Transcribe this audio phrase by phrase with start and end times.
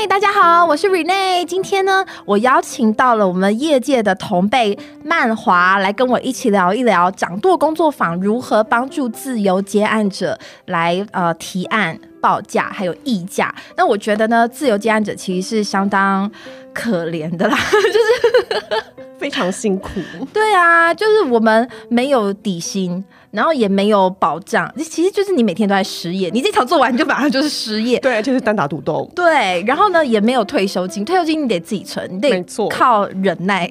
[0.00, 1.44] 嗨，大家好，我是 Rene。
[1.44, 13.52] 今天呢，我邀请到了我们业界的同辈曼华来跟我一起聊一聊掌舵工作坊如何帮助自由接案者来呃提案、报价还有议价。
[13.76, 16.30] 那我觉得呢，自由接案者其实是相当
[16.72, 18.84] 可怜的啦， 就是
[19.18, 19.90] 非常辛苦。
[20.32, 23.04] 对啊，就是我们没有底薪。
[23.30, 29.10] 然后也没有保障，其实就是你每天都在失业，你这场做完你就马上就是失业，对，就是单打独斗。
[29.14, 33.70] 对，然后呢也没有退休金，退休金你得自己存，你得靠忍耐。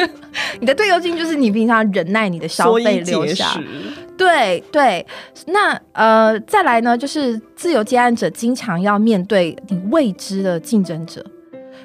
[0.58, 3.60] 你的退休金就是你平常忍耐你的消费留下。
[4.16, 5.04] 对对，
[5.46, 11.24] 那呃再来呢，就是自由接案者经常要面对你未知的竞争者，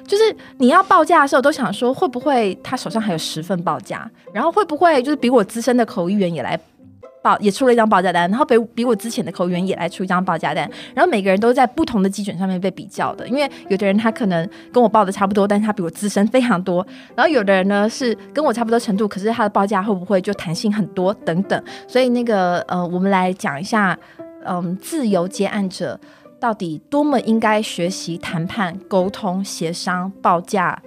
[0.06, 6.58] 就是你要报价的时候都想说会不会他手上还有十份报价，然后会不会就是比我资深的口译员也来。
[7.22, 23.98] 报也出了一张报价单，然后比比我之前的口员也来出一张报价单，然后每个人都在不同的基准上面被比较的，因为有的人他可能跟我报的差不多，但是他比我资深非常多，然后有的人呢是跟我差不多程度，可是他的报价会不会就弹性很多等等，所以那个呃，我们来讲一下，
[24.44, 25.98] 嗯，自由接案者
[26.38, 30.80] 到底多么应该学习谈判、沟通、协商、报价。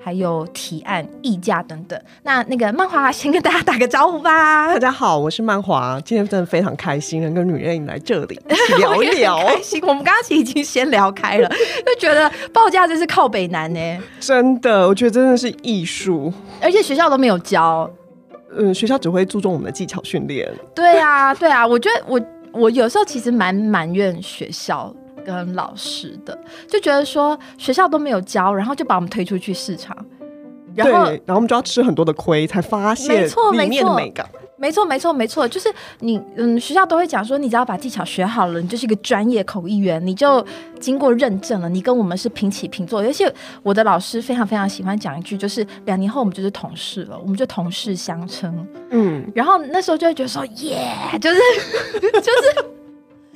[0.00, 2.00] 还有提案、议价等等。
[2.22, 4.68] 那那个曼华先跟大家打个招呼吧。
[4.74, 8.40] 大家好，我是曼华，今天真的非常开心能跟女人来这里
[8.78, 9.38] 聊一聊。
[9.46, 11.48] 开心，我们刚刚其实已经先聊开了，
[11.84, 13.98] 就觉得报价真是靠北南呢。
[14.20, 17.90] 真的，我觉得真的是艺术，而且学校都没有教。
[18.56, 20.50] 嗯，学校只会注重我们的技巧训练。
[20.74, 22.20] 对啊，对啊，我觉得我
[22.52, 24.94] 我有时候其实蛮埋怨学校。
[25.28, 29.94] 跟老师的就觉得说学校都没有教，然后就把我们推出去市场，
[30.74, 34.26] 然后然后我们就要吃很多的亏，才发现没错里面的美感。
[34.60, 40.44] 没错没错没错，就是你嗯，学校都会讲说，你只要把技巧学好了，你就是一个专业口译员，你就
[40.80, 43.00] 经过认证了，你跟我们是平起平坐。
[43.00, 43.32] 而且
[43.62, 48.66] 我的老师非常非常喜欢讲一句，就是两年后我们就是同事了，我们就同事相称。
[48.90, 50.88] 嗯，然后那时候就会觉得说，耶，
[51.20, 51.38] 就是
[52.10, 52.77] 就是。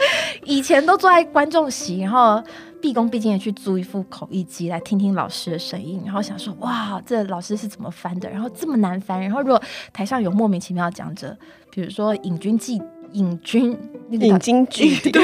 [0.45, 2.43] 以前都坐在观众席，然后
[2.81, 8.29] 毕恭毕敬的去租一副口译机来听听老师的声音，然后想说哇，这老师是怎么翻的？
[8.29, 9.21] 然后这么难翻。
[9.21, 11.37] 然后如果台上有莫名其妙的讲者，
[11.71, 12.81] 比如说引军记、
[13.13, 13.79] 引军、
[14.11, 15.13] 引经据典，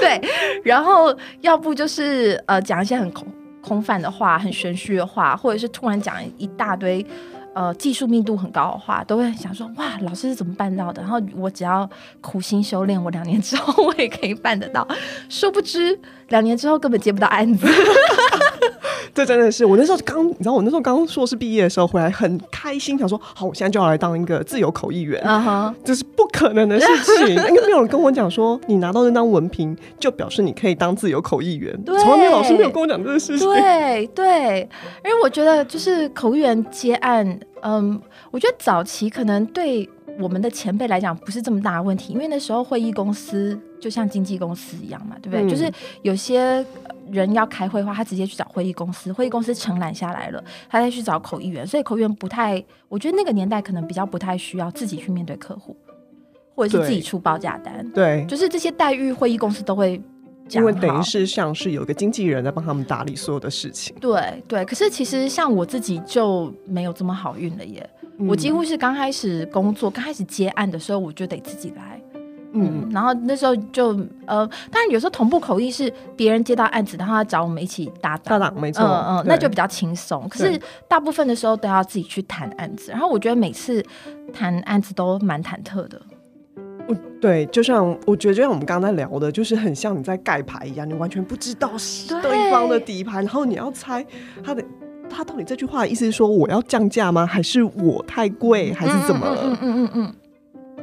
[0.00, 0.20] 对，
[0.64, 3.26] 然后要不就是呃讲一些很空
[3.60, 7.06] 空泛的话、很玄虚的话，或者是突然讲一大堆。
[7.54, 11.02] 呃，技术密度很高的话，都会想说哇，老师是怎么办到的？
[11.02, 11.88] 然后我只要
[12.20, 14.86] 苦心修炼，我两年之后我也可以办得到。
[15.28, 15.98] 殊不知，
[16.28, 17.66] 两年之后根本接不到案子。
[19.14, 25.22] 这真的是我那时候刚，你知道，我那时候刚硕士毕业的时候回来，很开心，想说好，我现在就要来当一个自由口译员。
[25.22, 26.86] 啊哈，这是不可能的事
[27.18, 31.78] 情，因为没有人跟我讲说，你拿到那张文凭就表示你可以当自由口译员。
[31.84, 33.48] 从来没有老师没有跟我讲这个事情。
[33.48, 34.68] 对对，
[35.04, 37.38] 因为我觉得就是口译员接案。
[37.64, 38.00] 嗯，
[38.32, 39.88] 我觉得早期可能对
[40.22, 45.50] 我们的前辈来讲不是这么大的问题，因为那时候会议公司就像经纪公司一样嘛，对不对？
[45.50, 45.70] 就是
[46.02, 46.64] 有些
[47.10, 55.76] 人要开会的话，他直接去找会议公司，会议公司承揽下来了，他再去找口译员，所以口译员不太，我觉得那个年代可能比较不太需要自己去面对客户，
[56.54, 60.00] 或者是自己出报价单，对，就是这些待遇会议公司都会。
[60.50, 63.94] 因为等于是像是有一个经纪人在帮他们打理所有的事情。
[64.00, 67.88] 对对，可是其实像我自己就没有这么好运了耶。
[68.28, 72.00] 我几乎是刚开始工作、刚开始接案的时候，我就得自己来。
[72.54, 73.88] 嗯，然后那时候就
[74.26, 80.28] 呃，当然有时候同步口译是别人接到案子，然后他找我们一起搭档，搭档没错，嗯嗯，那就比较轻松。
[80.28, 83.82] 可是大部分的时候都要自己去谈案子，然后我觉得每次
[84.34, 85.98] 谈案子都蛮忐忑的。
[87.20, 91.70] 对，就像我觉得，就像我们刚刚在聊的，就是很像你在盖牌一样，你完全不知道
[92.20, 94.04] 对方的底牌，然后你要猜
[94.42, 94.64] 他的
[95.08, 97.24] 他到底这句话的意思是说我要降价吗？
[97.24, 98.72] 还是我太贵？
[98.72, 99.36] 还是怎么？
[99.40, 100.14] 嗯嗯嗯嗯，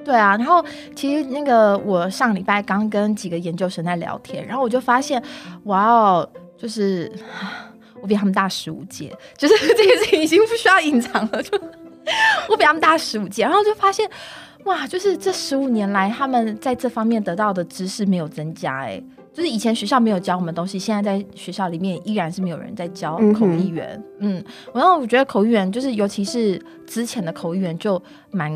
[0.05, 0.37] 对啊。
[0.37, 0.63] 然后
[0.95, 5.21] 其实那个我上礼拜刚跟几个研究生在聊天，然后我就发现，
[5.65, 7.11] 哇哦，就是
[8.01, 11.59] 我比他们大十五届，就是 这件事情已经不需要隐藏了，就
[12.49, 14.09] 我比他们大十五届，然后就发现。
[14.65, 19.01] 哇，就是这十五年来，他们在这方面得到的知识没有增加，哎，
[19.33, 24.01] 就是以前学校没有教我们东西，现在在学校里面依然是没有人在教口译员。
[24.19, 28.01] 嗯，然后我觉得口译员就是，尤其是之前的口译员就
[28.31, 28.51] 蛮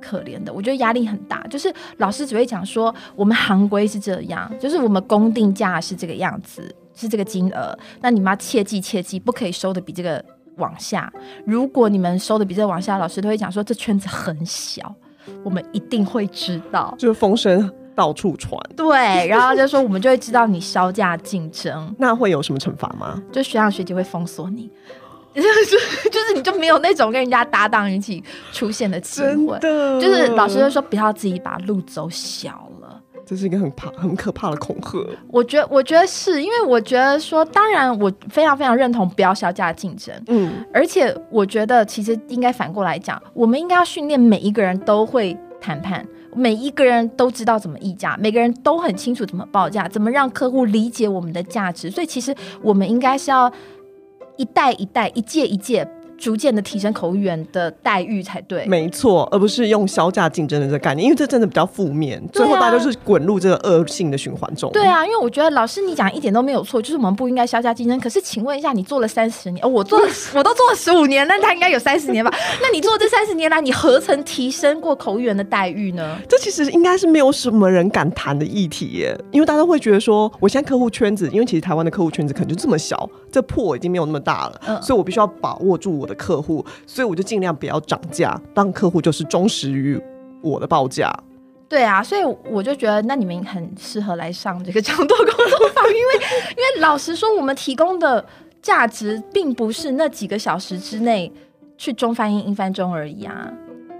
[0.00, 1.46] 可怜的，我觉得压力很大。
[1.48, 10.24] 就是老师只会讲说，我们行规是这样，就是我们公定价是这个样子，是这个金额，那你们要切记切记，不可以收的比这个
[10.56, 11.12] 往下。
[11.44, 14.94] 如果你们收的比这个往下，老师都会讲说，这圈子很小。
[15.44, 18.60] 我们一定会知道，就是风声到处传。
[18.76, 23.22] 对，然后就说我们就会知道你销价竞争， 那会有什么惩罚吗？
[23.32, 24.70] 就学长学姐会封锁你。
[25.32, 25.48] 就是
[26.10, 28.22] 就是你就没有那种跟人家搭档一起
[28.52, 29.56] 出现的机会，
[30.00, 32.79] 就是老师就说不要自己把路走小了，
[33.30, 34.98] 这是一个很怕很可怕的恐吓。
[35.28, 46.04] 我觉得我觉得是因为我觉得说，当然我非常非常认同不要小价竞争，嗯，而且我觉得其实应该反过来讲，我们应该要训练每一个人都会谈判，
[46.34, 53.52] 每一个人都知道怎么议价，每个人都很清楚怎么报价，怎么让客户理解我们的价值，所以其实我们应该是要。
[54.36, 55.86] 一代一代，一届一届。
[56.20, 64.70] 逐渐的提升口语员的待遇才对，没错，而不是用销价竞争的这个概念，因为这真的比较负面，最后大家都是滚入这个恶性的循环中。
[64.72, 67.98] 对啊，因为我觉得老师你讲一点都没有错，就是我们不应该销价竞争。
[67.98, 70.06] 可是请问一下，你做了三十年，哦，我做了，
[70.36, 72.30] 我都做了十五年，那他应该有三十年吧？
[72.60, 76.18] 那你做这三十年来，你何曾提升过口语员的待遇呢？
[76.28, 86.62] 这其实应该是没有什么人敢谈的议题耶，因为大家会觉得说，我现在客户圈子，因为其实台湾的客户圈子可能就这么小，这破已经没有那么大了，所以我必须要把握住我的客户。
[86.86, 89.98] 所以我就尽量不要涨价，让客户就是忠实于
[90.42, 91.10] 我的报价。
[91.68, 96.14] 对啊，所以我就觉得那你们很适合来上这个讲座工作坊， 因为
[96.50, 98.24] 因为老实说，我们提供的
[98.60, 101.32] 价值并不是那几个小时之内
[101.78, 103.48] 去中翻英英翻中而已啊。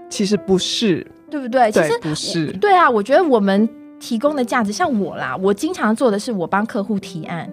[0.09, 1.71] 其实不是，对不对？
[1.71, 2.51] 其实不是。
[2.57, 3.69] 对啊，我觉得我们
[4.01, 7.49] 提供的价值，像我啦，我经常做的是我帮客户提案。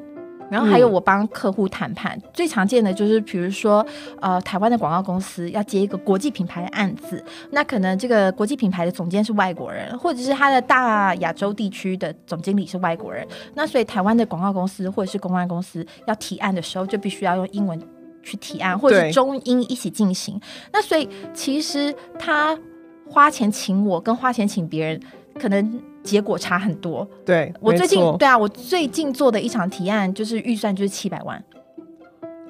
[0.50, 3.84] 然后还有我帮客户谈判，最常见的就是，比如说，
[4.20, 17.78] 呃，台湾的广告公司要接一个国际品牌的案子，那可能这个国际品牌的总监是外国人，或者是他的大亚洲地区的总经理是外国人，那所以台湾的广告公司或者是公关公司要提案的时候，就必须要用英文
[18.22, 20.40] 去提案，或者是中英一起进行。
[20.72, 22.58] 那所以其实他
[23.06, 25.00] 花钱请我，跟花钱请别人，
[25.38, 25.82] 可能。
[26.02, 27.06] 结果差很多。
[27.24, 31.42] 对我最近对啊，我最近做的一场提案就是预算就是七百万。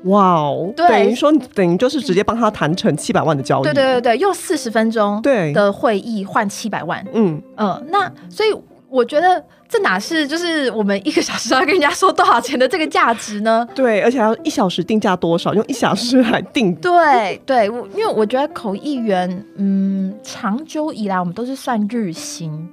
[0.05, 3.65] 哇哦，等于说等于就是直接帮他谈成七百万的交易。
[3.65, 7.05] 对对对对，用四十分钟对的会议换七百万。
[7.13, 8.55] 嗯嗯，那所以
[8.89, 13.69] 我觉得这哪是就是我们一个小时要跟人家说多少钱的这个价值呢？
[13.75, 16.73] 对，而且要一小时定价多少，用一小时来定。
[16.77, 22.69] 对对，我因为我觉得口译员，嗯，长久以来我们都是算日薪。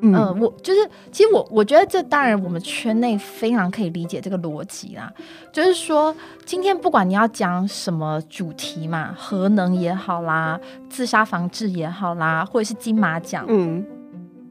[0.00, 5.12] 嗯，我就是，其实我我觉得这当然我们圈内非常可以理解这个逻辑啦，
[5.52, 6.14] 就是说
[6.44, 10.58] 今天不管你要讲什么主题嘛，核能也好啦，
[10.88, 13.84] 自杀防治也好啦，或者是金马奖，嗯。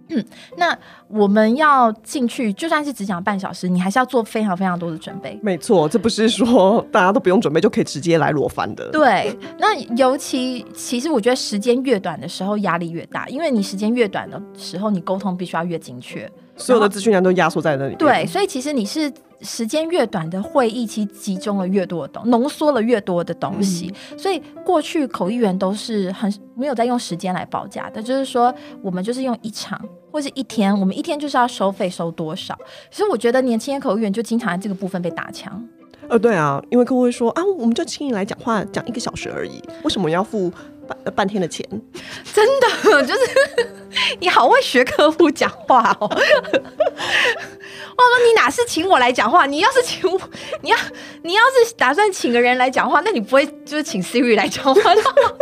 [0.10, 0.24] 嗯，
[0.58, 0.78] 那
[1.08, 5.40] 我们要进去，就算是只讲半小时，你还是要做非常非常多的准备。
[5.42, 8.90] 没错，这不是说大家都不用准备就可以直接来裸翻的。
[8.92, 17.96] 对，那尤其其实我觉得时间越短的时候压力越大，因为你时间越短的时候，你沟通必须要越精确，所有的资讯量都压缩在那里。
[17.96, 19.12] 对，所以其实你是。
[19.42, 23.94] 时间越短的会议，其实集中了越多的东，浓缩了越多的东西。
[24.18, 28.52] 所以过去口译员都是很没有在用时间来报价的，就是说
[28.82, 29.80] 我们就是用一场
[30.12, 32.58] 或者一天，我们一天就是要收费收多少。
[32.90, 35.68] 其实我觉得年轻的口语员就经常在这个部分被打枪。
[36.10, 40.50] 呃，对啊，因为客户会说啊，我们就请你来讲话，讲一个小时而已，为什么要付
[40.88, 41.68] 半半天的钱？
[42.34, 43.77] 真的就是
[44.20, 46.08] 你好会学客户讲话哦。
[48.00, 49.46] 我说你哪是请我来讲话？
[49.48, 50.20] 你要是请我，
[50.62, 50.78] 你要
[51.24, 54.82] 你要是打算请个人来讲话，那你不会就是请 Siri 来讲话？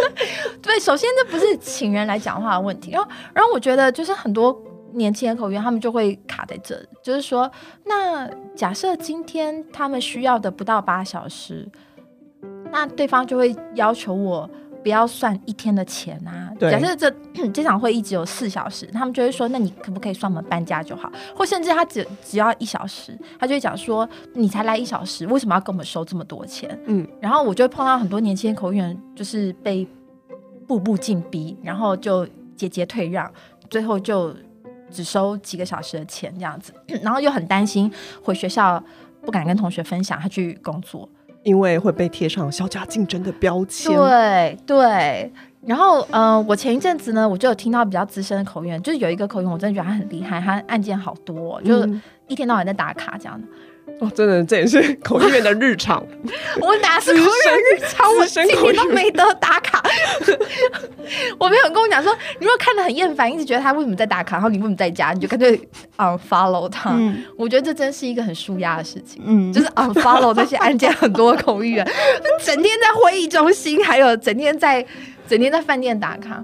[0.62, 2.92] 对，首先这不是请人来讲话的问题。
[2.92, 4.58] 然后，然后我觉得就是很多
[4.94, 7.52] 年轻人口员他们就会卡在这，就是说，
[7.84, 11.68] 那假设今天他们需要的不到八小时，
[12.72, 14.50] 那对方就会要求我。
[14.86, 16.54] 不要算一天的钱啊！
[16.60, 17.10] 假设这
[17.50, 29.88] 这场会一直有四小时，他们就会说：“那你可不可以算我们半价就好？”或甚至他只只要一小时，他就会讲说：“你才来一小时，为什么要跟我们收这么多钱？”嗯，然后我就会碰到很多年轻的口译员，就是被
[30.68, 32.24] 步步进逼，然后就
[32.56, 33.28] 节节退让，
[33.72, 34.36] 最后就
[34.92, 37.92] 只收几个小时的钱这样子， 然后又很担心
[38.24, 38.84] 回学校
[39.26, 41.10] 不敢跟同学分享他去工作。
[41.46, 43.96] 因为会被贴上小假竞争的标签。
[43.96, 51.88] 对对，然后嗯，我前一阵子呢，我就有听到比较资深的口音，就是有一个口音，我真的觉得他很厉害，他案件好多，就
[52.28, 53.48] 一天到晚在打卡这样的。
[54.00, 56.06] 哦，真的，这也是口译员的日常。
[56.60, 58.14] 我哪是口译员日常？
[58.18, 59.82] 我今年都没得打卡。
[61.40, 65.58] 我没有跟我讲说，你如果看的很厌烦，一直觉得他为什么在打卡，然后你为什么在家，你就干脆
[65.98, 66.94] unfollow 他。
[67.38, 69.22] 我觉得这真是一个很舒压的事情。
[69.26, 71.88] 嗯，就是 unfollow 这些案件很多口译员，
[72.44, 74.86] 整天在会议中心，还有整天在
[75.28, 76.44] 整天在饭店打卡。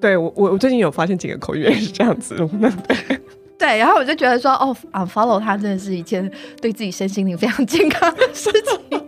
[0.00, 2.36] 对我，我我最近有发现几个口译员是这样子。
[2.36, 3.20] 对，
[3.58, 9.02] 对然后我就觉得说，哦，unfollow 他真的是一件对自己身心灵非常健康的事情。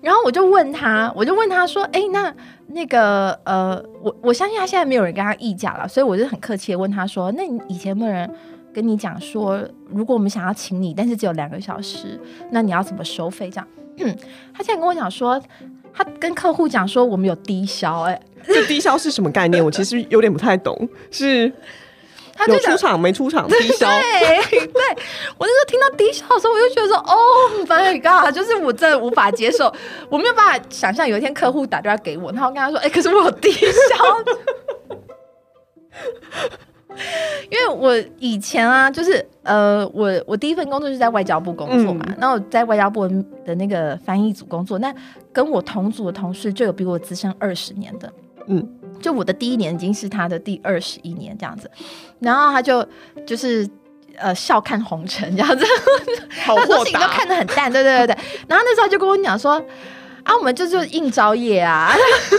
[0.00, 2.34] 然后我就问他，我就问他说：“哎，那
[2.68, 8.28] 那个呃，我我相信他现在没有人跟他议价了，所以我就很客气的问他说：那你以前有没有人
[8.72, 12.18] 跟你讲说，如果我们想要请你，但是只有两个小时，
[12.50, 13.50] 那你要怎么收费？
[13.50, 14.16] 这样？
[14.54, 15.40] 他现在跟我讲说，
[15.92, 18.02] 他跟客户讲说，我们有低消。
[18.02, 19.62] 哎，这低消是什么概念？
[19.62, 20.88] 我其实有点不太懂。
[21.10, 21.52] 是。”
[22.46, 23.86] 有出场没出场低消？
[24.20, 24.82] 对，对
[25.38, 28.34] 我那时候听到低消的时候，我就觉得说，Oh my god！
[28.34, 29.72] 就是我真的无法接受，
[30.08, 33.68] 我没有办法想象有一天客户打电话给我，然后跟他说，哎，可是我有低消。
[37.50, 43.08] 因为我以前啊，就是呃，我我第一份工作是在外交部工作嘛，那我在外交部
[43.44, 44.94] 的那个翻译组工作，那
[45.32, 48.12] 跟我同组的同事就有比我资深二十年的，
[48.46, 48.79] 嗯。
[49.00, 51.70] 就我的第一年已经是他的第二十一年这样子，
[52.20, 52.86] 然后他就
[53.26, 53.68] 就是
[54.16, 55.64] 呃笑看红尘这样子，
[56.44, 58.16] 好豁都看得很淡，对对对对。
[58.46, 59.52] 然后那时候就跟我讲说
[60.22, 61.92] 啊，我们就就应招业啊，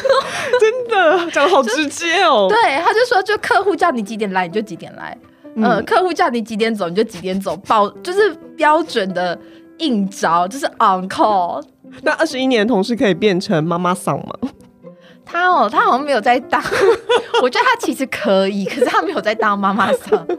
[0.59, 2.47] 真的讲的好直接哦。
[2.53, 5.17] 对，他就说就客户叫你几点来你就几点来，
[5.55, 9.37] 呃，客户叫你几点走你就几点走，保就是标准的
[9.79, 11.63] 应招，就是 on call。
[12.03, 14.33] 那二十一年同事可以变成妈妈桑吗？
[15.31, 16.61] 他哦，他好像没有在当，
[17.41, 20.27] 我觉得他其实可以，可是他没有在当妈妈桑。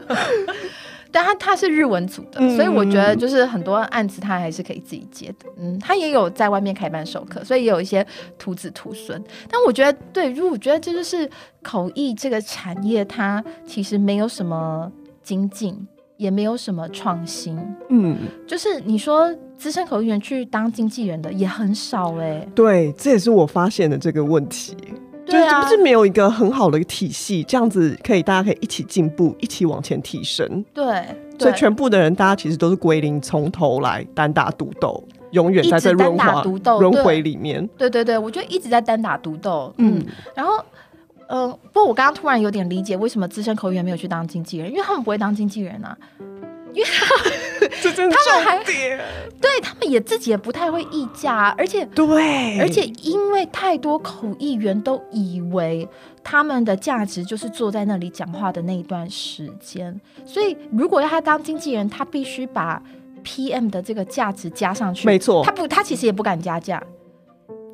[1.15, 5.47] 但他他是日文组的，所以我觉得就是很多案子他还是可以自己接的。
[5.57, 8.03] 嗯，他也有在外面开班授课，所以也有一些
[8.39, 9.23] 徒子徒孙。
[9.47, 11.29] 但我觉得，对，如果我觉得这就是
[11.61, 15.87] 口译这个产业，它其实没有什么精进。
[16.17, 17.57] 也没有什么创新，
[17.89, 18.17] 嗯，
[18.47, 24.75] 就是你说资深口译员去当经纪人的也很少哎，对，这也是我发现的这个问题，
[25.25, 31.03] 对啊，是没有一个很好的体系，这样子可以大家可以一起进步，一起往前提升，对，
[31.39, 36.15] 所以全部的人大家其实都是归零，从头来单打独斗，永远在这轮
[36.61, 40.01] 斗轮回里面，对对对，我觉得一直在单打独斗，嗯，
[40.35, 40.63] 然后。
[41.35, 45.97] 嗯，不过我刚刚突然有点理解为什么资深口译员没有去当经纪人，因为他们不会当经纪人啊，
[46.73, 47.33] 因为他们
[48.45, 55.89] 还对他们也自己也不太会议价，而且对，而且因为太多口译员都以为
[56.23, 62.79] 他们的价值就是坐在那里讲话的那一段时间，所以如果要他当经纪人，他必须把
[63.23, 66.83] PM 的这个价值加上去，没错，他不，他其实也不敢加价，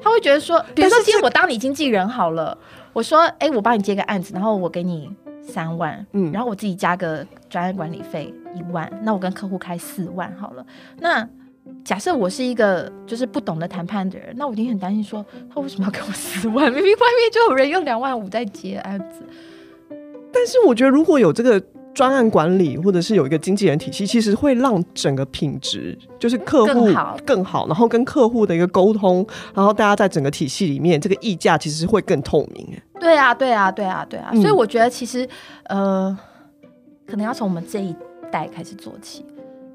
[0.01, 2.57] 他会觉得说，比如说今天我当你经纪人好了。
[2.93, 5.09] 我说，哎，我帮你接个案子，然后我给你
[5.41, 10.65] 三万，嗯，然后我自己加个专业管理费一万，那我跟客户开四万好了。
[10.99, 11.27] 那
[11.83, 16.71] 假设我是一个就是不懂得谈判的人，那我一定很担心，说他为什么要给我四万？
[16.71, 19.23] 明明外面就有人用两万五在接案子。
[20.31, 21.61] 但是我觉得如果有这个。
[21.93, 26.89] 专案管理，或者是有一个经纪人体系，其实会让整个品质就是客户
[27.25, 32.65] 更好，然后跟客户的一个沟通，然后大家在整个体系里面，这个溢价其实会更透明。
[32.99, 34.31] 对啊，对啊，对啊，对啊。
[34.35, 35.27] 所以我觉得其实
[35.65, 36.17] 呃，
[37.05, 37.93] 可能要从我们这一
[38.31, 39.25] 代开始做起，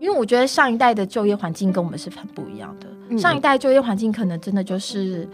[0.00, 3.18] 因为我觉得上一代的就业环境跟我们是很不一样的。
[3.18, 5.28] 上一代就业环境可能真的就是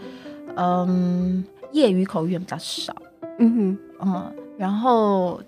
[0.55, 2.93] 嗯，业余口语比较少。
[3.39, 5.39] 嗯哼，嗯，然后。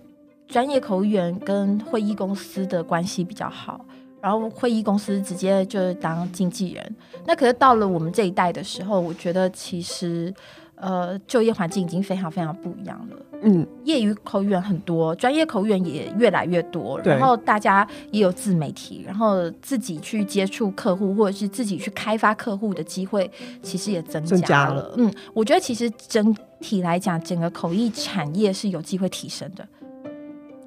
[0.54, 3.84] 专业口译员跟会议公司的关系比较好，
[4.22, 6.96] 然后会议公司直接就是当经纪人。
[7.26, 10.32] 那可是到了我们这一代的时候，我觉得其实
[10.76, 13.18] 呃就业环境已经非常非常不一样了。
[13.42, 23.28] 嗯，业余口译员很多，专业口译员也越来越多，然后大家也有自媒体，然后自己去接触客户或者是自己去开发客户的机会，
[23.64, 24.94] 其实也增加了。
[24.98, 29.68] 嗯，我觉得其实整体来讲，整个口译产业是有机会提升的。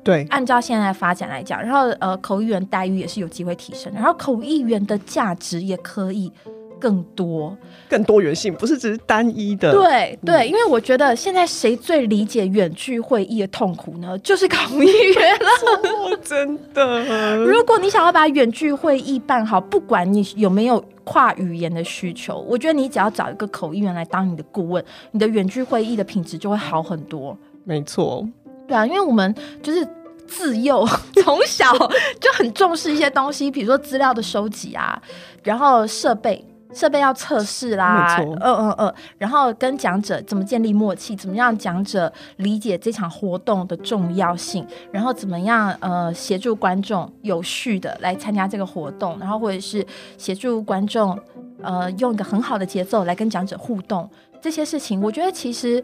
[0.07, 6.33] 对，按照现在的发展来讲，然后呃，口译员待遇也是有机会提升，然后口译员的价值也可以
[6.79, 7.57] 更多、
[7.89, 9.73] 更多元性，不是只是单一的。
[9.73, 14.17] 对对，因为我觉得现在谁最理解远距会议的痛苦呢？
[14.21, 16.17] 就是口译员了。
[16.23, 27.37] 真的， 如果你想要把远距会议办好，不管你有没有跨语言的需求，我觉得你只要找一个口译员来当你的顾问，你的远距会议的品质就会好很多。
[27.65, 28.25] 没错。
[28.69, 29.33] 对啊，因为我们
[29.63, 29.87] 就是
[30.27, 30.87] 自幼
[31.23, 31.73] 从小
[32.21, 35.01] 就很重视一些东西，比如说资料的收集啊，
[35.43, 49.87] 然后设备设备要测试啦，嗯嗯嗯，然后跟讲者怎么建立默契，怎么样讲者理解这场活动的重要性，然后怎么样呃协助观众有序的来参加这个活动，然后或者是
[50.19, 51.19] 协助观众
[51.63, 54.11] 呃用一个很好的节奏来跟讲者互动，
[54.43, 55.83] 这些事情我觉得其实。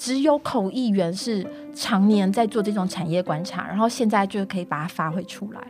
[0.00, 5.60] 只有口译员是常年在做这种产业观察，然后现在就可以把它发挥出来。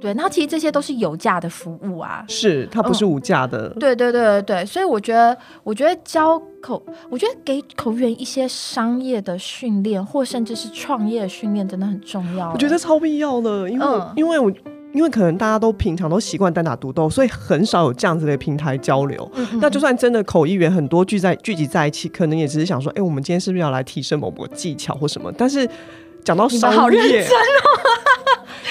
[0.00, 3.68] 对，那其实这些都是有价的服务啊，是它不是无价的。
[3.78, 12.52] 对对对对对，所以我觉得，我觉得教口，我觉得给口译员一些商业的训练，或甚至是创业的训练，真的很重要。
[12.52, 14.50] 我觉得超必要的，因为因为我
[14.96, 19.30] 因为可能大家都平常都习惯单打独斗，所以很少有这样子的平台交流。
[19.60, 25.30] 那就算真的口译员很多聚在聚集在一起，可能也只是想说，哎，我们今天是不是要来提升某个技巧或什么？
[25.36, 25.68] 但是
[26.24, 27.28] 讲到商业。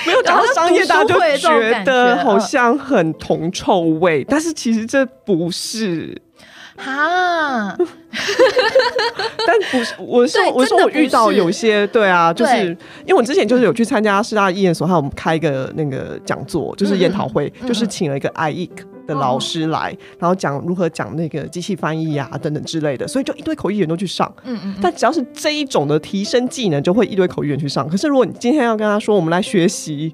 [0.06, 6.22] 没有讲到商业，大家就觉得好像很铜臭味，但是其实这不是
[6.78, 7.76] 哈。
[9.48, 12.68] 但不是，我是我说我遇到有些对啊，就是
[13.06, 18.70] 因为我之前就是有去参加师大艺研所，还有我们开一个那个讲座，就是研讨会，就是请了一个 IE
[19.06, 24.34] 的老师来，然后讲如何讲那个机器翻译啊等等之类的，所以就一堆口译员都去上。
[24.46, 24.76] 嗯嗯。
[24.82, 27.88] 但只要是这一种的提升技能，就会一堆口译员去上。
[27.88, 30.12] 可是如果你今天要跟他说，我们来学习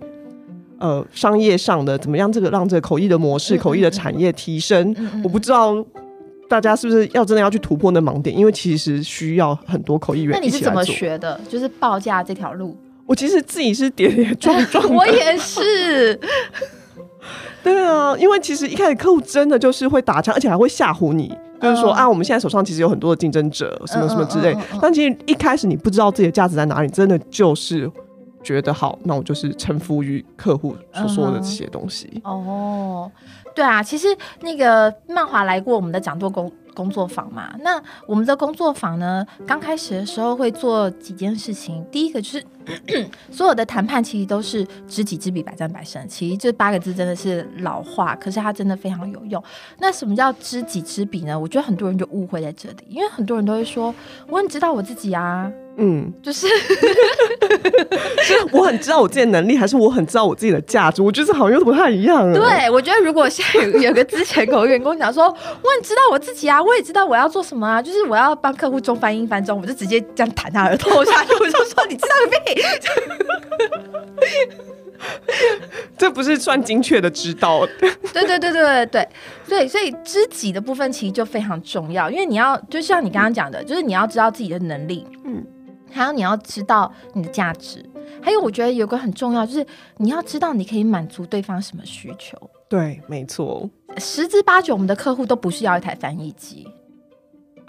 [0.79, 4.93] 呃商业上的怎么样，这个让这个口译的模式、口译的产业提升，
[5.23, 5.73] 我不知道。
[6.51, 8.37] 大家是不是要真的要去突破那盲点？
[8.37, 10.37] 因为其实需要很多口译员。
[10.37, 11.39] 那你是怎么学的？
[11.47, 12.75] 就是报价这条路。
[13.05, 14.93] 我其实自己是跌跌撞撞。
[14.93, 16.19] 我也是。
[17.63, 24.53] 对啊，因为其实一开始客户真的就是会打枪，而且还会吓唬你，就是说啊，我们现在手上其实有很多的竞争者，什么什么之类。
[24.81, 27.89] 但其实一开始你不知道自己的价值在哪里，真的就是
[28.43, 32.19] 觉得好，那我就是臣服于客户所说的这些东西。
[32.25, 33.09] 哦。
[33.53, 34.07] 对啊，其实
[34.41, 37.53] 那个曼华来过我们的讲座工工作坊嘛。
[37.59, 41.85] 那我们的工作坊呢，刚开始的时候会做几件事情。
[41.91, 42.45] 第一个就是
[43.29, 46.07] 所有的谈判其实都是知己知彼，百战百胜。
[46.07, 49.43] 其实这八个字真的是老话，可是它真的非常有用。
[49.79, 51.37] 那什么叫知己知彼呢？
[51.37, 53.93] 我觉得很多人就误会在这里，因为很多人都会说
[54.29, 55.51] 我很知道我自己啊。
[55.77, 56.47] 嗯，就是，
[58.21, 61.01] 是我很知道我自己的能力，还是我很知道我自己的价值？
[61.01, 62.31] 我觉得好像又不太一样。
[62.33, 72.61] 对，我觉得如果现在有有个之前口员工讲说，我很知道我自己啊，我也知道我要做什么啊，就是我要帮客户中翻英翻中，我就直接这样弹他耳朵下去，我就说你知道个屁！
[75.97, 77.65] 这 不是算精确的知道。
[78.13, 79.09] 对对对对对对
[79.47, 85.43] 对，所以知己的部分其实就非常重要，因为你要就像你刚刚讲的，就是你要知道自己的能力，嗯，
[85.91, 87.87] 还有你要知道你的价值，
[88.21, 89.65] 还有我觉得有个很重要，就是
[89.97, 92.37] 你要知道你可以满足对方什么需求。
[92.69, 96.67] 对，没错，十之八九我们的客户都不是要一台翻译机。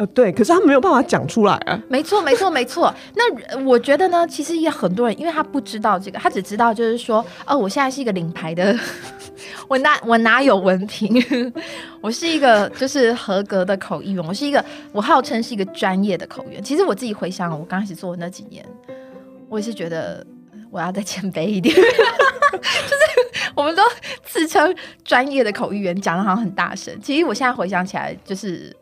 [0.03, 1.81] 呃，对，可是他没有办法讲出来啊。
[1.89, 2.93] 没错，没错，没错。
[3.15, 8.77] 那我觉得呢，其实也很多人，因为他不知道这个，他只知道就是说，哦，我现在是一个领牌的，
[9.69, 11.23] 我哪我哪有文凭？
[12.03, 16.63] 我是一个就是合格的口译员，我是一个我号称是一个专业的口译员。
[16.65, 18.67] 其实我自己回想，我刚开始做的那几年，
[19.49, 20.27] 我也是觉得
[20.69, 23.85] 我要再谦卑一点， 就是我们都
[24.25, 26.93] 自称专业的口译员，讲的好像很大声。
[27.01, 28.75] 其实我现在回想起来，就是。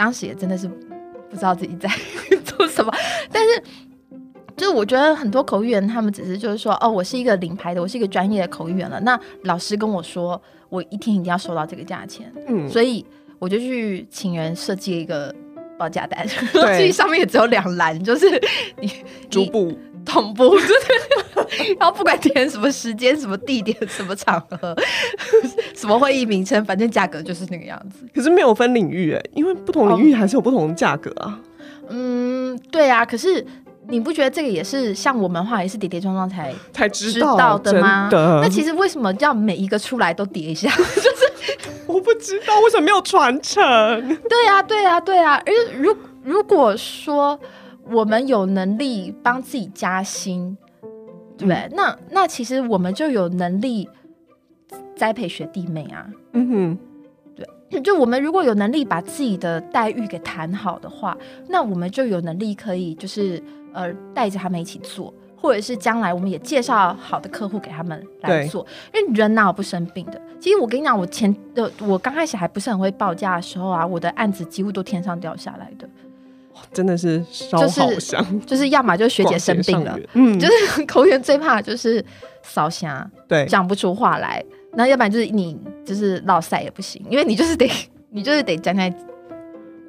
[0.00, 0.66] 当时也真的是
[1.28, 1.86] 不知道自己在
[2.42, 2.90] 做什么，
[3.30, 3.62] 但是
[4.56, 8.98] 就是我觉得很多口译员他们只是就是说哦，我是一个领牌的，我是一个专业的口译员了。
[9.00, 13.04] 那老师跟我说，我一天一定要收到这个价钱，嗯，所以
[13.38, 15.34] 我就去请人设计一个
[15.78, 18.26] 报价单，对， 上面也只有两栏，就是
[18.80, 18.90] 你
[19.28, 19.76] 逐步。
[20.04, 20.54] 同步，
[21.78, 24.74] 然后不管填什么时间、什么地点、什么场合、
[25.74, 28.06] 什么会议名称，反正价格就是那个样子。
[28.14, 31.38] 可是没有分领域哎，因为不同领域还是有不同的价格啊。
[31.88, 33.04] 嗯，对啊。
[33.04, 33.44] 可是
[33.88, 38.08] 你不觉得这个也是像我们话也是跌跌撞撞才才知道的吗？
[38.42, 40.70] 那其实为什么要每一个出来都叠一下？
[40.76, 43.58] 就是我不知道为什么没有传承。
[44.28, 45.42] 对啊，对啊，对啊。
[45.44, 47.38] 而如如果说。
[47.90, 50.56] 我们有能力帮自己加薪，
[51.36, 51.68] 对不对？
[51.72, 53.88] 那那其实我们就有能力
[54.96, 56.06] 栽培学弟妹啊。
[56.32, 56.78] 嗯哼，
[57.70, 61.16] 对， 就我们如果有能力把自己的待遇给谈好的话，
[61.48, 68.64] 那我们就有能力可以就是呃带着他们一起做，或者是将来我们也介绍好的客户给他们来做。
[68.94, 70.20] 因为人哪有不生病的？
[70.38, 75.88] 其实我跟你讲，我前的我刚开始还不是很会报价的时候啊，我的案子几乎都天上掉下来的。
[76.72, 82.04] 真的是烧好香， 就是要么就是学姐生病了，嗯，就是口语最怕就是
[82.42, 87.70] 烧香，对，讲不出话来，那要不然就是你就是落塞也不行，因为你就是得
[88.10, 88.92] 你就是得站在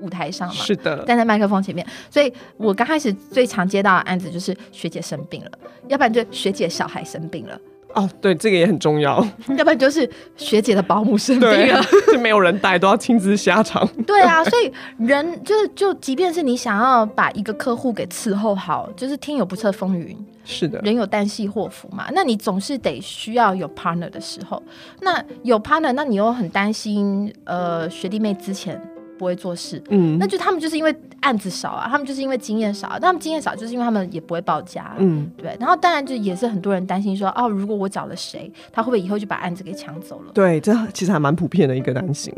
[0.01, 5.51] 舞台上嘛，是的，站在麦克风前面，所以我刚开始最常接到的案子就是学姐生病了，
[5.87, 7.59] 要不然就学姐小孩生病了。
[7.93, 9.25] 哦，对，这个也很重要。
[9.57, 13.87] 要不然就是学姐的保姆生病了，就没有人带，都要亲自下场。
[14.07, 22.07] 对啊，所以人就是就，即便是你想要把一个客户给伺候好，就是天有不测风云，是的，人有旦夕祸福嘛。
[22.13, 24.61] 那你总是得需要有 partner 的时候，
[25.01, 28.81] 那有 partner，那你又很担心，呃，学弟妹之前。
[29.21, 35.55] 不会做事，嗯，那就他们就是因为案子少啊，他们就是因为经验少，他们经验少就是因为他们也不会报价，嗯，对。
[35.59, 40.31] 然后当然就也是很多人担心说，哦，如果我找了谁，他会不会以后就把案子给抢走了？
[40.33, 42.33] 对，这其实还蛮普遍的一个担心。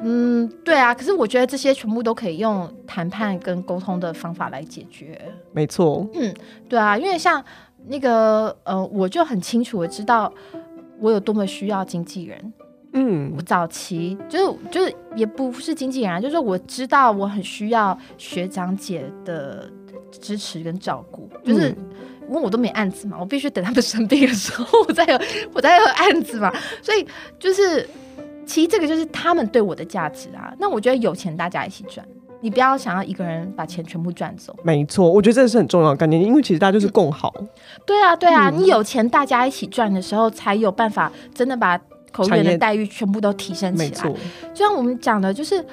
[0.00, 0.94] 嗯，对啊。
[0.94, 5.18] 可是我觉得这些全部都可以用谈判跟沟通的方法来解决。
[5.52, 6.06] 没错。
[6.12, 6.34] 嗯，
[6.68, 7.42] 对啊，因为像
[7.86, 10.30] 那个呃，我就很清楚的知道
[11.00, 12.52] 我有多么需要经纪人。
[12.94, 19.70] 嗯，我早期就是就是也不是经纪人啊，就是我知道我很需要学长姐的
[20.10, 21.68] 支持跟照顾，就是
[22.28, 25.20] 因为我都没案子嘛，我必须等他们生病的时候，我再有
[25.52, 26.50] 我再有案子嘛，
[26.82, 27.06] 所以
[27.38, 27.86] 就是
[28.46, 30.54] 其实这个就是他们对我的价值啊。
[30.58, 32.06] 那我觉得有钱大家一起赚，
[32.40, 34.56] 你不要想要一个人把钱全部赚走。
[34.62, 37.34] 没错，我觉得这是很重要的概念，因为其实大家就是共好。
[37.84, 41.78] 对啊，对啊，你有钱大家一起赚的时候，才有办法真的把。
[42.12, 44.08] 口语的待遇全部都提升起来，
[44.54, 45.64] 就像我们讲的，就是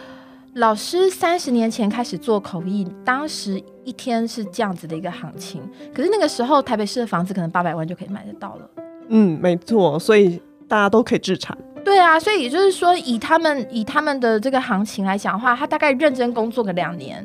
[0.54, 5.62] 老师三十年前开始做口译，当时一天是这样子的一个行情，
[5.94, 8.70] 可是那个时候台北市的房子可能八百万就可以买得到了。
[9.10, 11.58] 嗯，没错，所以大家都可以自产。
[11.84, 17.24] 对啊，所以也就是说，以他们以他们的这个行情来讲的话，他大概认真工作个两年。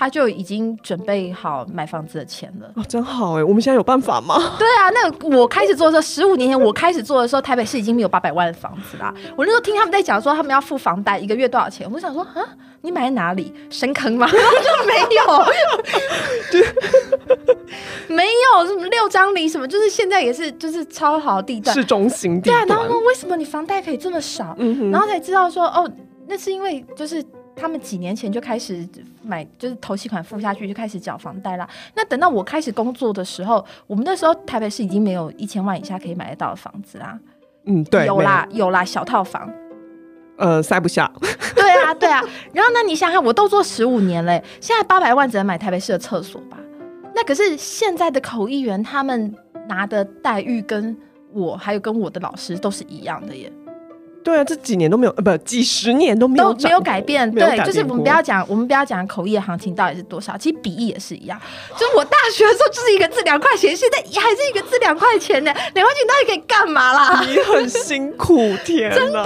[0.00, 3.44] 他就已经准备好买房子的钱了哦，真好哎！
[3.44, 4.34] 我们现在有办法吗？
[4.58, 9.12] 对啊，那我开始做的时候，十五年前我开始做的时候，台北市已经没有八百万的房子啦。
[9.36, 11.86] 我那时候听他们在讲说，他们要付房贷，一个月多少钱？
[11.92, 12.42] 我想说啊，
[12.80, 13.52] 你买在哪里？
[13.68, 14.26] 深坑吗？
[14.32, 15.44] 就没有，
[18.16, 22.66] 没有什么六张里什么，就是现在也是就是超好地段，市中心地段。
[22.66, 24.56] 对啊，然后为什么你房贷可以这么少？
[24.90, 25.86] 然后才知道说哦，
[26.26, 27.22] 那是因为就是。
[27.60, 28.88] 他们几年前就开始
[29.22, 31.68] 买，就是头期款付下去就开始缴房贷啦。
[31.94, 37.18] 那等到我开始工作的时候，我们那时候台北市已经没有一千万以下可以买得到的房子啦。
[37.66, 39.48] 嗯，对，有啦，有啦，小套房，
[40.38, 41.12] 呃，塞不下。
[41.54, 42.22] 对啊，对啊。
[42.54, 46.56] 然后呢，你想想，我都做十五年嘞，现在八百万只能买台北市的厕所吧？
[47.14, 49.34] 那可是现在的口译员他们
[49.68, 50.96] 拿的待遇跟
[51.32, 53.52] 我还有跟我的老师都是一样的耶。
[54.22, 57.30] 对啊，这几年都没有，呃，不，几十年都没有都没有改变。
[57.32, 61.40] 对，就是我们不要讲，我们不要讲口译的行情到底是多少，其实笔译也是一样。
[61.72, 65.50] 就是我大学的时候就是一个字两块钱，现在还是一个字两块钱呢。
[65.74, 67.24] 两块钱到底可以干嘛啦？
[67.26, 69.22] 你很辛苦，天，真的，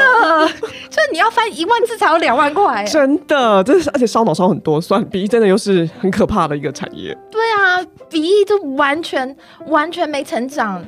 [0.88, 7.16] 就是你要翻一万字才有两万块，真的，真是，而且烧脑烧很多，算笔译真的又是很可怕的一个产业。
[7.30, 10.84] 对啊，笔译就完全完全没成长，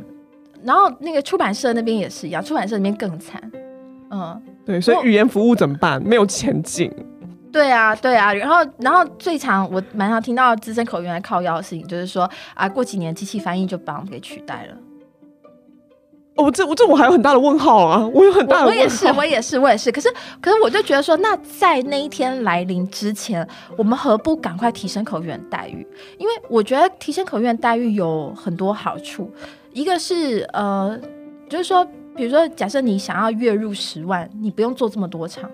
[0.63, 3.41] 然后那个出版社那边也是一样，出版社那边更惨。
[4.11, 6.03] 嗯，对，所以语言服务怎么办？
[6.03, 6.93] 没有前景。
[7.53, 14.77] 对啊，对啊，然后，然后最常我蛮常听到资深口译员来靠腰的事情，就是说啊，过几年机器翻译就把我们给取代了。
[16.35, 18.07] 哦，这我这我还有很大的问号啊！
[18.13, 19.91] 我有很大的问号，我也是，我也是，我也是。
[19.91, 23.47] 可是，可是我就觉得说，那在那一天来临之前，
[23.79, 25.87] 我们何不赶快提升口译员待遇？
[26.19, 29.33] 因为我觉得提升口译员待遇有很多好处，
[29.73, 31.01] 一个是呃，
[31.49, 31.87] 就是说。
[32.17, 35.51] 比如说，假设你想要月入十万，你不用做这么多场，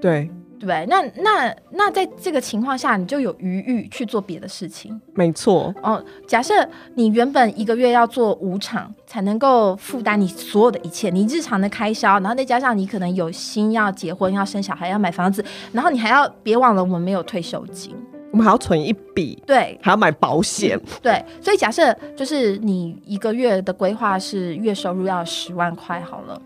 [0.00, 4.98] 对对那那那在这个情况下，你就有余裕去做别的事情。
[5.12, 5.74] 没错。
[5.82, 6.54] 哦，假设
[6.94, 17.94] 你原本一个月要做五场，才能够负担你所有的一切，你日常的开销，然后再加上你可能有心要结婚、要生小孩、要买房子，然后你还要别忘了我们没有退休金。
[18.32, 26.40] 我们还要存一笔，对，还要买保险，对，所以假设就是你一个月的规划是月收入要十万块好了，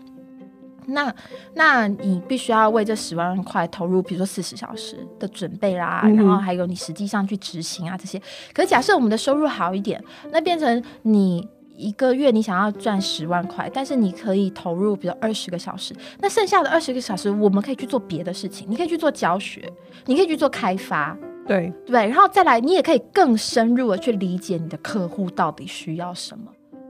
[0.87, 1.13] 那
[1.53, 8.21] 那你必须要为这十万块投入，比如说四十小时的准备啦，然后还有你实际上去执行啊这些。
[8.53, 11.47] 可是假设我们的收入好一点，那变成你
[11.77, 19.71] 一个月你想要赚十万块，但是你可以投入比如二十个小时，那剩下的二十个小时我们可以去做别的事情，你可以去做教学，
[20.05, 21.17] 你可以去做开发。
[21.47, 26.45] 对对，然后再来，你也可以更深入的去理解你的客户到底需要什么。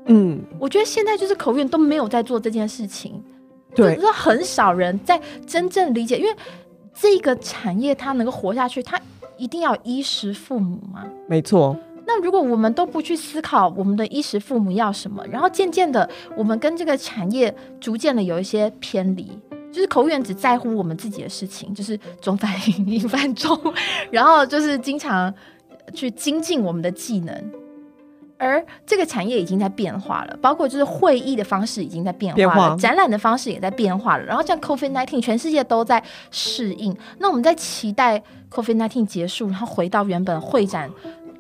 [0.08, 3.24] 嗯，我觉得现在就是口院都没有在做这件事情，
[3.76, 6.34] 对，说很少人在真正理解，因为
[6.94, 9.00] 这个产业它能够活下去，它
[9.38, 11.06] 一定要衣食父母嘛。
[11.28, 11.78] 没错。
[12.06, 19.30] 那如果我们都不去思考我们的衣食父母要什么，然后渐渐的，我们跟这个产业逐渐的有一些偏离。
[19.78, 23.56] 就是口语只在乎我们自己的事情，就是中翻英、英翻中，
[24.10, 25.32] 然后就是经常
[25.94, 27.52] 去精进我们的技能。
[28.40, 34.24] 而这个产业已经在变化了，包括就是会议的方式已经在变化了，展览的方式也在变化了。
[34.24, 36.96] 然后像 COVID nineteen，全世界都在适应。
[37.20, 40.90] 那我们在期待 COVID nineteen 结束，然后回到原本会展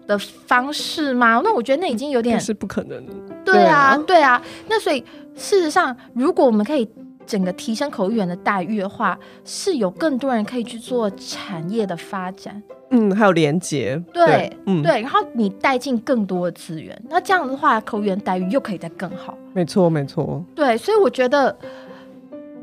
[0.05, 1.41] 的方式吗？
[1.43, 3.03] 那我觉得那已经有点是不可能。
[3.43, 4.39] 对啊，对啊。
[4.69, 5.03] 那所以
[5.35, 6.87] 事实上，如果我们可以
[7.27, 12.63] 整个提升口译员的待遇的话，是有更多人可以去做产业的发展。
[12.89, 19.37] 嗯，还有连接，对，嗯，对，然后你带进更多的资源，那这样的话，口源待遇又可以再更好。
[19.53, 20.41] 没错，没错。
[20.55, 21.53] 对，所以我觉得，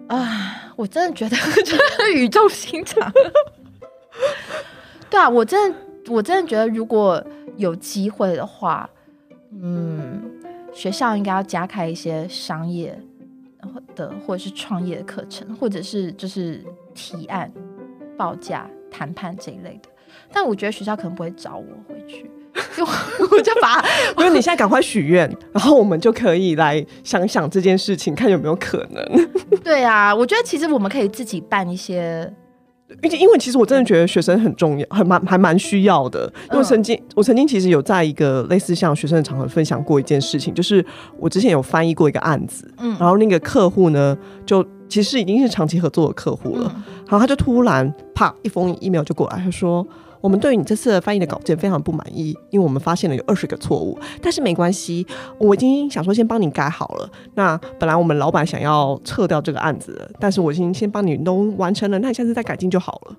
[0.09, 3.12] 啊，我真的觉得 真的语重心长。
[5.11, 7.22] 对啊，我真的，我真的觉得，如果
[7.59, 8.88] 有机会的话，
[9.62, 10.22] 嗯，
[10.72, 12.98] 学校应该要加开一些商业
[13.95, 17.51] 的或者是创业的课程，或者是就是提案、
[18.17, 19.89] 报价、谈判这一类的。
[20.33, 22.31] 但我觉得学校可能不会找我回去，
[22.77, 22.85] 就
[23.31, 23.85] 我就把，
[24.19, 29.29] 因为你现在赶快许愿，然后我们就可以来想想这件事情，看有没有可能。
[29.65, 32.33] 对啊，我觉得其实我们可以自己办一些，
[33.03, 36.33] 而且因为其实我真的觉得学生很重要，很蛮还蛮需要的。
[36.53, 40.85] 因为曾经我曾经其实有在一个类似像学生的场合分享过一件事情，就是
[41.18, 46.64] 我之前有翻译过一个案子，嗯，然后那个客户呢，就其实已经是长期合作的客户了，
[47.09, 49.87] 然后他就突然啪一封 email 就过来，他说。
[50.25, 53.99] 我们对于你这次翻译的稿件非常不满意，因为我们发现了有二十个错误。
[54.23, 55.07] 但是没关系，
[55.37, 57.11] 我已经想说先帮你改好了。
[57.35, 63.17] 那本来我们老板想要撤掉这个案子，但是我已经先帮你都完成了，那你下次再改进就好了。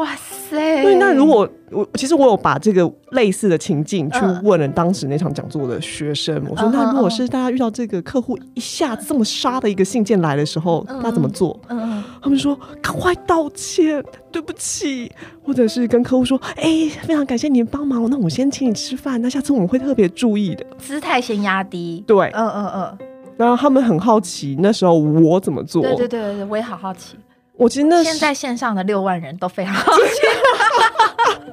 [0.00, 0.82] 哇塞！
[0.82, 11.58] 对，那如果我其实我有把这个类似的情境去问了当时那场讲座的学生，我说那如果是大家遇到这个客户一下子这么杀的一个信件来的时候，那怎么做？
[11.68, 15.12] 嗯，他们说赶快道歉，对不起，
[15.44, 22.02] 或者是跟客户说，哎，非常感谢您帮忙，那我先请你吃饭，那下次我们会特别注意的，姿态先压低。
[22.06, 22.98] 对，嗯嗯嗯。
[23.36, 25.82] 然后他们很好奇那时候我怎么做？
[25.82, 27.16] 对对对对，我也好好奇。
[27.60, 30.00] 我其实那现在线上的六万人都非常 好奇。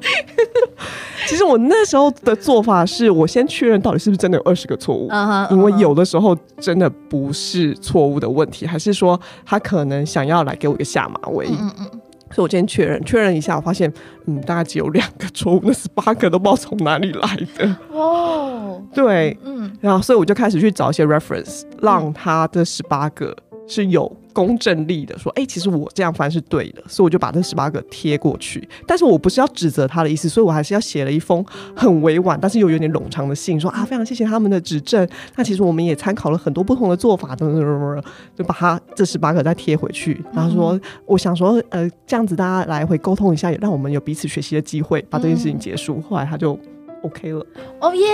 [1.27, 5.09] 其实我那时候的做法是我先确认到底是不是真的有二十个错误，
[5.51, 11.45] 因为有的时候真的不是错误的问题，还是说他可能想要来给我一个下马威。
[11.49, 11.85] 嗯嗯，
[12.31, 13.91] 所以我今天确认确认一下，我发现
[14.27, 17.75] 嗯，大概只有两个错误，那十八个都不知道从哪里来的。
[17.91, 23.35] 哦，对，嗯，然后所以我就开始去找一些 reference，让他的十八个。
[23.67, 28.67] 是有公正力的，说，哎，其实我这样翻是对的，所以我就把这十八个贴过去。
[28.85, 31.43] 但是我不是要指责他的意思，所以我还是要写了一封
[31.75, 35.07] 很委婉，但是又有点冗长的信，说啊，非常谢谢他们的指正。
[35.35, 38.03] 那其实我们也参考了很多不同的做法，等等等等，
[38.35, 40.23] 就把他这十八个再贴回去。
[40.33, 46.01] 然后说，我想说，呃，这样子大家来回沟通一下，也让我们有彼此学习的机会，把这件事情结束。
[46.01, 46.57] 后来他就。
[47.03, 47.45] OK 了，
[47.79, 48.05] 哦耶，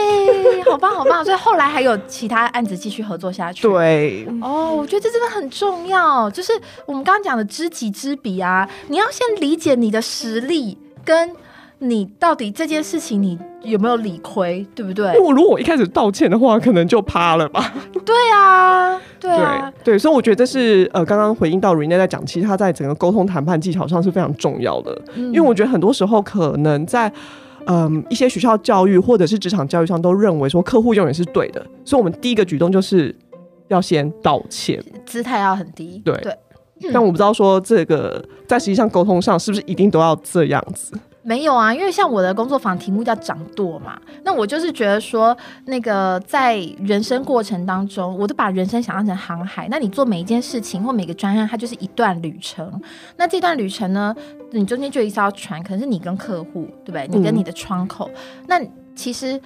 [0.69, 1.23] 好棒好棒！
[1.23, 3.63] 所以后来还有其他案子继续合作下去。
[3.63, 6.51] 对，哦，我觉得这真的很重要，就是
[6.85, 11.31] 我们刚刚讲的知己知彼啊，你要先理解你的实力，跟
[11.79, 15.05] 你到底这件事情你有没有理亏，对不对？
[15.15, 17.73] 因为如果我一开始道歉的话，可能就趴了吧。
[18.05, 27.11] 对啊，对啊，对，所以我觉得这是呃，刚刚回应到 Rene 在讲，其实他在整个沟通谈判技巧上是非常重要的，因为我觉得很多时候可能在。
[27.65, 33.15] 嗯，一些学校教育或者是职场教育上都认为说客户永远是对的，所以我们第一个举动就是
[33.69, 36.01] 要先道歉，姿态要很低。
[36.03, 40.93] 对对，但我不知道说这个在实际上沟通上是不是一定都要这样子。
[41.25, 49.67] 没有啊，因为像我的工作坊题目叫掌舵嘛，那我就是觉得说，那个在人生过程当中，我都把人生想象成航海。
[49.71, 52.81] 那你做每一件事情或每个专案，它就是一段旅程。
[53.15, 54.13] 那这段旅程呢，
[54.51, 57.07] 你中间就一艘船，可能是你跟客户，对不对？
[57.07, 58.11] 你跟你的窗口。
[58.47, 58.61] 那
[58.93, 59.39] 其实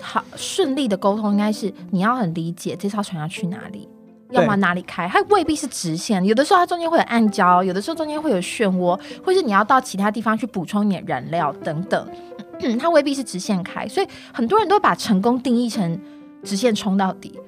[0.00, 3.86] 好顺利的沟通，应该是你要很理解这艘船要去哪里。
[4.30, 5.08] 要往哪里开？
[5.08, 12.08] 它未必是直线，有的时候它中间会有暗礁，有的时候中间会有漩涡，或是你要到其他地方去补充一点燃料等等。
[12.78, 16.00] 它未必是直线开，所以很多人都把成功定义成
[16.42, 17.38] 直线冲到底。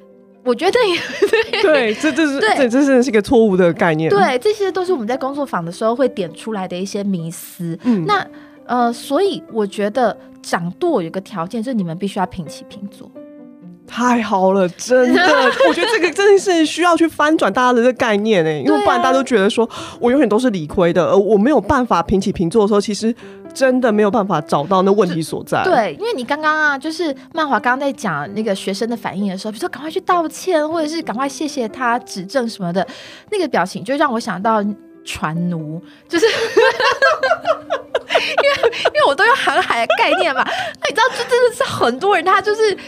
[0.43, 4.09] 我觉得也 对，这这是对，这是是一个错误的概念。
[4.09, 7.79] 对，这些都是我们在工作坊的时候会点出来的一些迷思。
[7.83, 8.27] 嗯，那
[8.65, 13.11] 呃，所以我觉得掌舵有个条件，就是你们必须要平起平坐。
[13.93, 15.21] 太好了，真的，
[15.69, 23.13] 我觉得这个真的是需要去翻转大家的这个概念哎，因为不然大家都觉得说我永远都是理亏的，而我没有办法平起平坐的时候，其实
[23.53, 25.65] 真的没有办法找到那问题所在。
[25.65, 32.87] 对，因为你刚刚啊，就是曼华刚刚在讲那个学生的反应的时候，比如说赶快去道歉，或者是赶快谢谢他指正什么的，
[33.31, 34.65] 那个表情就让我想到
[35.05, 36.37] 船奴，就是 因为
[38.95, 42.79] 因为我都用航海的概念嘛，那你知道，这真的是很多人他就是。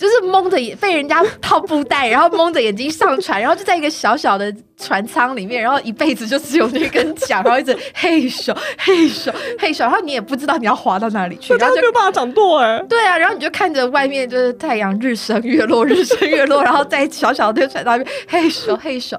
[0.00, 12.82] 就是蒙着眼被人家套布袋，然后蒙着眼睛上船，然后就在一个小小的船舱里面，然后一辈子就只有那根桨，然后一直嘿咻嘿咻嘿咻，然后你也不知道你要滑到哪里去，然 后就没有办法掌舵哎。
[12.88, 19.14] 对啊，然后你就看着外面就是太阳日升月落日升月落，然后在小小的船上面嘿咻嘿咻。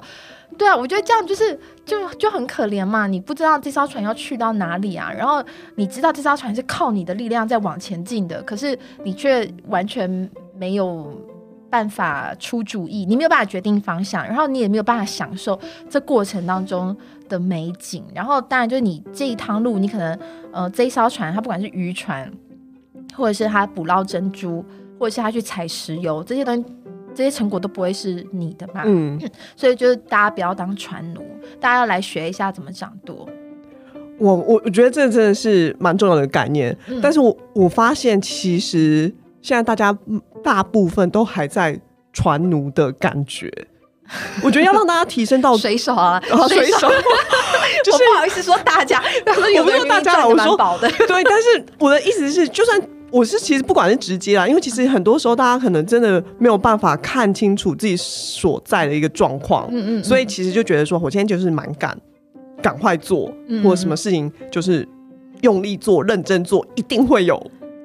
[0.57, 3.07] 对啊，我觉得这样就是就就很可怜嘛。
[3.07, 5.43] 你不知道这艘船要去到哪里啊，然后
[5.75, 11.19] 你知道这艘船是靠你的力量在往前进的，可是你却完全没有
[11.69, 16.95] 办法出主意，你没有办法决定方向，然后你也没有办法享受这过程当中
[17.27, 18.03] 的美景。
[18.13, 20.19] 然后当然就是你这一趟路，你可能
[20.51, 22.31] 呃这一艘船它不管是渔船，
[23.15, 24.63] 或者是它捕捞珍珠，
[24.99, 26.65] 或者是它去采石油这些东西。
[27.13, 28.83] 这些成果都不会是你的嘛？
[28.85, 29.19] 嗯，
[29.55, 31.21] 所以就是大家不要当船奴，
[31.59, 33.27] 大家要来学一下怎么掌舵。
[34.17, 39.97] 我我我觉得这真的是蛮重要的概念，但是我我发现其实现在大家
[40.43, 41.79] 大部分都还在
[42.13, 43.51] 船奴的感觉。
[44.43, 46.87] 我觉得要让大家提升到 水手啊，水手，
[47.83, 52.81] 就是不好意思说大家，我不说大家，我说的对，但是我的意思是，就算。
[53.11, 61.97] 我是其实不管是直接啦，因为其实很多时候大家可能真的没有办法看清楚自己所在的一个状况，嗯嗯，所以其实就觉得说，我今天就是蛮赶，
[62.61, 64.87] 赶快做，或者什么事情就是
[65.41, 67.37] 用力做、认真做，一定会有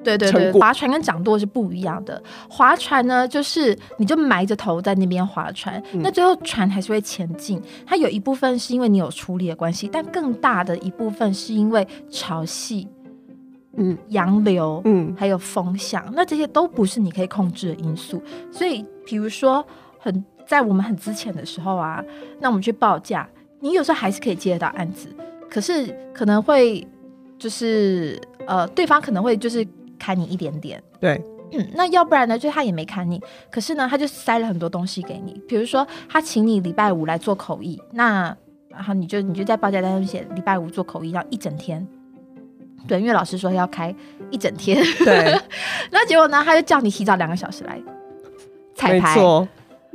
[0.03, 0.51] 对对对。
[0.53, 7.61] 划船跟掌舵是不一样的，划船呢就是你就埋着头在那边划船，那最后船还是会前进。
[7.85, 12.87] 它有一部分是因为你有出力的关系，但更大的一部分是因为潮汐。
[13.77, 18.21] 嗯，洋流，嗯，还有风向，那这些都不是你可以控制的因素。
[18.51, 19.63] 所以，比如说，
[19.99, 22.03] 很在我们很之前的时候啊，
[22.39, 25.07] 那我们去报价，你有时候还是可以接得到案子，
[25.49, 26.85] 可是可能会
[27.37, 29.65] 就是呃，对方可能会就是
[29.99, 38.35] 砍你一点点，对，嗯，那要不然呢，就他也没砍你，可是呢，他就塞了很多东西给你，比如说他请你礼拜五来做口译，那
[38.69, 41.87] 然后你就你就在报价单上写礼拜五做口译，要一整天。
[42.85, 43.93] 对，因为老师说要开
[44.29, 45.39] 一整天， 对，
[45.91, 47.79] 那结果呢，他就叫你提早两个小时来
[48.75, 49.15] 彩排，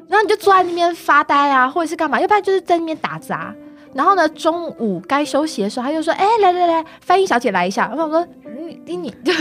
[0.09, 2.21] 然后你就坐在那边发呆啊，或者是干嘛？
[2.21, 3.55] 要不然就是在那边打杂。
[3.95, 8.27] 然后呢，中午该休息的时候，他就说：“哎，来来来，翻译小姐来一下。”然后我说
[8.87, 9.35] ：“你你， 对，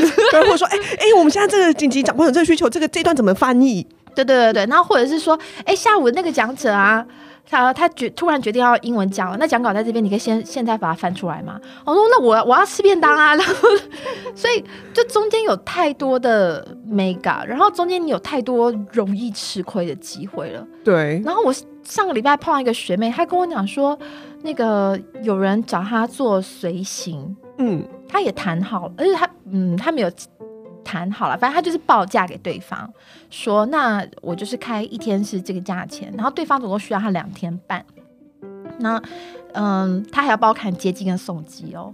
[0.44, 3.82] 或者说，哎哎，我们现在这个紧急讲，或者这个需求，这个这段怎么翻译？”
[4.14, 7.06] 对对对对，然后或者是说：“哎，下午那个讲者啊。”
[7.50, 11.60] 他他决突然决定要英文讲了，那讲稿在这边，你可以先现在把它翻出来吗？
[11.86, 13.54] 我说那我我要吃便当啊，然后
[14.36, 20.66] 所以就中间有太多的 mega，然后中间你有太多容易吃亏的机会了。
[20.84, 21.22] 对。
[21.26, 23.98] 然后我上个礼拜碰到一个学妹，她跟我讲说，
[24.44, 30.12] 那个有人找她做随行，嗯，她也谈好了，而且她嗯，她没有。
[30.84, 32.90] 谈好了，反正他就是报价给对方，
[33.30, 37.86] 说那我就是开一天是这个价钱，然后对方总共需要他两天半，
[38.80, 39.02] 那
[39.54, 41.94] 嗯，他还要包含接机跟送机哦。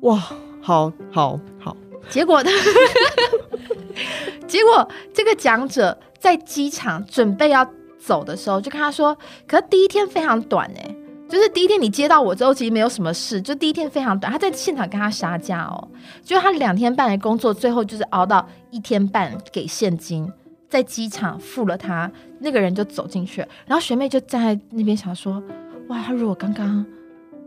[0.00, 0.16] 哇，
[0.60, 1.76] 好好好，
[2.08, 2.50] 结果呢？
[4.46, 7.66] 结果这个讲者在机场准备要
[7.98, 9.16] 走的时候，就跟他说，
[9.46, 10.94] 可是第一天非常短哎。
[11.26, 14.30] 就是第一天你接到我之后，其实没有什么事，就第一天非常短。
[14.30, 15.88] 他在现场跟他杀价哦，
[16.22, 20.30] 就他两天半的工作，最后就是熬到一天半给现金，
[20.68, 22.10] 在机场付了他，
[22.40, 25.42] 那个人就走进去，然后学妹就站在那边想说，
[25.88, 26.84] 哇，他如果刚刚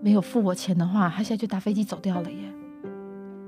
[0.02, 2.38] 没有付我钱的话，他现在就搭飞机走掉了耶！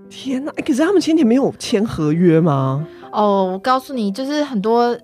[0.10, 2.88] 天哪，可是他们前天没有签合约吗？
[3.12, 4.96] 哦，我告诉你，就是很多。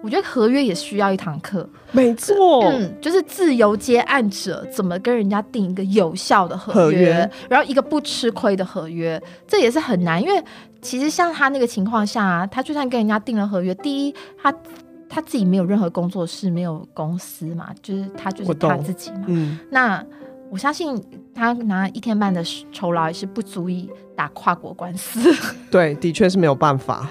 [0.00, 10.22] 我觉得合约也需要一堂课，没错，嗯，就是自由接案者怎么跟人家定一个有效的合约，然后一个不吃亏的合约，这也是很难。
[10.22, 10.40] 因为
[10.80, 14.54] 其实像他那个情况下，他就算跟人家定了合约，第一，他
[15.08, 19.24] 他自己没有任何工作室，没有公司嘛，就是他就是他自己嘛。
[19.26, 20.00] 嗯，那
[20.48, 20.96] 我相信
[21.34, 22.40] 他拿一天半的
[22.72, 25.34] 酬劳也是不足以打跨国官司。
[25.72, 27.08] 对，的确是没有办法。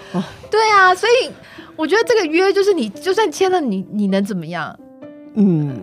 [0.50, 1.30] 对啊，所以。
[1.78, 4.78] 我觉得这个约就是你就算签了，你你能怎么样？
[5.36, 5.80] 嗯，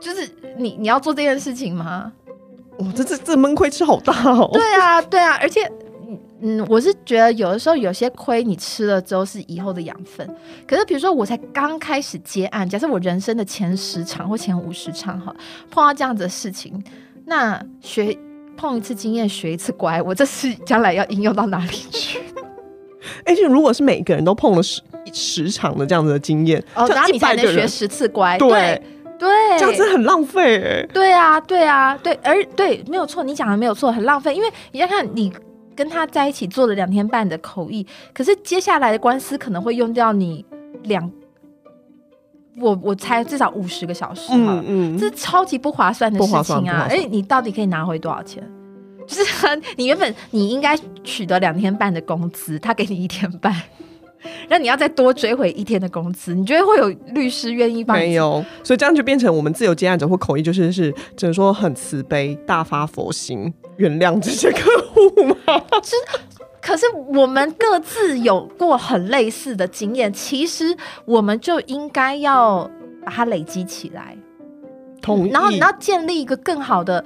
[0.00, 2.10] 就是你你要做这件事情吗？
[2.78, 4.48] 哦，这这这闷亏吃好大哦。
[4.52, 5.70] 对啊，对啊，而且
[6.40, 10.26] 嗯，我是觉得有的时候有些亏你吃了之后是以后的养分。
[10.66, 15.34] 可是比如说我才刚开始接案，假设我人生的前十场或前五十场哈，
[15.70, 16.82] 碰到这样子的事情，
[17.24, 18.16] 那学
[18.56, 22.20] 碰一次经验学一次乖，我这次将来要应用到哪里去？
[23.24, 24.80] 而且如果是每个人都碰了十
[25.12, 28.80] 十场的这样子的经验，哦，然后你才能学十次乖，对
[29.18, 29.28] 对，
[29.58, 30.86] 这样子很浪费哎。
[30.92, 35.32] 对啊，对啊，对，而对，没有错，你讲的没有错，很浪费，因为你要看你
[35.74, 40.44] 跟他在一起做了两天半的口译，可是接下来的官司可能会用掉你
[40.82, 41.10] 两，
[42.60, 46.86] 我我猜至少五十个小时哈，嗯，这超级不划算的事情啊！
[46.90, 48.42] 哎，你到底可以拿回多少钱？
[49.06, 49.22] 就是
[49.76, 53.54] 你原本你应该取得两天半的工资，他给你一天半。
[54.48, 57.96] 那你要再多追回一天的工资，你觉得会有律师愿意帮？
[57.96, 65.36] 没有，所以这样就变成我们自由接案者或口译，就是是只能说很慈悲、大发佛心，原谅这些客户吗？
[65.84, 65.94] 是，
[66.60, 72.68] 可是我们各自有过很类似的经验，其实我们就应该要
[73.04, 74.16] 把它累积起来，
[75.00, 77.04] 同然后你要建立一个更好的，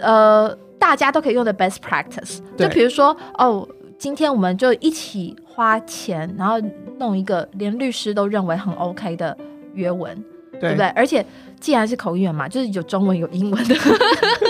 [0.00, 2.40] 呃，大家都可以用的 best practice。
[2.58, 5.36] 就比如说，哦，今天我们就一起。
[5.54, 6.54] 花钱，然后
[6.98, 9.36] 弄一个连律师都认为很 OK 的
[9.74, 10.16] 约文，
[10.58, 10.86] 对不对？
[10.96, 11.22] 而且
[11.60, 13.74] 既然是口译员嘛，就是有中文有英文的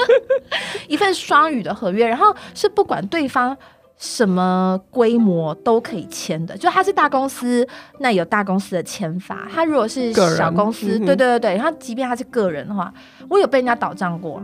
[0.86, 3.56] 一份双语的合约，然后是不管对方
[3.98, 6.56] 什么规模都可以签的。
[6.56, 7.66] 就他是大公司，
[7.98, 11.56] 那有大公司的签法；他如果是小公司，对对对对。
[11.56, 12.94] 然后即便他是个人的话，
[13.28, 14.40] 我有被人家倒账过。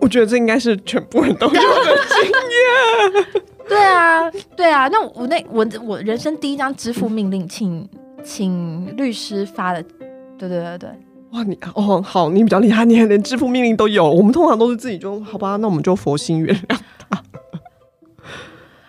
[0.00, 3.26] 我觉得这应该是全部人都有的经验。
[3.68, 7.88] 对啊，对啊，那我那我我人生第一张支付命令，请
[8.24, 9.82] 请律师发的，
[10.38, 10.90] 对对对对。
[11.32, 14.08] 哇，你哦好，你比较厉害，你还连支付命令都有。
[14.08, 16.78] 我们通常都是自己就好吧，那我们就佛心原谅
[17.10, 17.22] 他。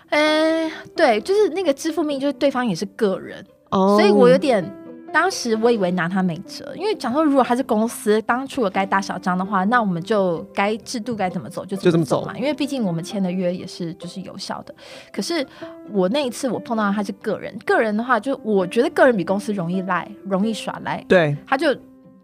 [0.10, 4.64] 哎， 对，就是那个支付命，就是对方也是个人，哦所以我有点。
[5.10, 12.38] 当时我以为拿他没辙，因为讲说如果他是公司当初有该打小张的话，那我们就该制度该怎么走就就这么走嘛。
[12.38, 14.74] 因为毕竟我们签的约也是就是有效的。
[15.12, 15.46] 可是
[15.92, 21.04] 我那一次我碰到他是个人，个人的话就我觉得个人比公司容易赖，容易耍赖。
[21.08, 21.76] 对，他就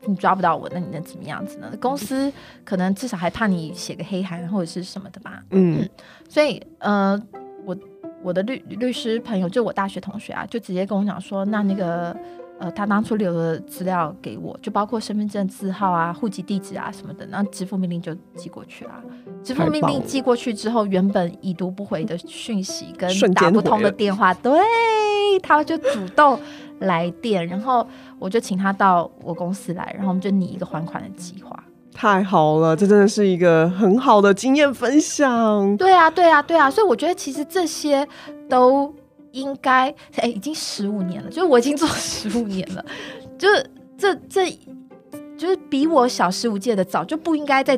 [0.06, 1.72] 你抓不到我，那你能怎么样子呢？
[1.82, 2.32] 公司
[2.64, 5.42] 可能至少还怕你写个黑函或者是什么的吧。
[5.50, 5.88] 嗯，
[6.30, 7.22] 所以呃，
[7.66, 7.76] 我
[8.22, 12.16] 我的律律师朋友就我大学同学啊，就直接跟我讲说，那那个。
[12.58, 19.02] 呃，他当初留的资料给我，就包括身份证字号啊、户籍地址啊什么的，那支付命令就寄过去啦。
[19.44, 24.58] 支付命令寄过去之后，原本已读不回的讯息 跟打不通的电话，对，
[25.44, 26.40] 他就主动
[26.80, 27.86] 来电，然后
[28.18, 31.62] 我就请他到我公司来，然后我们就拟一个还款的计划。
[31.94, 35.76] 太好了，这真的是一个很好的经验分享。
[35.76, 38.08] 对啊，对啊，对啊，所以我觉得其实这些
[38.50, 38.94] 都。
[39.36, 42.84] 应该哎，已经十五年了，就是我已经做十五年了，
[43.38, 44.50] 就是这这
[45.38, 47.78] 就是比我小十五届的早就不应该再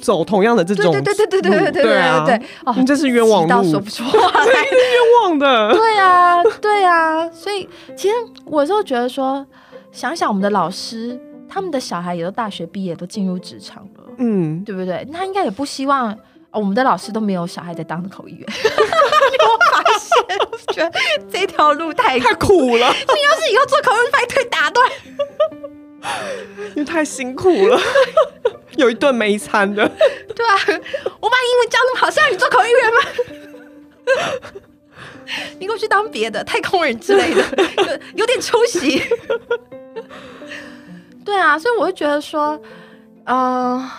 [0.00, 8.14] 走同样的这种，对对对对对对对对对对，哦，这是冤枉路，说不出话 来，冤枉的，对啊对啊，所以其实
[8.44, 9.46] 我就觉得说，
[9.92, 11.16] 想想我们的老师，
[11.48, 15.06] 他们的小孩也都大学毕业，都进入职场了，嗯，对不对？
[15.12, 16.18] 他应该也不希望。
[16.52, 20.38] 哦，我们的老师都没有小孩在当口译员， 我发现，
[20.74, 20.92] 觉得
[21.32, 22.92] 这条路太太苦了。
[22.92, 24.90] 你要是以后做口译，把你腿打断，
[26.70, 27.80] 因为太辛苦了，
[28.76, 29.88] 有一顿没餐的。
[30.36, 30.56] 对啊，
[31.20, 33.00] 我把英文教那么好，是让你做口译员吗？
[35.58, 39.02] 你给我去当别的太空人之类的，有点出息。
[41.24, 42.60] 对啊，所以我就觉得说，
[43.24, 43.90] 呃。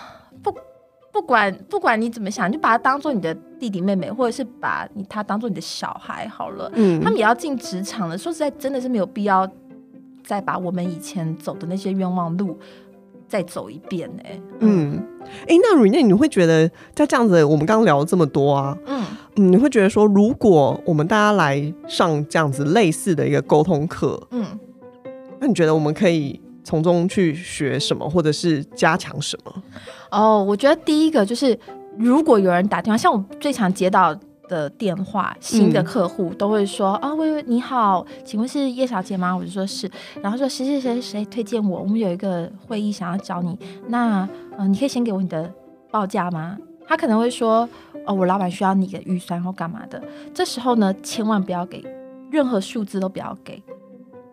[1.14, 6.68] 不管不管你怎么想，就把他当做你的弟弟妹妹，或者是把你他当做你的小孩好了。
[6.74, 8.18] 嗯，他们也要进职场了。
[8.18, 9.48] 说实在，真的是没有必要
[10.24, 12.58] 再把我们以前走的那些冤枉路
[13.28, 14.22] 再走一遍呢。
[14.58, 15.00] 嗯，
[15.46, 19.04] 哎，那瑞内，你会觉得在这样子，我们刚刚聊了这么多啊，嗯
[19.36, 24.44] 嗯，你会觉得说，如果我们大家来上这样子类似的一个沟通课，嗯，
[25.38, 26.40] 那你觉得我们可以？
[26.64, 29.62] 从中去学什么，或者是加强什么？
[30.10, 31.56] 哦，我觉得第一个就是，
[31.98, 39.90] 如果有人打电话，像我最常接到的电话，新的客户都会说：“啊，喂喂，你好，请问是叶小姐吗？”我就说是，
[40.22, 43.58] 然后说谁谁谁谁推荐我，我们有一个会议想要找你，
[43.88, 45.52] 那嗯，你可以先给我你的
[45.90, 46.56] 报价吗？
[46.86, 47.68] 他可能会说
[48.06, 50.02] ：“哦，我老板需要你的预算或干嘛的。”
[50.34, 51.82] 这时候呢，千万不要给
[52.30, 53.62] 任何数字都不要给。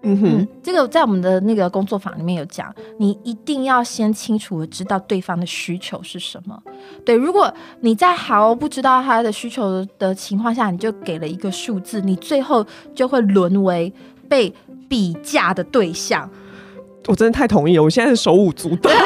[0.04, 6.60] 嗯哼，这个在我们的那个工作坊里面有讲，你一定要先清楚的知道对方的需求是什么。
[7.06, 13.94] 对，如果你在毫不知道他的需求的情况下，你就给了一个数字，你最后就会沦为
[14.28, 14.52] 被
[14.90, 16.28] 比价的对象。
[17.08, 18.90] 我真的太同意了，我现在是手舞足蹈。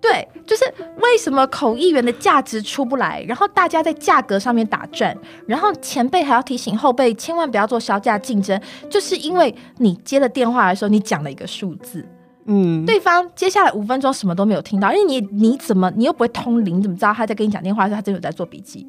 [0.00, 0.64] 对，就是
[1.00, 12.04] 为什么口译员的价值出不来，然后大家在价格上面打转，然后前辈还要提醒后辈千万不要做销价竞争，就是因为你接了电话的时候，你讲了一个数字，
[12.46, 18.88] 嗯，对方接下来五分钟什么都没有听到，因为你你怎么你又不会通灵，你怎么知道他在跟你讲电话的时候他真的有在做笔记？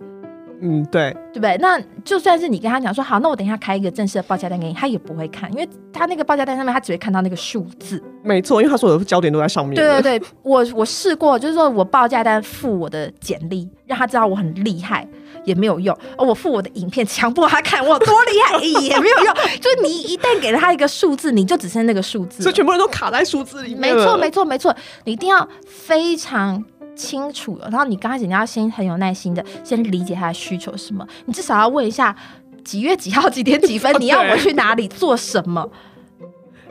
[0.61, 1.57] 嗯，对，对不对？
[1.59, 8.01] 那就算是你跟他讲说好，那我等一下开一个正式的报价单给你，他也不会看，因为他那个报价单上面他只会看到那个数字。
[8.23, 9.75] 没错，因为他所有的焦点都在上面。
[9.75, 15.07] 对对对，我我试过，就是说我报价单附我的简历，让他知道我很厉害。
[15.43, 19.33] 也没有用，我付我的影片，强迫他看我多厉害也没有用。
[19.59, 23.95] 就是你一旦给了他一个数字，你就只剩那个数字，所以全部人都卡在数字里面。
[23.95, 26.63] 没错，没错，没错，你一定要非常
[26.95, 27.67] 清楚了。
[27.69, 32.15] 然后你刚开始你要先很有耐心的先理解他的需求是什么，你至少要问一下
[32.63, 35.69] 几月几号几点几分 你要我去哪里做什么，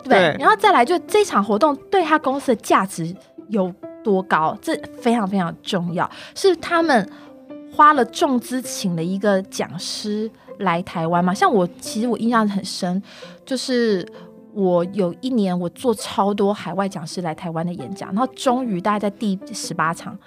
[0.05, 0.37] 对。
[0.39, 3.15] 然后再来就这场活动对他公司的价值
[3.49, 7.09] 有多高，这非常非常重要，是他们。
[7.73, 11.33] 花了重资请了一个讲师来台湾嘛？
[11.33, 13.01] 像我，其实我印象很深，
[13.47, 14.07] 就是
[14.53, 20.19] 我有一年我做超多海外讲师来台湾的演讲，然后终于大概在第十八场，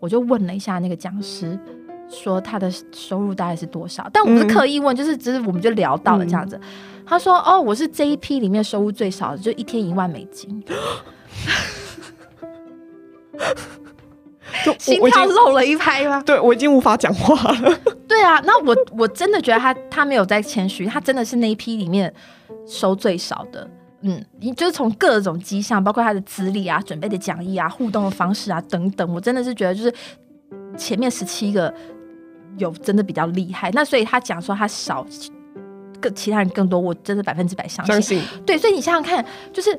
[0.00, 1.58] 我就问了一下那个讲师，
[2.08, 4.08] 说他的收入大概是多少？
[4.12, 6.60] 但我不是刻意问，就是只是我们就聊到了这样子。
[7.06, 10.62] 他说：“哦，我是这一批里面收入最少的，就一天一万美金。
[14.78, 16.22] ”心跳漏了一拍吗？
[16.24, 17.78] 对，我已经无法讲话了。
[18.08, 22.12] 对啊，那我我真的觉得他他没有在谦虚，他真的是那一批里面
[22.66, 23.68] 收最少的。
[24.00, 29.92] 嗯，你就是从各种迹象，包括他的资历啊、准备的讲义啊、互动的方式啊等等，我真的是觉得就是
[30.76, 31.72] 前面十七个
[32.56, 33.70] 有真的比较厉害。
[33.72, 35.04] 那所以他讲说他少，
[36.00, 38.22] 更其他人更多，我真的百分之百相信。
[38.46, 39.76] 对，所以你想想看，就是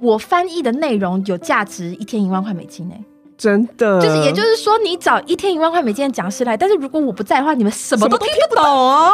[0.00, 2.94] 我翻译的内容有价值，一天一万块美金呢。
[3.36, 9.12] 真的，就是也就是说，你找一天一万块美金的讲师来，但是如果我不在的话，你们什么都听不懂哦。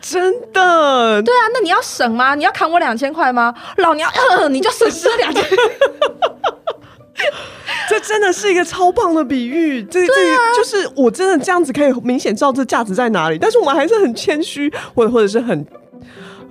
[0.00, 2.34] 真的，对啊，那你要省吗？
[2.34, 3.54] 你要砍我两千块吗？
[3.78, 4.10] 老娘，
[4.50, 5.44] 你就损失了两千。
[7.88, 10.14] 这真的是一个超棒的比喻，这这
[10.56, 13.38] 就是我真的这样子可以明显知道这价值在哪里。
[13.38, 15.66] 但是我们还是很谦虚，或者或者是很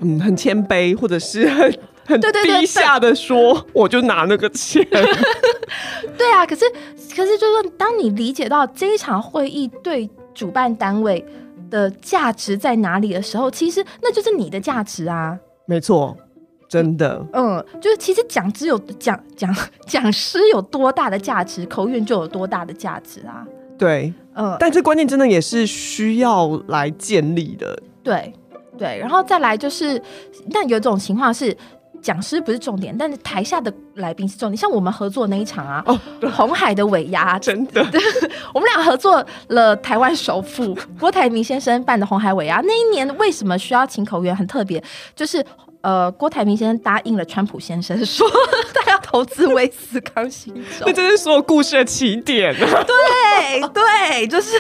[0.02, 1.74] 嗯很谦卑，或者是很。
[2.06, 4.86] 很低下的说，我就拿那个钱。
[6.18, 6.66] 对啊，可是
[7.16, 11.24] 可是，就是当你理解到这一场会议对主办单位
[11.70, 15.38] 的价值在哪里的时候，其实那就是你的价值啊。
[15.66, 16.18] 没错，
[16.68, 17.26] 真的。
[17.34, 23.46] 嗯，就是其实讲只有讲 讲讲师有多大的价值，口语就有多大的价值啊。
[23.78, 27.82] 对，嗯，但这观念真的也是需要来建立的。
[28.04, 28.34] 对
[28.78, 30.02] 对，然后再来就是，
[30.52, 31.56] 但有一种情况是。
[32.02, 34.58] 讲师不是重点，但是台下的来宾是重点。
[34.58, 35.84] 像我们合作那一场啊，
[36.34, 37.82] 红海的尾牙， 真的，
[38.54, 42.62] 我们俩合作了台湾首富 郭台铭先生办的红海尾牙。
[42.66, 44.36] 那一年为什么需要请口员？
[44.36, 44.84] 很特别，
[45.16, 45.44] 就是
[45.82, 48.28] 呃，郭台铭先生答应了川普先生，说
[48.74, 50.86] 他要投资威斯康星州。
[50.86, 52.56] 那这是所有故事的起点。
[52.56, 54.58] 对对，就是。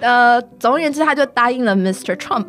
[0.00, 2.16] 呃，总而言之，他就答应了 Mr.
[2.16, 2.48] Trump，Mr.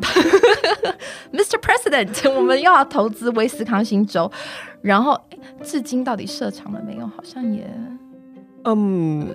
[1.60, 4.30] President， 我们又要投资威斯康星州。
[4.80, 5.20] 然后，
[5.62, 7.06] 至今到底设厂了没有？
[7.06, 7.64] 好像也……
[8.64, 9.28] 嗯，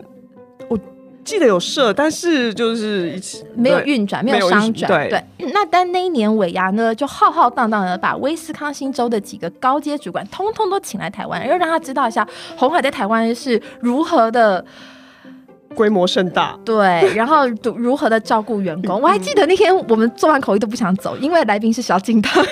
[0.68, 0.78] 我
[1.24, 3.22] 记得有设，但是就是
[3.56, 5.10] 没有运转，没有商转。
[5.10, 14.66] 对，那但那一年尾牙呢，就浩浩荡荡的把威斯康星州的几个高阶主管通通都请来台湾，要让他知道一下红海在台湾是如何的。
[15.78, 19.00] 规模盛大，对，然后如何的照顾员工？
[19.00, 22.44] 我还记得那天我们做完口译都不想走，因为来宾是小金汤，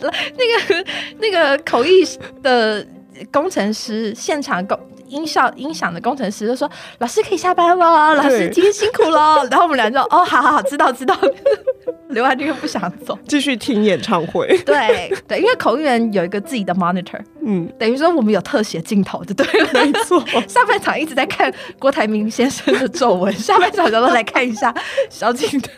[0.00, 0.84] 那个
[1.18, 2.02] 那个口译
[2.42, 2.84] 的
[3.32, 4.78] 工程师现场工。
[5.10, 11.18] 音效音响的工程师就说：“老师可以下班了，老师今天辛苦了。”然后我们俩就：“哦，好好好，知道知道。
[12.10, 14.46] ”刘安又不想走，继续听演唱会。
[14.64, 20.24] 对对，因为口译员有一个自己的 monitor，嗯，等于说我们有特写镜头，就对了，没错。
[20.46, 24.72] 上半场一直在看郭台铭先生的皱纹，下半场然后来看一下
[25.08, 25.68] 小景的。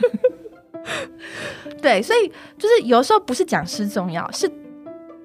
[1.80, 4.46] 对，所以就是有时候不是讲师重要，是。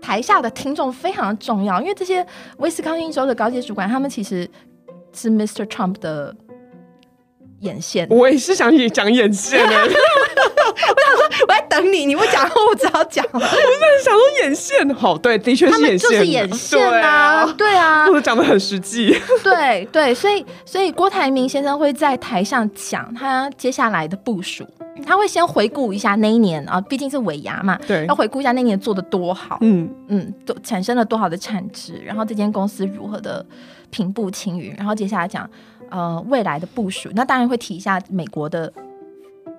[0.08, 2.26] 台下的听众非常重要，因为这些
[2.60, 4.50] 威斯康星州的高级主管，他们其实
[5.12, 5.66] 是 Mr.
[5.66, 6.34] Trump 的
[7.62, 8.08] 眼线。
[8.10, 13.26] 我也是想讲眼线的， 我想说我在等你，你不讲，我只好讲。
[13.32, 13.48] 我在
[14.04, 19.16] 想说眼线，好，对，的确是眼线，就是眼线啊，对啊，或者讲的很实际。
[19.44, 24.66] 对对，所以所以郭台铭先生会在台上讲他接下来的部署。
[25.06, 33.46] 他会先回顾一下那一年啊，毕竟是尾牙嘛，对，要回顾一下那一年做的多好，嗯嗯，都产生了多好的产值，然后这间公司如何的
[33.92, 35.48] 平步青云，然后接下来讲
[35.90, 38.72] 呃未来的部署，那当然会提一下美国的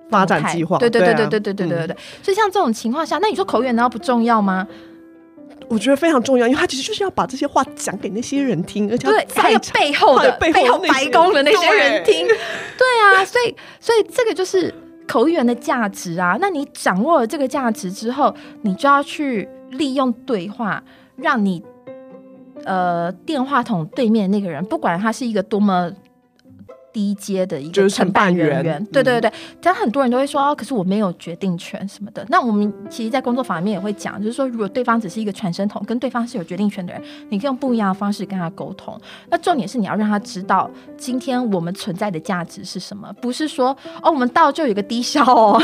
[0.09, 4.67] 发展计划，对对对对对对对对对对，所以像这种情况下，那你说口语难道不重要吗？
[5.67, 12.25] 我觉得非常重要，因为他其实就是要把这些话讲给那些人听，而且对，还有背后的背后白宫的那些人听。
[12.25, 14.73] 对啊，所以所以这个就是
[15.07, 16.37] 口译员的价值啊。
[16.41, 20.83] 那你掌握了这个价值之后，你就要去利用对话，
[21.17, 21.61] 让你
[22.65, 25.91] 呃电话筒对面那个人，不管他是一个多么。
[26.91, 32.25] 低阶的一个承办人员，对对对对，但很多人都会说哦，可是我没有决定权什么的。
[32.29, 38.99] 那我们其实，在工作坊里面也会讲，就是说，如果对方只是一个传声筒，跟对方是有决定权的人，你可以用不一样的方式跟他沟通。
[39.29, 45.61] 那重点是你要让他知道，今天我们存在的价值是什么，不是说哦，我们到就有个低消哦，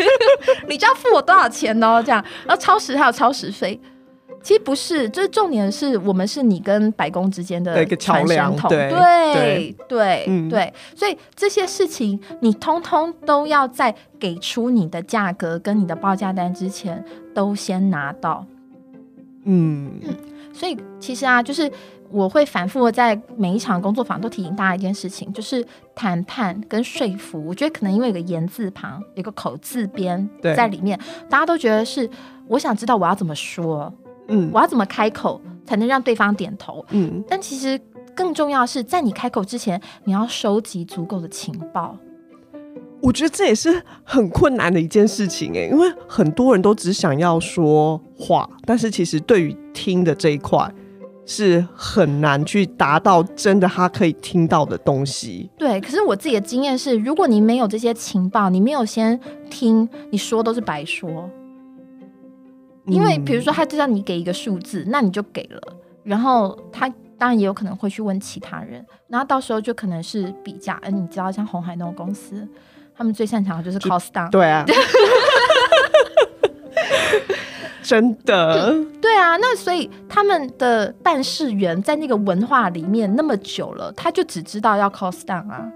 [0.68, 3.80] 你就要付我多少钱哦，这样，然后超时还有超时费。
[4.40, 18.46] 其实不是，就是重点是我们是你跟白宫之间的一个桥梁，对对对对，所以这些事情你通通都要在给出你的价格跟你的报价单之前都先拿到。
[19.44, 20.00] 嗯，
[20.52, 21.70] 所以其实啊，就是
[22.10, 25.62] 我会反复在每一场工作坊都提醒大家一件事情，就是
[25.94, 32.08] 谈判跟说服，我觉得可能因为有个言字旁，有个口字边在里面，大家都觉得是
[32.46, 33.92] 我想知道我要怎么说。
[34.28, 36.84] 嗯，我要怎么开口才能让对方点头？
[36.90, 37.80] 嗯，但其实
[38.14, 41.96] 更重要是在你开口之前，你要收集足够的情报。
[43.00, 50.68] 我觉得这也是很困难的一件事情哎，因为很多人都只想要说话，但是其实对于听的这一块
[51.24, 55.48] 是很难去达到真的他可以听到的东西。
[55.56, 59.18] 对，可是我自己的经验是，如果你没有这些情报，你没有先
[59.48, 61.30] 听，你说都是白说。
[62.88, 65.60] 因为比如说他知道你给一个数字，那你就给了，
[66.04, 70.78] 然后他当然也有可能会去问其他人，然后到时候就可能是比价。
[70.82, 72.46] 嗯，你知道像红海那种公司，
[72.96, 74.30] 他们最擅长的就是 cost down。
[74.30, 74.64] 对啊，
[77.82, 78.74] 真的。
[79.02, 85.70] 对啊，那所以他们的办事员在那个文化里面那么久了，他就只知道要 cost down 啊。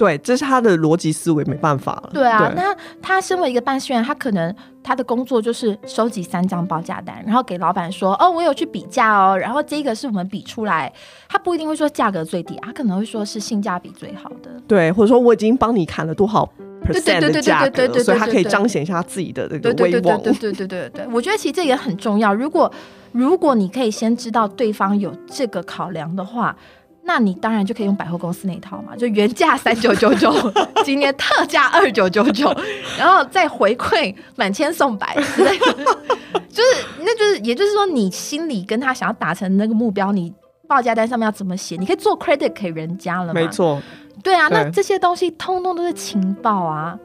[0.00, 2.10] 对，这是他的逻辑思维，没办法了。
[2.14, 10.90] 对啊，那他身为一个办事员，他可能他的工作就是收集三张报价单，然后给老板说：“哦，我有去比价哦，然后这个是我们比出来。”
[11.28, 14.50] 他不一定会说价格最低，他可能会说是性价比最好的。
[14.66, 16.50] 对，或者说我已经帮你砍了多少
[16.82, 20.18] percent 的价格，所以他可以彰显一下自己的这个威望。
[20.22, 22.32] 对对对对对，我觉得其实这也很重要。
[22.32, 22.72] 如果
[23.12, 26.56] 如果你可以先知道对方有这个考量的话。
[27.02, 30.32] 那你当然就可以用百货公司那一套嘛，就原价三九九九，
[30.84, 32.54] 今年特价二九九九，
[32.96, 35.74] 然后再回馈满千送百之类的，
[36.48, 40.32] 就是，那就是，也就是说，你心里跟他想要达成那个目标，你
[40.68, 41.76] 报价单上面要怎么写？
[41.76, 43.82] 你可以做 credit 给人家了，没错，
[44.22, 46.96] 对啊，那这些东西通通都是情报啊，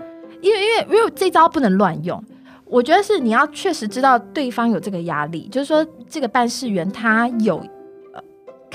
[0.42, 2.24] 因为因为因为这招不能乱用，
[2.66, 7.66] 我觉得是你要确实知道对方有这个压力，就是说这个办事员他有。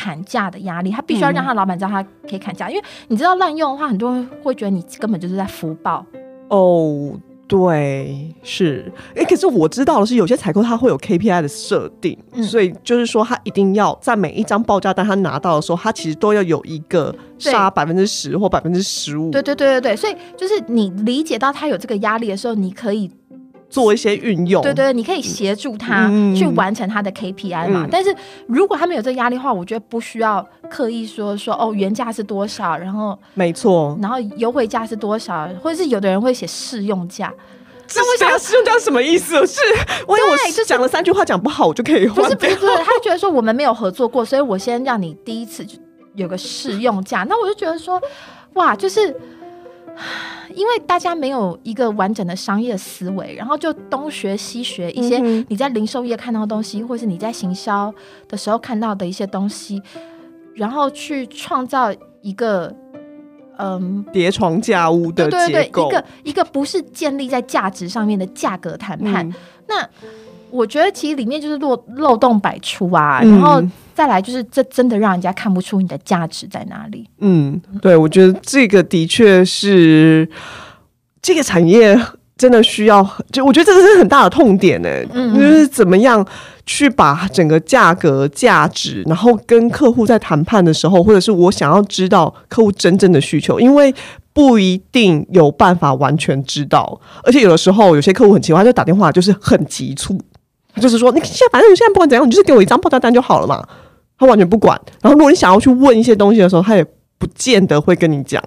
[0.00, 6.06] 砍价的压力，他必须要让他老板知道他可以砍价，因为你知道滥用的话，很多人会觉得你根本就是在福报。
[6.48, 7.12] 哦，
[7.46, 8.90] 对，是。
[9.14, 19.30] 哎，可是我知道的是，有些采购他会有 KPI 的设定，所以就是说他一定要在每一张报价单他拿到的时候，他其实都要有一个杀百分之十或百分之十五。
[19.30, 23.10] 对对对对对，所以就是你理解到他有这个压力的时候，你可以。
[23.70, 27.86] 做一些运用，对对，你可以协助他去完成他的 KPI 嘛。
[27.88, 28.14] 但是
[28.48, 37.32] 如果他没有这个压力的话，我觉得不需要刻意说说哦，原价是多少，然后没错，然后优惠价是多少，或者是有的人会写试用价。
[37.94, 39.34] 那我想试用价什么意思？
[39.46, 39.60] 是，
[40.06, 42.24] 我我就讲了三句话讲不好，我就可以换。
[42.24, 45.78] 不是不是，他觉得说我们没有合作过，所以我先让你第一次就
[46.16, 47.24] 有个试用价。
[47.28, 48.00] 那我就觉得说，
[48.54, 49.16] 哇，就是。
[50.54, 57.92] 因为大家没有一个完整的商业思维，然后就东学西学一些你在零售业看到的东西，或是你在行销
[58.28, 59.80] 的时候看到的一些东西，
[60.54, 61.92] 然后去创造
[62.22, 62.74] 一个
[63.58, 69.32] 嗯叠床架屋的结构，一个一个不是建立在价值上面的价格谈判。
[69.68, 69.88] 那
[70.50, 73.62] 我觉得其实里面就是漏漏洞百出啊，然后。
[74.00, 77.06] 再来就是，这真的让人家看不出你的价值在哪里。
[77.18, 80.26] 嗯，对，我觉得这个的确是
[81.20, 82.00] 这个产业
[82.38, 84.88] 真的需要，就我觉得这个是很大的痛点呢。
[85.12, 86.26] 嗯，就是怎么样
[86.64, 93.94] 去把整个价格、价值，然后跟客户在谈判的时候，或者是我想要知道客户真正的需求，因为
[94.32, 100.18] 不一定有办法完全知道，而且有的时候有些客户很奇怪，他就打电话就是很急促，
[100.80, 103.62] 就是说你现在反正你现在不管怎样，你就是给我一张报价单就好了嘛。
[104.20, 106.84] 他完全不管，然后如果你想要去问一些东西的时候，他也
[107.16, 108.40] 不见得会跟你讲。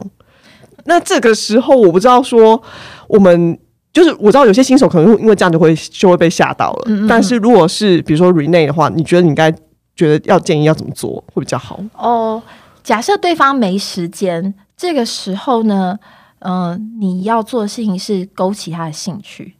[0.86, 2.62] 那这个时候，我不知道说
[3.08, 3.58] 我们
[3.92, 6.84] 就是我知道有些新手可能会因为这样就会就会被吓到了。
[6.86, 7.08] 嗯嗯。
[7.08, 9.52] 但是如果是比如说 Rene 的话，你觉得你应该
[9.96, 11.80] 觉得要建议要怎么做会比较好？
[11.98, 12.40] 哦，
[12.84, 15.98] 假设对方没时间，这个时候呢，
[16.40, 19.56] 嗯，你要做的事情是勾起他的兴趣。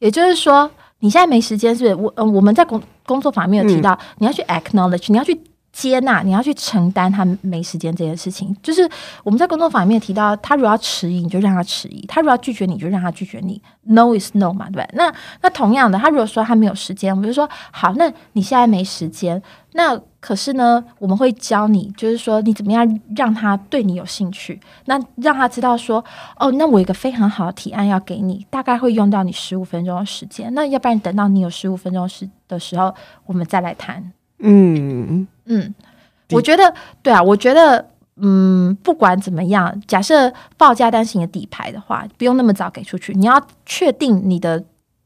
[0.00, 1.94] 也就是说，你现在没时间，是不是？
[1.94, 5.40] 我嗯，我们在工工作方面有提到，你要去 acknowledge，你要去。
[5.76, 8.88] 接纳你要去承担他没时间这件事情，就是
[9.22, 13.60] 我们在工作坊里面提到，他如果要迟疑，你就让他迟疑；他如果要拒绝你，就让他拒绝你。
[13.82, 14.88] No is no 嘛，对不对？
[14.94, 19.42] 那那同样的，他如果说他没有时间，我们就说好，那你现在没时间，
[19.74, 26.04] 那可是呢，我们会教你，就是说你怎么样让他对你有兴趣，那让他知道说，
[26.36, 32.92] 哦，那我有一个非常好的提案要给你，大概会用到你十五分钟的时间，那要不然等到你有十五分钟时的时候，
[33.24, 34.12] 我们再来谈。
[34.40, 35.72] 嗯嗯，
[36.32, 36.74] 我觉得
[37.04, 44.64] 对啊，我觉得嗯，不管怎么样，假设报价单是你的底牌的话，不用那么早给出去，你要确定你的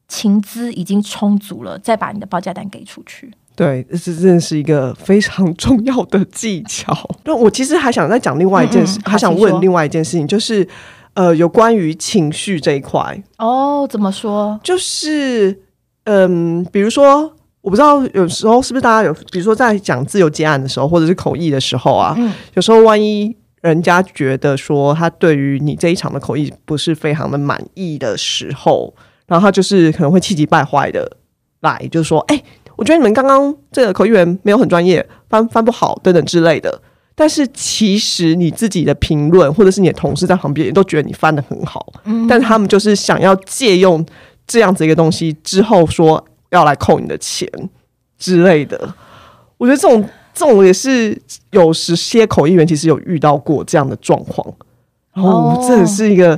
[0.08, 3.30] 情资已经充足了，再把你的报价单给出去。
[3.54, 6.96] 对，这真的是一个非常重要的技巧。
[7.24, 10.66] 那我其实还想再讲另外一件事，还想问另外一件事情，就是
[11.14, 13.22] 呃，有关于情绪这一块。
[13.38, 14.58] 哦，怎么说？
[14.62, 15.60] 就是
[16.04, 17.32] 嗯，比如说。
[17.62, 22.16] 我不知道有时候是不是大家有，比如说在讲自由接案的时候，或者是口译的时候啊，
[22.54, 28.94] 有时候万一人家觉得说他对于你这一场的口译不是非常的满意的时候，
[29.26, 31.18] 然后他就是可能会气急败坏的
[31.60, 32.42] 来，就是说，哎，
[32.80, 36.80] 我觉得你们刚刚这个口译员没有很专业，翻翻不好等等之类的。
[37.14, 44.04] 但是其实你自己的评论，或者是你的同事在旁边也都觉得你翻的很好，嗯，但他们就是想要借用
[44.46, 46.24] 这样子一个东西之后说。
[46.52, 47.48] 要来扣你的钱
[48.18, 48.76] 之类的，
[49.56, 50.02] 我觉得这种
[50.34, 51.16] 这种也是
[51.52, 54.44] 有时些口译员其实有遇到过这样的状况，
[55.14, 56.36] 然后这也是一个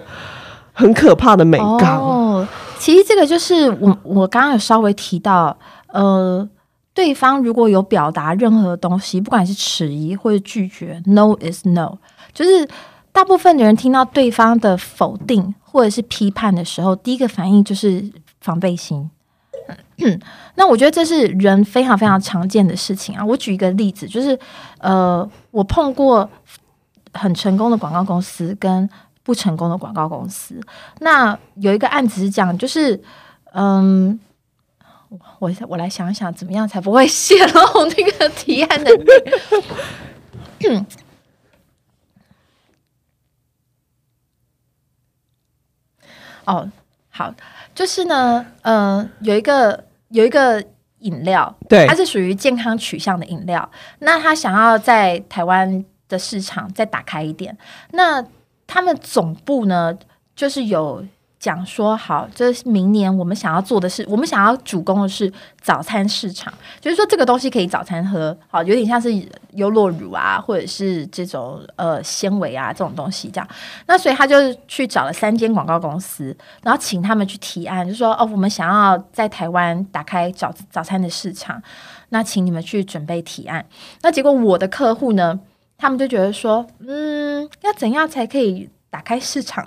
[0.74, 1.97] 很可怕的美感。
[1.97, 2.47] 哦，
[2.78, 5.57] 其实这个就是我我刚刚有稍微提到，
[5.93, 6.47] 呃，
[6.93, 11.97] 对方如果有表达任何东西，不管是迟疑或者拒绝，no is no，
[12.34, 12.68] 就是
[13.12, 18.05] 大部分的人听到对方的否定或者是批判的时候，第一个反应就是
[18.40, 19.09] 防备心。
[20.57, 23.24] 那我觉得这是人非常非常常见的事情啊。
[23.24, 24.36] 我举一个例子，就是
[24.78, 26.28] 呃，我碰过
[27.12, 28.88] 很成功的广告公司跟
[29.22, 30.61] 不成功的广告公司。
[30.99, 33.01] 那有一个案子是这样，就是
[33.53, 34.18] 嗯，
[35.43, 38.90] 我我来想想，怎么样才不会泄露 那个提案的？
[46.45, 46.70] 哦，
[47.11, 47.34] 好，
[47.74, 49.84] 就是呢，呃，有一个。
[50.12, 50.62] 有一个
[50.99, 53.66] 饮料，对，它是属于健康取向的饮料。
[54.01, 57.57] 那他想要在台湾的市场再打开一点，
[57.93, 58.22] 那
[58.66, 59.97] 他们总部呢，
[60.36, 61.03] 就是有。
[61.43, 65.30] 讲说好，这明年我们想要做的是，我们想要主攻的是
[65.61, 69.12] 早餐市场，就是说这个东西可以早餐喝，好，有点像是
[69.55, 73.49] 优酪乳啊，或者是这种呃纤维啊这种东西这样。
[73.86, 74.36] 那所以他就
[74.68, 76.32] 去找了三间广告公司，
[76.62, 81.61] 然后请他们去提案，就说哦，我们想要在台湾打开早早餐的市场，
[82.11, 83.66] 那请你们去准备提案。
[84.03, 85.40] 那结果我的客户呢，
[85.76, 89.66] 他们就觉得说，嗯，要怎样才可以打开市场？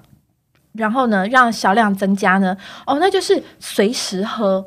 [0.77, 2.55] 然后呢，让销量增加呢？
[2.85, 4.65] 哦，那就是随时喝。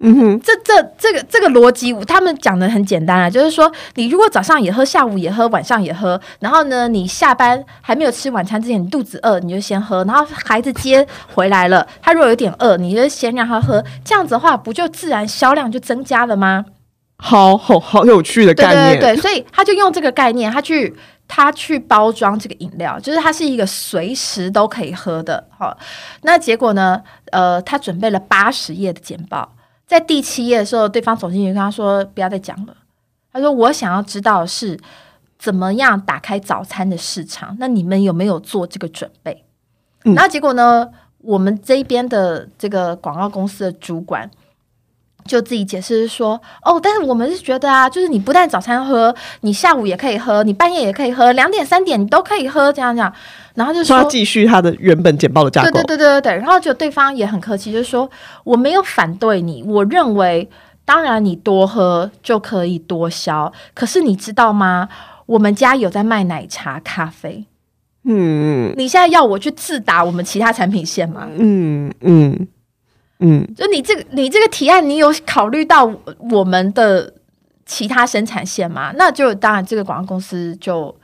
[0.00, 16.64] 嗯哼，这这这个这个逻辑，他们讲的很简单啊，就是说，你如果早上也喝，下午也喝，晚上也喝，然后呢，你下班还没有吃晚餐之前，你肚子饿，你就先喝，然后孩子接回来了，他如果有点饿，你就先让他喝，这样子的话，不就自然销量就增加了吗？
[17.16, 20.94] 好好好有趣的概念，对对对，所以他就用这个概念，他去。
[21.28, 25.46] 他去包装这个饮料，就是它是一个随时都可以喝的。
[25.56, 25.76] 好，
[26.22, 27.00] 那结果呢？
[27.30, 29.54] 呃，他准备了八十页的简报，
[29.86, 32.74] 在第七页的时候，对方总经理跟他说：“不要再讲了。”
[33.30, 34.80] 他说：“我想要知道是
[35.38, 37.54] 怎么样打开早餐的市场。
[37.60, 39.44] 那你们有没有做这个准备？”
[40.02, 40.88] 然后结果呢？
[41.18, 44.30] 我们这边的这个广告公司的主管。
[45.28, 53.12] 就自己解释说，哦，但是我们是觉得啊，就是你不但早餐喝，你下午也可以喝，你半夜也可以喝，两点三点你都可以喝，这样这样。
[53.54, 55.70] 然后就说继续他的原本简报的架构。
[55.70, 56.32] 对对对对对。
[56.36, 58.10] 然后就对方也很客气，就是说
[58.44, 60.48] 我没有反对你，我认为
[60.84, 64.88] 当然你多喝就可以多消，可是你知道吗？
[65.26, 67.44] 我们家有在卖奶茶、咖啡。
[68.04, 68.72] 嗯。
[68.76, 71.28] 你现在要我去自打我们其他产品线吗？
[71.36, 72.48] 嗯嗯。
[73.20, 75.90] 嗯，就你这个，你这个提案，你有考虑到
[76.30, 77.12] 我们的
[77.66, 78.92] 其他生产线吗？
[78.96, 80.94] 那就当然，这个广告公司就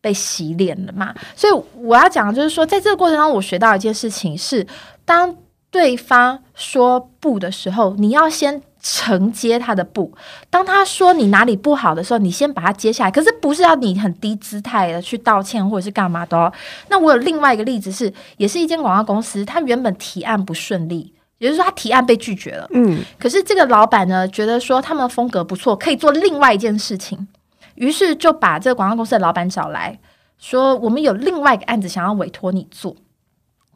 [0.00, 1.14] 被洗脸了嘛。
[1.36, 4.66] 所以我要讲的就是说，在这个过程中，我学到一件事情是，
[5.04, 5.36] 当
[5.70, 8.62] 对方说不的时候，你要先。
[8.80, 10.10] 承接他的不，
[10.48, 13.10] 当他说你哪里不好的时候，你先把他接下来。
[13.10, 16.50] 可是不是要你很低姿态的去道歉或者是干嘛的。
[16.88, 22.68] 那我有另外一个例子是，也是一间广告公司，他原本提案不顺利，也就是说他提案被拒绝了。
[22.72, 27.26] 嗯，可是这个老板呢，觉得说他们风格不错，可以做另外一件事情，
[27.74, 29.98] 于是就把这个广告公司的老板找来
[30.38, 32.94] 说，我们有另外一个案子想要委托你做。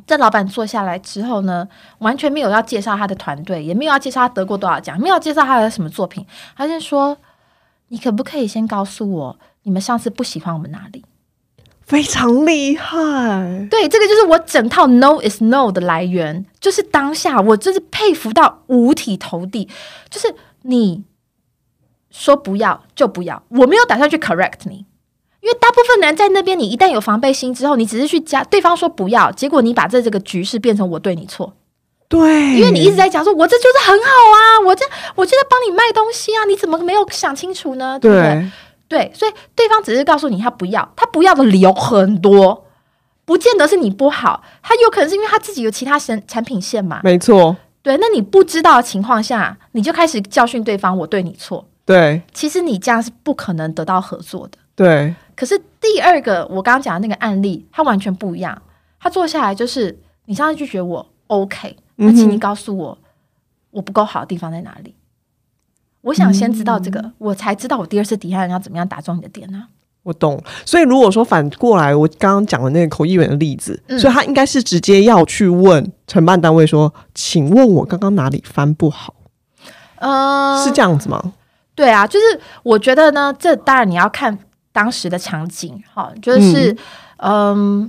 [0.05, 6.27] 这老板坐下来之后呢，完全没有要介绍他的团队，也没有要介绍他得过多少奖，没有介绍他的什么作品。
[6.57, 7.17] 他就说
[7.87, 11.05] ：“你可不可以先告诉我，你们上次不喜欢我们哪里？”
[11.87, 13.67] 非常厉害。
[13.71, 19.69] 对，这个就是我整套 “no is no” 的来源，就是当下我真是佩服到五体投地。
[20.09, 21.03] 就是你
[22.11, 24.87] 说不要就不要，我没有打算去 correct 你。
[25.41, 31.53] 因为大部分人在那边，你一旦有防备心之后，你只是去加对方说不要，结果你把这这个局势变成我对你错。
[32.09, 34.85] 对，因为你一直在讲说，我这就是很好啊，我这
[35.17, 37.99] 我就在帮你卖东西啊，你怎么没有想清楚呢？
[37.99, 38.23] 对不对？
[38.23, 38.51] 对，
[39.15, 42.67] 所以对方只是告诉你他不要，他不要的理由很多，
[43.25, 47.01] 不见得是你不好，他有可能是因为他自己有其他产产品线嘛。
[47.05, 47.57] 没错。
[47.83, 51.67] 对，那你不知道的情况下，你就开始教训对方，我对你错。
[51.85, 54.59] 对，其实你这样是不可能得到合作的。
[54.77, 55.15] 对。
[55.35, 58.63] 可是第二个我刚刚讲的那个案例，他完全不一样。
[59.01, 62.97] 他坐下来就是，你上次拒绝我，OK，那请你告诉我
[63.73, 64.95] 我不够好的地方在哪里。
[66.03, 69.65] 我想先知道这个，我才知道我第二次底下人要怎么样打中你的点呢？
[70.03, 70.43] 我懂。
[70.67, 79.15] 所以如果说反过来，我刚刚讲的那个口译员的例子，所以他应该是直接要去问承办单位说：“请问我刚刚哪里翻不好？”
[80.01, 81.33] 呃，是这样子吗？
[81.75, 84.39] 对啊，就是我觉得呢，这当然你要看。
[84.75, 86.75] 当时的场景，哈，就是，
[87.19, 87.87] 嗯，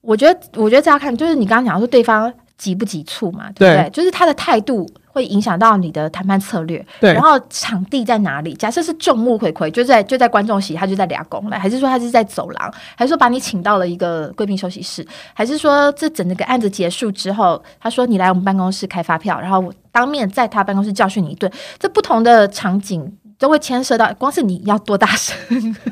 [0.00, 3.88] 我觉得，我觉得这要看，就是你刚刚讲说对方急不急促嘛，对不对？
[3.90, 4.84] 就是他的态度
[5.14, 7.12] 会影响到你的谈判策略，对。
[7.12, 8.52] 然后场地在哪里？
[8.54, 23.16] 假设是众目睽睽，就在就在观众席，他就在俩拱了，还是说他是在走廊，还是说把你请到了一个贵宾休息室，还是说这整个案子结束之后，他说你来我们办公室开发票，然后我当面在他办公室教训你一顿，这不同的场景。
[23.38, 25.36] 都会牵涉到，光是你要多大声，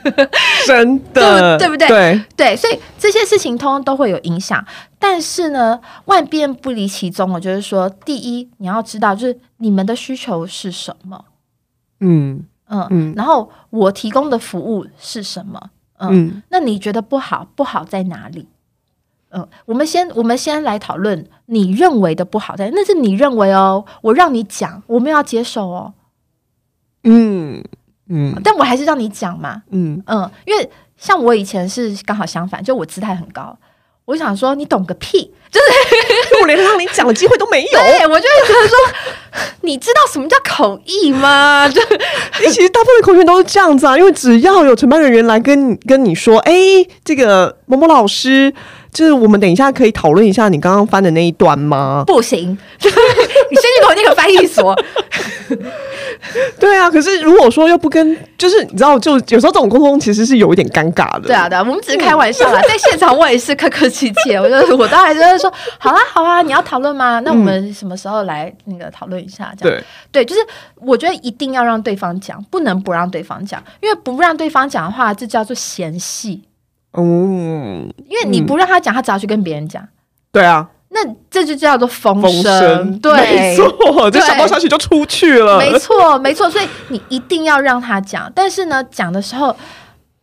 [0.67, 1.89] 真的，对不对？
[1.89, 4.65] 对对，所以这些事情通通都会有影响。
[4.99, 7.33] 但是呢，万变不离其宗。
[7.33, 11.25] 我就是说，第一，你要知道，就是你们的需求是什么。
[12.01, 13.15] 嗯嗯嗯。
[13.17, 15.71] 然后我提供的服务是什么？
[15.99, 16.43] 嗯。
[16.51, 17.47] 那你觉得不好？
[17.57, 18.47] 不好在哪里？
[19.35, 23.85] 嗯，我们先我们先来讨论你认为的不好在，那是你认为哦。
[24.03, 25.95] 我让你讲，我们要接受哦。
[27.05, 27.63] 嗯
[28.09, 33.57] 嗯，但我还是让你讲嘛，嗯嗯，因为像我以前是刚好相反，就我姿态很高，
[34.05, 38.77] 我想说你懂个屁，就是 我连让你讲的机会都没有，对我就觉得说，
[39.63, 41.69] 你知道什么叫口译吗？
[41.69, 41.81] 就
[42.51, 46.53] 其实大部分口译都是这样子啊，因为只要有承办人员来跟跟你说，哎，
[47.05, 48.53] 这个某某老师。
[48.93, 52.05] 就是我们等一下可以讨论一下你刚刚翻的那一段吗？
[52.07, 54.77] 不行， 你先去投那个翻译所。
[56.59, 61.23] 对啊，可是如果说又不跟，就是你知道，就有时候这种沟通其实是有一点尴尬的。
[61.23, 67.19] 对啊，对啊，我们只是开玩笑啦，在现场我也是客客气气，我就我当然就是说，好啊，好啊，你要讨论吗？
[67.21, 69.53] 那我们什么时候来那个讨论一下？
[69.59, 70.41] 这样对，就是
[70.77, 76.43] 我觉得一定要让对方讲，不能不让对方讲，因为不让对方讲的话，这叫做嫌隙。
[76.95, 79.87] 嗯，因为你不让他讲，他只要去跟别人讲。
[80.31, 82.99] 对啊，那这就叫做风声。
[83.01, 85.59] 对，没错，这小道消息就出去了。
[85.59, 88.31] 没错，没错，所以你一定要让他讲。
[88.35, 89.55] 但是呢，讲的时候，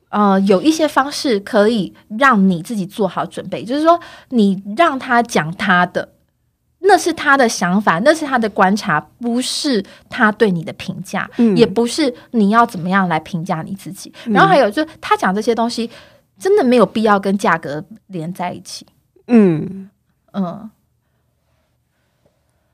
[0.10, 4.00] 呃，有一些方式可以让你自己做好准备，就是说，
[4.30, 6.10] 你让他讲他的，
[6.80, 14.14] 那是他的想法，那是他的观察，不是他对你的评价，也不是你要怎么样来评价你自己。
[14.26, 15.90] 然后还有，就是他讲这些东西。
[16.40, 18.86] 真的没有必要跟价格连在一起。
[19.28, 19.90] 嗯
[20.32, 20.70] 嗯，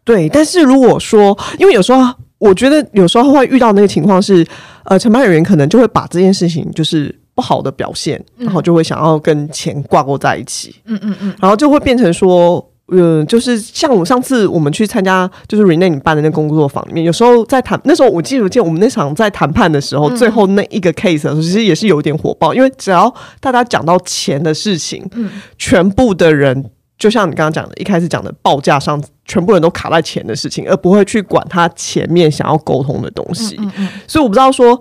[0.03, 0.29] 对。
[0.29, 4.45] 但是如果说，因为有时候我觉得有时候会遇到那个情况是，
[4.83, 10.75] 呃，承办人员可能就会把这件事情就是不好的表现，然后就会想要跟钱挂钩在一起。
[10.85, 12.71] 嗯嗯嗯，然后就会变成说。
[12.89, 33.55] 嗯，就是像我上次我们去参加，就是 Rene 你办的那工作坊里面，有时候在谈那时候，我记得记得我们那场在谈判的时候，最后那一个 case 其实也是有点火爆，因为只要大家讲到钱的事情，嗯，全部的人就像你刚刚讲的，一开始讲的报价上，全部人都卡在钱的事情，而不会去管他前面想要沟通的东西。
[34.07, 34.79] 所以我不知道说。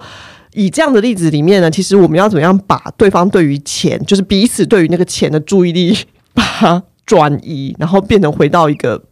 [0.56, 5.98] 以这样的例子里面呢，其实我们要怎么样把对方对于钱，就是彼此对于那个钱的注意力，
[6.32, 9.02] 把它转移，然后变成回到一个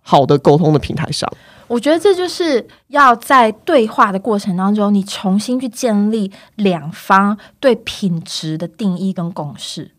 [0.00, 1.30] 好的沟通的平台上。
[1.68, 9.92] 我觉得这就是要在对话的过程当中，你重新去建立两方对品质的定义跟共识。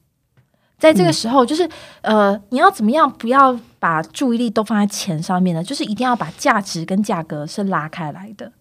[0.77, 1.67] 在这个时候，就是
[2.01, 5.63] 呃，你要怎么样不要把注意力都放在钱上面呢？
[5.63, 8.51] 就是一定要把价值跟价格是拉开来的。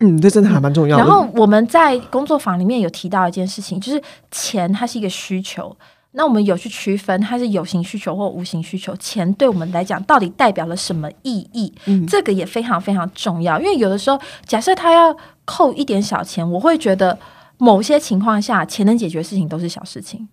[0.00, 1.02] 嗯，这真的还蛮重要的。
[1.02, 5.74] 然后我们在工作坊里面有提到一件事情，就是钱它是一个需求。
[6.12, 11.72] 那我们有去区分它是有形需求或无形需求，钱对我们来讲到底代表了什么意义？
[11.84, 13.60] 嗯，这个也非常非常重要。
[13.60, 17.16] 因为有的时候，假设他要扣一点小钱，我会觉得
[17.58, 20.28] 某些情况下，钱能解决事情都是小事情。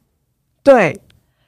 [0.63, 0.99] 对，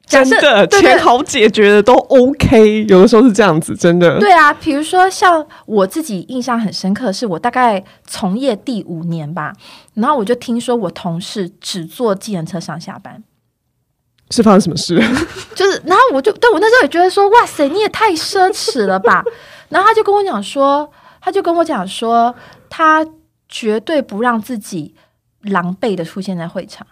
[0.05, 2.85] 真的钱好解决的都 OK。
[2.89, 4.19] 有的时候是这样子，真的。
[4.19, 9.53] 对啊，比如说像我自己印象很深刻，是我大概从业第五年吧，
[9.95, 13.23] 然后我就听说我同事只坐计程车上下班。
[14.29, 14.95] 是发生什么事？
[15.55, 19.23] 就是，然后我就，但我那时候也觉得说，哇塞，你也太奢侈了吧。
[19.69, 20.89] 然后他就跟我讲说，
[21.21, 22.33] 他就跟我讲说，
[22.69, 23.05] 他
[23.47, 24.93] 绝对不让自己
[25.43, 26.85] 狼狈的出现在会场。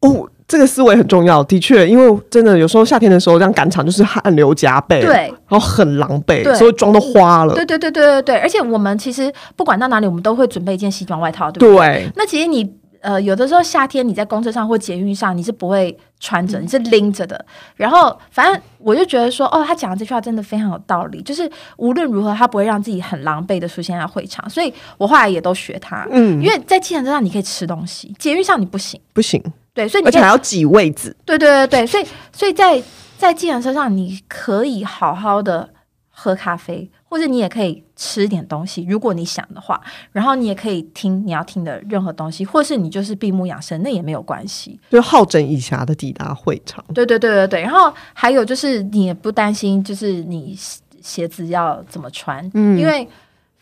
[0.00, 5.14] 哦，这个思维很重要，的确，因为真的有时候夏天的时候这样赶场就是汗流浃背，对，
[5.48, 7.54] 然后很狼狈，所以妆都花了。
[7.54, 12.10] 对对对对对对，而且我们其实不管到哪里，我们都会准备一件西装外套，对不对？
[12.14, 12.76] 那其实你。
[13.00, 17.44] 呃，有的时候夏天你在公车上或捷运上，你是不会穿着，你是拎着的。
[17.76, 24.48] 然后，反正我就觉得说，哦，他讲的这句话真的非常有道理，就是无论如何，他不会让自己很狼狈的出现在会场。
[24.50, 29.42] 所以我后来也都学他，嗯，因为在计程车上你可以吃东西，捷运上你不行，不行。
[29.72, 31.16] 对，所以而且还要挤位子。
[31.24, 32.82] 对对对对，所以所以在
[33.16, 35.68] 在计程车上你可以好好的
[36.10, 36.90] 喝咖啡。
[37.08, 39.80] 或者你也可以吃点东西，如果你想的话，
[40.12, 44.78] 然后你也可以听你要听的任何东西，或是你就是闭目养神，那也没有关系。
[44.90, 46.84] 就好整以暇的抵达会场。
[46.94, 50.56] 对对对对对，然后还有就是你也不担心，就是你
[51.00, 53.08] 鞋子要怎么穿，嗯，因为。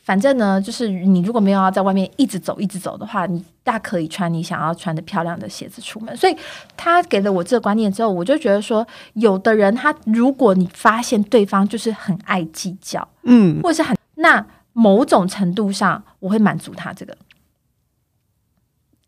[0.06, 6.16] 反正呢，就是你如果没有要在外面一直走、一直走的话，你大可以穿你想要穿的漂亮的鞋子出门。
[6.16, 6.36] 所以
[6.76, 17.16] 他给了我这个观念之后，我就觉得说，有的人他如果你发现对方就是很爱计较，嗯，或者是很那某种程度上，我会满足他这个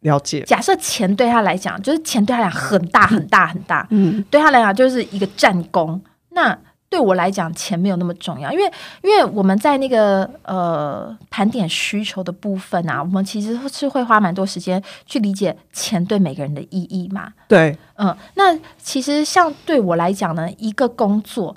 [0.00, 0.42] 了解。
[0.42, 6.58] 假设钱对他来讲，就是钱对他来讲很大很大很大，嗯，对他来讲就是一个战功，那。
[6.90, 8.64] 对我来讲，钱没有那么重要，因为
[9.02, 17.32] 因为我们在那个呃盘点需求的部分啊，我们其实是会花蛮多时间去理解钱对每个人的意义嘛。
[17.46, 21.54] 对，嗯，那其实像对我来讲呢，一个工作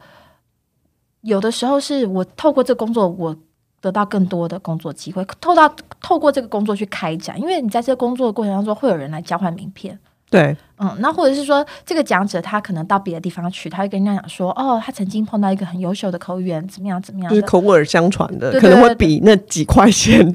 [1.22, 3.36] 有的时候是我透过这个工作，我
[3.80, 9.98] 得到更多的工作机会，透到透过这个工作去开展，因为你在这个工作的过程当中，会有人来交换名片。
[10.32, 20.34] 对，嗯，那或者是说，这个讲者他可能到别的地方去，他会跟人家讲说，哦，他曾经碰到一个很优秀的口语员，怎么样怎么样，就是口耳相传的，可能会比那几块钱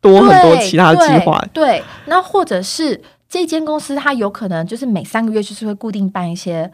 [0.00, 1.38] 多很多其他的计划。
[1.52, 6.70] 对，那或者是这间公司，它有可能就是每三个月就是会固定办一些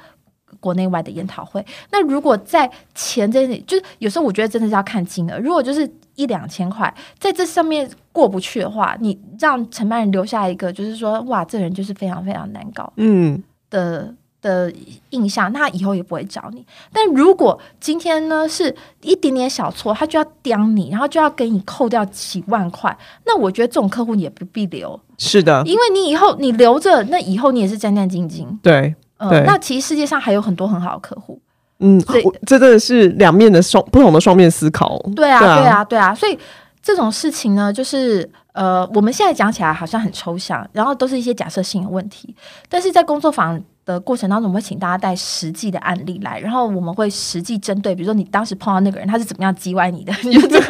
[0.60, 1.64] 国内外的研讨会。
[1.90, 5.90] 那如果在钱这里，就是有时候我觉得真的是要看金额，如果就是。
[6.16, 14.70] 一两千块在这上面过不去的话，你让承办人留下一个，就是说，哇，这人就是非常非常难搞，嗯的的
[15.10, 16.62] 印象，那他以后也不会找你。
[16.92, 22.94] 但如果今天呢是一点点小错，他就要刁你，然后就要给你扣掉几万块，
[23.24, 25.00] 那我觉得这种客户你也不必留。
[25.16, 28.46] 是的，因为你以后你留着，那以后你也是战战兢兢。
[28.60, 31.40] 对，嗯，那其实世界上还有很多很好的客户。
[31.82, 31.98] 嗯，
[32.46, 34.98] 这真的是两面的双不同的双面思考。
[35.16, 36.38] 对啊，对啊，对啊，所以
[36.82, 42.34] 这种事情呢，就是呃，我们现在讲起来好像很抽象，然后都是一些假设性的问题。
[42.68, 50.60] 但是在工作坊的过程当中，我们会请大家带实际的案例来，然后我们会实际针对，比如说你当时碰到那个人，他是怎么样击歪你的，你就在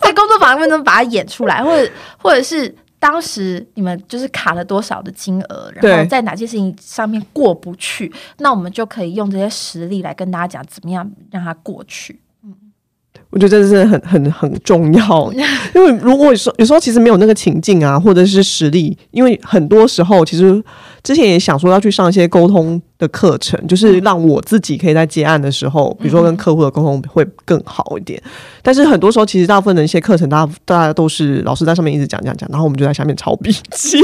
[0.00, 2.72] 在工作坊当中把它演出来，或者或者是。
[3.00, 12.20] 当时你们就是卡了多少的金额，然后在哪些事情上面过不去，那我们就可以用这些实例来跟大家讲怎么样让它过去。
[12.44, 12.54] 嗯，
[13.30, 15.32] 我觉得这是很很很重要，
[15.74, 20.62] 因为如果说有时候其实没有那个情境啊，或者是实力，因为很多时候其实
[21.02, 28.22] 之前也想说要去上一些沟通的课程，就是让我自己可以在接案的时候，比如说跟客户的沟通会更好一点。
[28.62, 33.98] 但是很多时候，其实大部分的一些课程，大家大家都是老师在上面一直讲讲讲，然后我们就在下面抄笔记。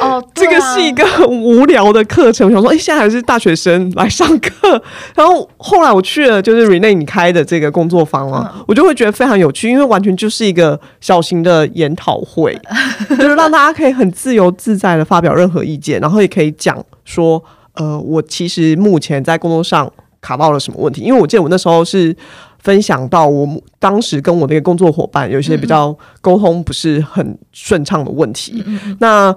[0.00, 2.48] 哦， 这个是一个很无聊的课程。
[2.48, 4.82] 我想说，哎，现在还是大学生来上课。
[5.14, 12.58] 然后后来我去了，就是 Rene 你开的这个工作坊啊，我就会觉得非常有趣，因为完全就是一个小型的研讨会，
[13.10, 17.42] 就是让大家可以很自由自在的发表任何意见，然后也可以讲说。
[17.76, 21.00] 呃，我其实目前在工作上卡到了什么问题？
[21.02, 22.14] 因为我记得我那时候是
[22.58, 23.48] 分享到我
[23.78, 28.64] 当时跟我那个工作伙伴有一些比较沟通不是很顺畅的问题。
[28.98, 29.34] 那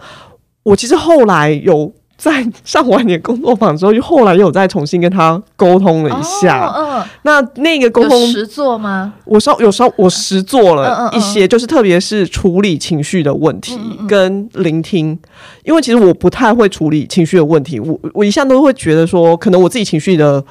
[0.63, 1.93] 我其实后来有。
[2.19, 6.69] 在上完你的工作坊之后，又后来又再重新跟他沟通了一下。
[6.75, 9.13] 嗯，那那个沟通实做吗？
[9.23, 15.17] 我稍有时候我实做了一些，就是特别是处理情绪的问题跟聆听，
[15.63, 17.79] 因为其实我不太会处理情绪的问题。
[17.79, 20.43] 我我一向都会觉得说，可能我自己情绪的，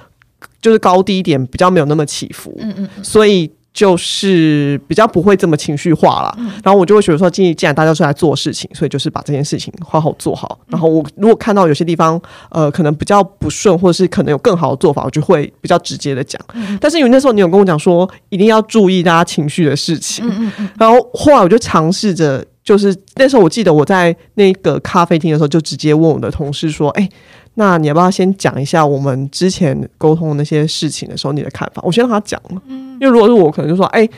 [0.62, 2.56] 就是高低点比较没有那么起伏。
[2.60, 3.50] 嗯嗯，所以。
[3.78, 10.58] 就是比较不会这么情绪化了，然后我就会觉得说，既既然大家是来做事情，所以就是把这件事情好好做好。
[10.66, 12.20] 然后我如果看到有些地方，
[12.50, 16.42] 呃，可能比较不顺，或者是可能有更好的做法，我就会比较直接的讲。
[16.80, 20.28] 但是因为那时候你有跟我讲说，一定要注意大家情绪的事情，
[20.76, 27.08] 然后后来我就尝试着，就是那时候我记得我在那个咖啡厅的时候，就直接问我的同事说，哎。
[27.60, 31.82] 那你要不要先讲一下我们之前沟通的那些事情的时候你的看法？
[31.84, 32.62] 我先让他讲了，
[33.00, 34.08] 因为如果是我，可能就说，哎，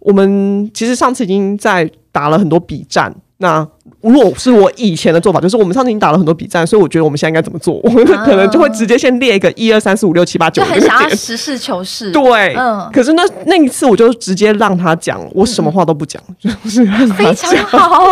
[0.00, 3.14] 我们其实上次已经在打了很多比战。
[3.40, 3.64] 那
[4.00, 7.74] 如果是我以前的做法，就是我们上次已经打了很多比战，所以我觉得我们现在应该怎么做？
[7.84, 12.10] 我们 可能就会直接先列一个一二三四五六七八九，就很想要实事求是。
[12.10, 12.90] 对，嗯。
[12.92, 18.06] 可是那那一次，我就直接让他讲，我什么话都不讲，就是非常好。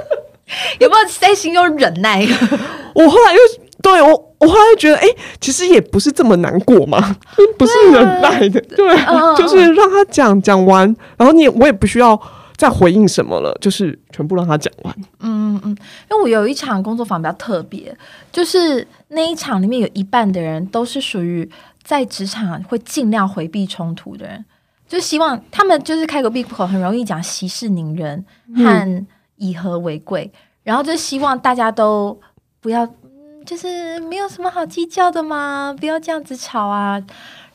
[0.78, 2.26] 有没有在心中忍耐？
[2.94, 3.38] 我后来又。
[3.82, 4.08] 对我，
[4.38, 5.06] 我后来觉得，哎，
[5.40, 7.16] 其实也不是这么难过嘛，
[7.56, 8.96] 不是忍耐的，对，
[9.36, 12.20] 就是让他讲讲完，然后你我也不需要
[12.56, 14.94] 再回应什么了，就是全部让他讲完。
[15.20, 15.70] 嗯嗯，
[16.10, 17.96] 因为我有一场工作坊比较特别，
[18.30, 21.48] 就是那一场里面有一半的人都是属于
[21.82, 24.44] 在职场会尽量回避冲突的人，
[24.88, 28.24] 就希望他们就是开个闭口，很容易讲息事宁人
[28.56, 29.06] 和
[29.36, 30.30] 以和为贵，
[30.62, 32.18] 然后就希望大家都
[32.60, 32.86] 不要。
[33.44, 37.02] 就是没有什么好计较的嘛，不要这样子吵啊。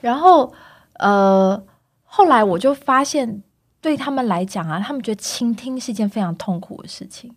[0.01, 0.51] 然后，
[0.99, 1.61] 呃，
[2.03, 3.41] 后来我就发现，
[3.81, 7.33] 对他们来讲啊，他们觉得倾听是一件非常痛苦的事情。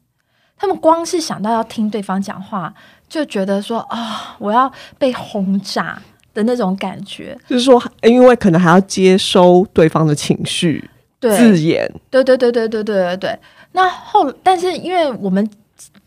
[0.57, 2.73] 他们光是想到要听对方讲话，
[3.09, 6.01] 就觉得说啊，我要被轰炸
[6.35, 7.39] 的那种感觉。
[7.47, 10.91] 就是说，因为可能还要接收对方的情绪、
[11.21, 11.91] 字眼。
[12.11, 13.39] 对对对对对对对对。
[13.73, 15.49] 那后，但是因为我们。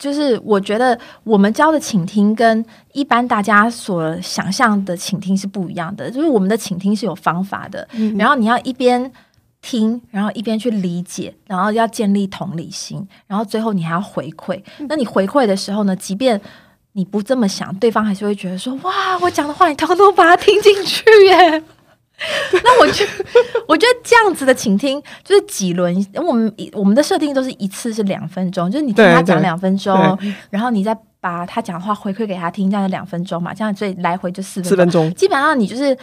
[0.01, 6.09] 就是我觉得我们教的倾听跟一般大家所想象的倾听是不一样的。
[6.09, 7.87] 就是我们的倾听是有方法的，
[8.17, 9.11] 然后你要一边
[9.61, 14.59] 听，然后一边去理解，然后要建立同理心，然后最后你还要回馈。
[14.89, 16.41] 那你回馈的时候呢，即便
[16.93, 21.63] 你不这么想，对方还是会觉得说：“哇，我讲的话你通通把它听进去耶。”
[22.63, 23.03] 那我觉
[23.67, 29.95] 我觉得这样子的倾听就是几轮，我们我们的设定都是一次是两分钟，就是你听他讲两分钟，
[30.51, 35.11] 然后你再把他讲话回馈给他听，这样两分钟嘛，这样所以来回就四分钟。
[35.15, 35.97] 基本上你就是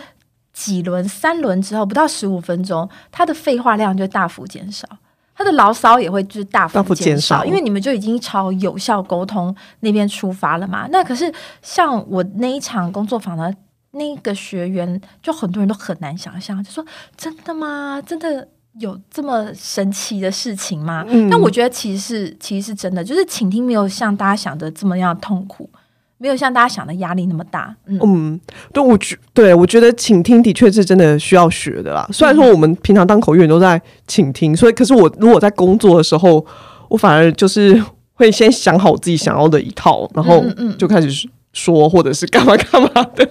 [0.52, 4.88] 几轮三轮之后，不到十五分钟，他的废话量就大幅减少，
[5.36, 10.88] 他的牢骚也会就是大幅减少，因为你们就已经朝有效沟通那边出发了嘛。
[10.90, 13.52] 那可是像我那一场工作坊呢？
[13.92, 16.84] 那个学员就很多人都很难想象，就说
[17.16, 18.00] 真的吗？
[18.04, 18.46] 真的
[18.78, 21.04] 有这么神奇的事情吗？
[21.30, 25.68] 但我觉得其实是其实是真的，就是倾听没有像大家想的这么样痛苦，
[26.18, 27.74] 没有像大家想的压力那么大。
[27.86, 28.38] 嗯，
[28.72, 32.06] 对，我觉对我觉得倾听的确是真的需要学的啦。
[32.12, 36.44] 虽然说我们平常当口译员都在倾听，所以可是我如果在工作的时候，
[36.88, 37.82] 我反而就是
[38.12, 40.44] 会先想好自己想要的一套，然后
[40.78, 43.28] 就开始说或者是干嘛干嘛的。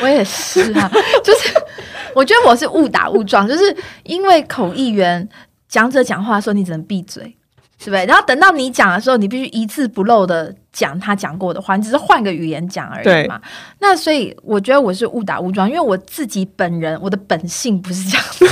[0.00, 0.90] 我也是啊，
[1.22, 1.52] 就是
[2.14, 5.28] 我觉得我是误打误撞，就是因为口译员
[5.68, 7.36] 讲者讲话的时候，你只能闭嘴，
[7.78, 8.04] 是不是？
[8.04, 13.40] 然后等到你讲的时候，你必须一字不漏的讲他讲过的话，你只是换个语言讲而已嘛。
[13.80, 18.46] 那所以我觉得我是误打误撞，因为我自己本人我的本性不是这样子。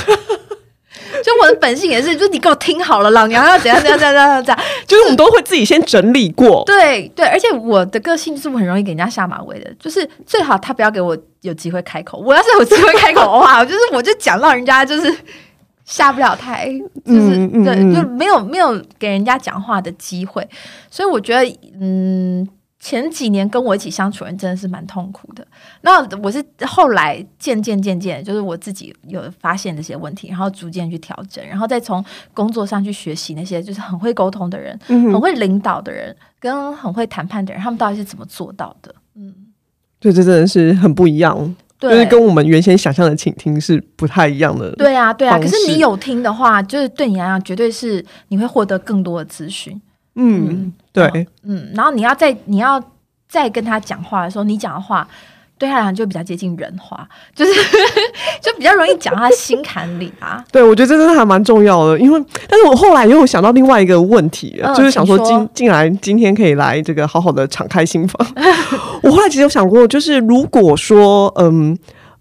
[1.23, 6.63] 就我的本性也是，就是你给我听好了，老娘要怎样怎样怎样怎样怎样，就是我们都会自己先整理过。
[6.65, 12.19] 对对，而且我的个性就是我很容易给人家下马威的，就是最好他不要给我有机会开口。
[12.19, 15.15] 我要是有机会开口的话，就是我就讲到人家就是
[15.85, 16.71] 下不了台，
[17.05, 20.47] 就是对，就没有没有给人家讲话的机会。
[20.91, 22.47] 所以我觉得，嗯，
[22.81, 25.47] 前几年跟我一起相处人真的是蛮痛苦的。
[25.83, 32.03] 那我是后来渐渐渐渐，就是我自己有发现这些问题，然后逐渐去调整，然后再从
[32.33, 38.95] 工作上去学习那些就是很会沟通的人、很会领导的人跟很会谈判的人，他们到底是怎么做到的？
[39.15, 39.35] 嗯，
[39.99, 44.73] 对，这真的是很不一样，就是跟我们原先想象的倾听是不太一样的。
[44.77, 45.39] 对啊，对啊。
[45.39, 49.79] 可是你有听的话，就是对你来讲，绝对是你会获得更多的资讯。
[50.23, 52.83] 嗯，对，嗯，然后你要再你要
[53.29, 55.07] 再跟他讲话的时候，你讲的话
[55.57, 57.53] 对他来讲就比较接近人话，就是
[58.43, 60.45] 就比较容易讲他心坎里啊。
[60.51, 68.27] 对，我觉得这真的还蛮重要的，因为但是我后来又想到另外一个问题，就是想说今进来今天可以来这个好好的敞开心房。
[69.03, 71.77] 我后来其实有想过，就是如果说嗯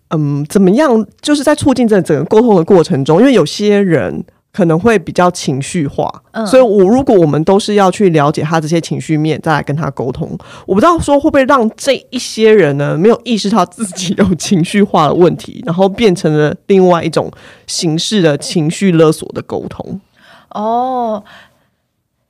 [0.09, 4.23] 嗯怎么样，就是在促进这整个沟通的过程中，因为有些人。
[4.59, 6.11] 可能会比较情绪化，
[6.45, 17.31] 所以我如果我们都是要去了解他这些情绪面，再来跟他沟通，我不知道说会不会让这一些人呢没有意识到自己有情绪化的问题，然后变成了另外一种
[17.67, 20.01] 形式的情绪勒索的沟通。
[20.49, 21.23] 哦，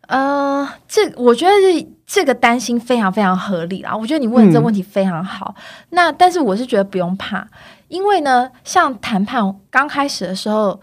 [0.08, 3.98] 呃，这我觉得这这个担心非常非常合理啦。
[3.98, 5.56] 我觉得你问的这个问题非常好。
[5.90, 7.48] 那但是我是觉得不用怕，
[7.88, 10.80] 因为呢，像谈判刚开始的时候。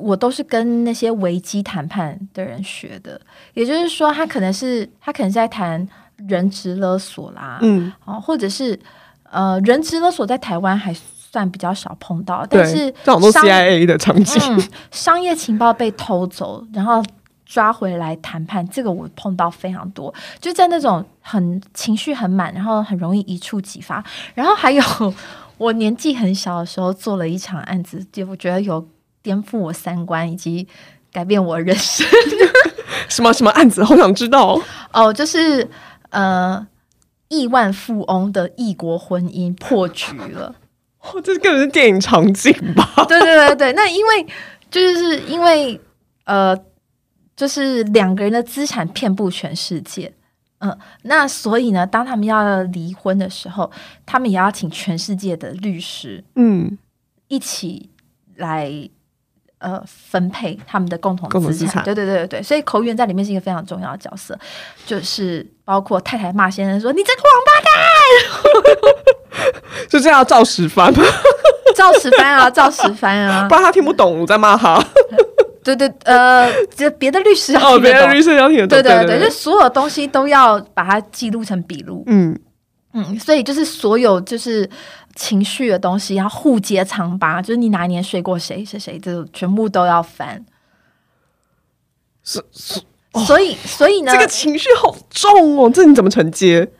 [0.00, 3.20] 我都是跟那些危机谈判的人学的，
[3.54, 5.86] 也就是说，他可能是他可能在谈
[6.28, 8.78] 人质勒索啦，嗯，哦，或者是
[9.30, 17.02] 呃，人质勒索在台湾还算比较少碰到，但是这种都 CIA 的场景，商业情报被偷走，然后
[17.46, 24.02] 抓回来谈判，这个我碰到非常多，就在那种很情绪很满，然后很容易一触即发，
[24.34, 24.82] 然后还有
[25.58, 28.86] 我年纪很小的时候做了一场案子，就我觉得有。
[29.22, 30.66] 颠覆我三观以及
[31.12, 32.06] 改变我人生，
[33.08, 33.82] 什么什么案子？
[33.84, 34.60] 好想知道
[34.92, 35.12] 哦！
[35.12, 35.68] 就是
[36.10, 36.66] 呃，
[37.28, 40.54] 亿万富翁的异国婚姻破局了。
[41.02, 42.92] 哦，这根本是电影场景吧？
[43.08, 44.26] 对对对对，那因为
[44.70, 45.80] 就是因为
[46.24, 46.56] 呃，
[47.34, 50.12] 就是两个人的资产遍布全世界，
[50.58, 53.70] 嗯，那所以呢，当他们要离婚的时候，
[54.04, 56.78] 他们也要请全世界的律师，嗯，
[57.28, 57.90] 一起
[58.36, 58.90] 来。
[59.60, 64.36] 呃，分配他们的共同资产，对对对对对，所以口语在里面是一个非常重要的角色，
[64.86, 67.70] 就是包括太太骂先生说：“你这个王八蛋！”
[69.88, 71.04] 就这样照实翻吗？
[71.76, 74.82] 照实翻啊，照实翻啊，不然他听不懂我在骂他。
[75.62, 82.02] 对对，呃，这别的律师哦，别的律师要听得懂，对对对，就所有东西都要把它记录成笔录。
[82.06, 82.34] 嗯
[82.92, 84.68] 嗯，所以就是所有就是。
[85.16, 90.42] 情绪的东西要互揭疮疤，就是你哪一年睡过谁谁谁，这全部都要翻。
[92.22, 92.80] 是是，
[93.26, 96.70] 所以所以呢，这个情绪好重哦，这你怎么承接？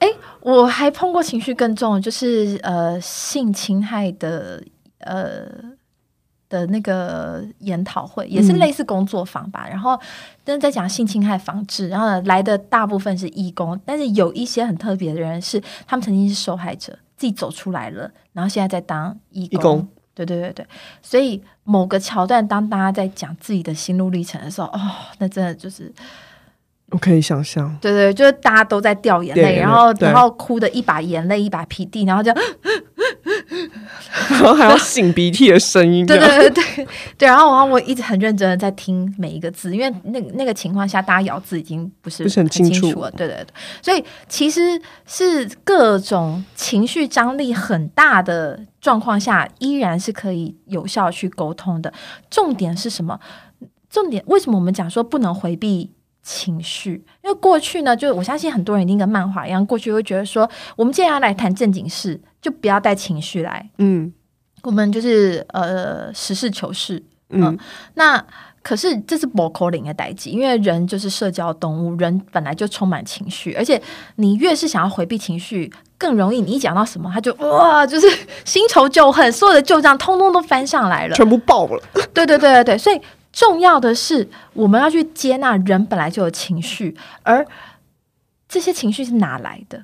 [0.00, 0.08] 哎，
[0.42, 4.62] 我还碰过情绪更重，就是呃性侵害的
[4.98, 5.46] 呃
[6.52, 9.66] 的那个研讨会，也是类似工作坊吧。
[9.68, 9.98] 然后
[10.44, 16.96] 但是在讲性侵害防治，然后来的大部分是义工，但是有一些很特别的人是他们曾经是受害者。
[17.14, 20.66] 自己走出来了，然后现在在当义工，对对对对，
[21.00, 24.80] 所以某个桥段，当大家在讲自己的心路历程的时候，哦，
[25.18, 25.92] 那真的就是。
[26.90, 32.30] 我可以想象，对对，就是大家都在掉眼泪，然后然后哭的一把眼泪一把鼻涕，然后就，
[34.28, 36.86] 然后还要擤鼻涕的声音，对对对对
[37.16, 43.46] 对，然后然后我一直很认真的在听每一个字，因为那那个情况下大家咬字已经不是不是很清楚了，对对对，
[43.80, 51.92] 所以其实是各种情绪张力很大的状况下，依然是可以有效去沟通的。
[52.28, 53.18] 重点是什么？
[53.88, 55.92] 重点为什么我们讲说不能回避？
[56.24, 63.70] 情绪，因为过去呢，就我相信很多人一定跟漫画一样，过去会觉得说，我们既然要来谈正经事，就不要带情绪来。
[63.78, 64.12] 嗯，
[64.64, 67.02] 我们就是呃实事求是。
[67.30, 67.58] 嗯，
[67.94, 68.22] 那
[68.62, 73.80] 可是这是不可能的代际，因为人就是社交动物，人本来就充满情绪，而且
[74.16, 78.06] 你越是想要回避情绪，更容易你一讲到什么，他就哇，就是
[78.44, 81.82] 新仇旧恨，所有的旧账通通都翻上来了，全部爆了。
[82.12, 83.00] 对对对对对，所以。
[83.34, 87.42] 重要的是，我们要去接纳人本来就有情绪，而
[88.46, 89.82] 这些情绪是哪来的？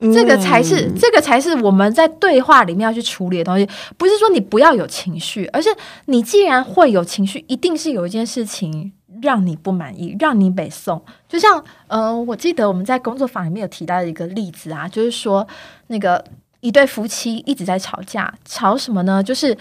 [0.00, 3.66] 这个才是，这个才是我们在对话里面要去处理的东西。
[3.96, 5.68] 不是说你不要有情绪，而是
[6.06, 8.92] 你既然会有情绪，一定是有一件事情
[9.22, 11.02] 让你不满意，让你北宋。
[11.28, 15.46] 就像，呃，我记得我们在工作坊里面有提到一个例子啊，就是说，
[15.86, 16.22] 那个
[16.60, 19.22] 一对夫妻一直在吵架，吵什么呢？
[19.22, 19.56] 就是。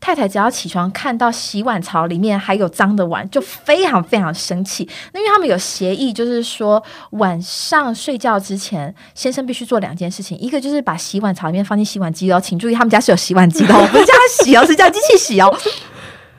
[0.00, 4.88] 太太只要起床看到洗碗槽里面还有脏的碗，就非常非常生气。
[5.12, 14.12] 那因为他们有协议，就是说晚上睡觉之前，先生必须做两件事情，一个就是把洗碗槽里面放进洗碗机哦，请注意他们家是有洗碗机的，不是叫
[14.42, 15.54] 洗哦，是叫机器洗哦。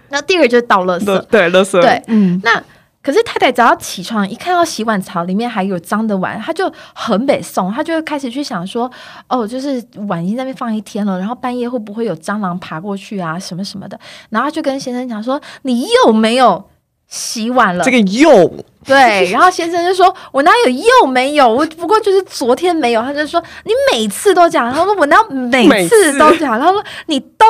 [0.10, 2.62] 那第二个就是倒垃圾，对，垃圾，对，嗯，那。
[3.04, 8.90] 可是太太早上起床一看到洗碗槽里面还有脏的碗，她就很北宋，她就开始去想说，
[9.28, 14.00] 哦，就是碗已经在那边放一天了，然后半夜会不会有蟑螂爬过去啊，什么什么的，
[14.30, 16.64] 然后就跟先生讲说，你有没有
[17.12, 18.66] 洗碗了，这个又。
[18.84, 21.48] 对，然后先生就说：“我哪有又没有？
[21.48, 27.46] 我不过就是昨天没有。”他就说：“你每次都讲。”他说：“我哪每次都讲？”他说：“你都……”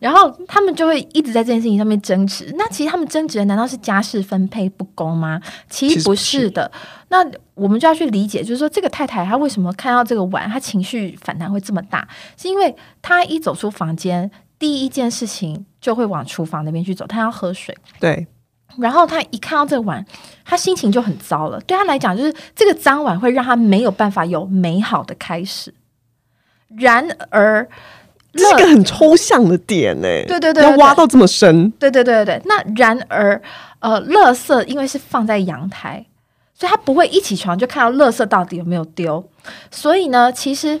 [0.00, 2.52] 然后他们就会一直在这件事情上面争执。
[2.56, 5.40] 那其实他们争执的难道是家事分配不公吗？
[5.70, 6.68] 其实不是的。
[7.08, 7.24] 那
[7.54, 12.08] 我们就要去理解，就是说这个太太她为什么看到这个碗，她情绪反弹会这么大？
[12.36, 14.28] 是因为她一走出房间，
[14.58, 17.76] 第一件事情就会往厨房那边去走，她要喝水。
[18.00, 18.26] 对。
[18.76, 20.04] 然后他一看到这个碗，
[20.44, 21.60] 他心情就很糟了。
[21.62, 25.74] 对他来讲，就是这个脏碗会让他没有办法有美好的开始。
[26.76, 27.66] 然而，
[28.34, 30.08] 这是个很抽象的点呢。
[30.26, 31.70] 对对对，要挖到这么深。
[31.72, 32.42] 对对对对对。
[32.44, 33.40] 那然而，
[33.80, 36.04] 呃，垃圾因为是放在阳台，
[36.54, 39.26] 所以他不会一起床就看到垃圾到底有没有丢。
[39.70, 40.78] 所以呢，其实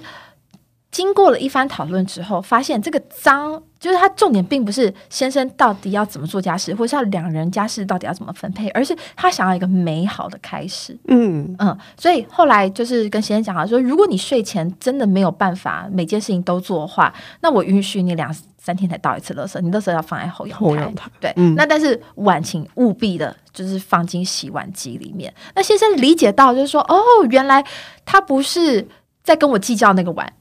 [0.98, 3.62] 经过了一番讨论之后，发现这个脏。
[3.78, 10.98] 就是他重点并不是先生到底要怎么做家事，或者是两人家事到底要怎么分配，而是他想要一个美好的开始。
[11.06, 21.08] 嗯嗯，所以后来就是跟先生讲了，说如果你睡前真的没有办法每件事情都做的话，那我允许你两三天才倒一次垃圾，你垃圾要放在后阳台。
[21.20, 25.32] 对，那但是碗请务必的就是放进洗碗机里面。
[25.54, 26.98] 那先生理解到就是说，哦，
[27.30, 27.64] 原来
[28.04, 28.84] 他不是
[29.22, 30.32] 在跟我计较那个碗。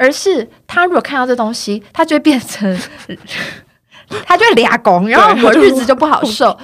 [0.00, 2.80] 而是他如果看到这东西，他就会变成，
[4.24, 6.58] 他就会俩拱，然后我日子就不好受。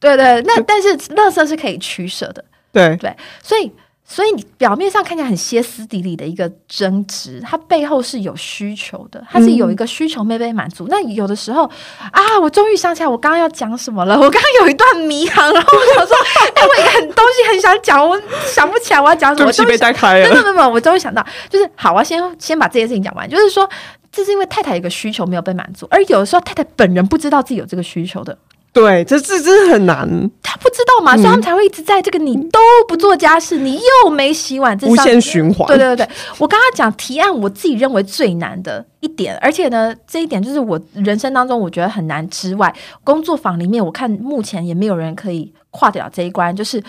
[0.00, 2.44] 对对，那但是乐色是可以取舍的。
[2.72, 3.72] 对对，所以。
[4.12, 10.88] 所以你表面上看起来很歇斯底里的一个争执，它背后是有需求的，它是有一个需求没被满足。
[10.90, 11.62] 那有的时候
[12.10, 14.16] 啊，我终于想起来我刚刚要讲什么了。
[14.16, 16.16] 我刚刚有一段迷航，然后我想说，
[16.56, 18.20] 哎，我一个很东西很想讲，我
[18.52, 19.44] 想不起来我要讲什么。
[19.44, 20.28] 东西被带开了。
[20.28, 23.30] 没有没有，我终于想到，就是好，我要先先把这件事情讲完。
[23.30, 23.70] 就是说，
[24.10, 28.36] 这是因为太太有一个需求没有被满足，而有的时候太太本人不知道自己有这个需求的。
[28.72, 30.08] 对，这这真的很难。
[30.42, 35.66] 他不知道嘛，所以他们才会一直在这个你都不做家事，你又没洗碗，这无限循环。
[35.66, 42.72] 对对对对，我刚刚讲提案，我自己认为最难的一点，而且呢，这一点就是我人生当中我觉得很难之外，
[43.02, 46.80] 工作坊里面我看目前也没有人可以跨得了这一关，就是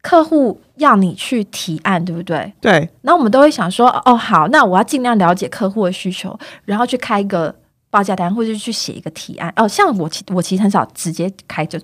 [0.00, 2.50] 客户要你去提案，对不对？
[2.62, 2.88] 对。
[3.02, 7.54] 然后我们都会想说，哦，好，那我要尽量了解客户的需求，然后去开一个。
[7.94, 9.68] 报价单，或者去写一个提案哦。
[9.68, 11.78] 像我其我其实很少直接开就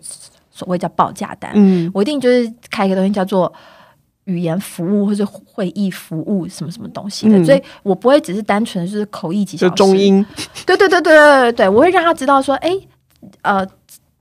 [0.50, 3.52] 所谓叫报价单，嗯，我一定就是开一个东西叫做
[4.24, 10.26] 语言服务或者会议服务什么什么东西的，所以我不会只是单纯就是口译几小时，中英，
[10.66, 12.76] 对对对对对对对，我会让他知道说，哎，
[13.42, 13.64] 呃，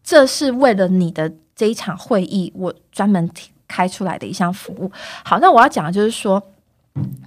[0.04, 3.28] 这是为了你的这一场会议，我专门
[3.68, 4.92] 开出来的一项服务。
[5.24, 6.44] 好，那我要讲的就是说，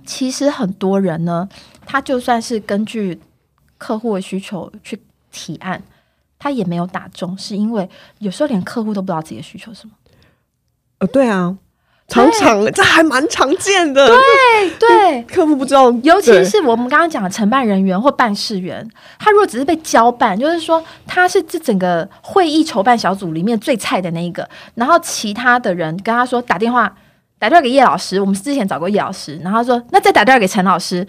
[0.06, 1.48] 其实很多人呢，
[1.84, 3.18] 他就算是根据。
[3.82, 4.96] 客户的需求去
[5.32, 5.82] 提案，
[6.38, 7.88] 他也没有打中，是因为
[8.20, 9.92] 有时候连客户都不知道自己的需求是什么。
[10.98, 11.56] 呃，对啊，
[12.06, 14.06] 常常这还蛮常见的。
[14.06, 18.88] 对对， 客户不知道，尤其是我们刚刚讲的承办人员或办事员，
[19.18, 26.94] 他如果只是被交办，就是说他是这整个会议筹办小组里面最菜的那一个，然后其他的人跟他说打电话
[27.40, 31.04] 打电话给叶老师，我们之前找过叶老师，然后说那再打电话给陈老师，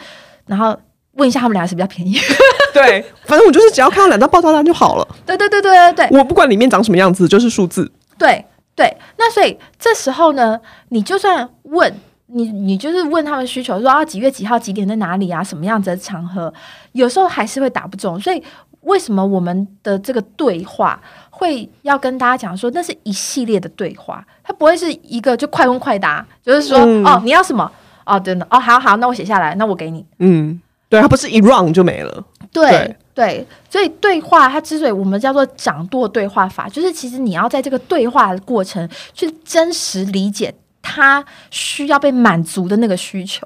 [0.48, 0.76] 然后
[1.14, 2.18] 问一下他们俩是比较便宜。
[2.74, 5.08] 对，反正我就是只要看到两张报价单就好了。
[5.26, 7.92] 对对对对对对，我不管里面长什么样子，就是数字。
[8.18, 8.44] 对
[8.76, 10.60] 对，那所以这时候呢，
[10.90, 11.94] 你就算问
[12.28, 16.52] 你，你就是问他们需求，说啊几月几号几点在哪里啊，什么样子的场合，
[16.94, 18.20] 有时候还是会打不中。
[18.20, 18.42] 所以
[18.82, 21.00] 为什么我们的这个对话
[21.30, 27.72] 会要跟大家讲说，那是一系列的对话，它不会是一个就快问快答，就是说哦你要什么
[28.06, 30.04] 哦真的哦好好，那我写下来，那我给你。
[30.18, 30.60] 嗯，
[30.94, 32.24] 对，它不是一 round 就没了。
[32.52, 40.54] 对对，所以对话它之所以我们叫做掌舵对话法，就是其实你要在这个对话的过程去真实理解
[40.84, 43.42] 他需要被满足的那个需求。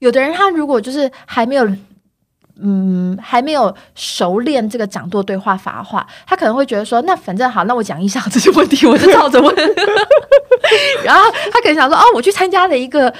[0.00, 1.66] 有的人他如果就是还没有
[2.60, 9.56] 嗯还没有熟练这个掌舵对话法的话，他可能会觉得说，那反正好，那我讲一下这些问题，我就照着问。
[11.02, 13.10] 然后他可能想说，哦，我去参加了一个。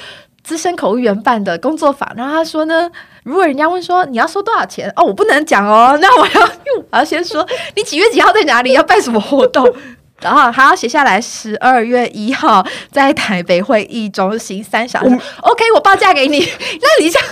[0.43, 2.91] 资深口译员办的工作坊，然后他说呢，
[3.25, 6.51] 如果人家问说你要收多少钱哦，我不能讲哦， 那我要
[6.91, 7.47] 我要先说
[7.77, 9.73] 你几月几号在哪里要办什么活动，
[10.21, 16.41] 然后还要写下来十二月一号在台北会议中心三小时，OK，我报价给你，
[16.81, 17.23] 那你想。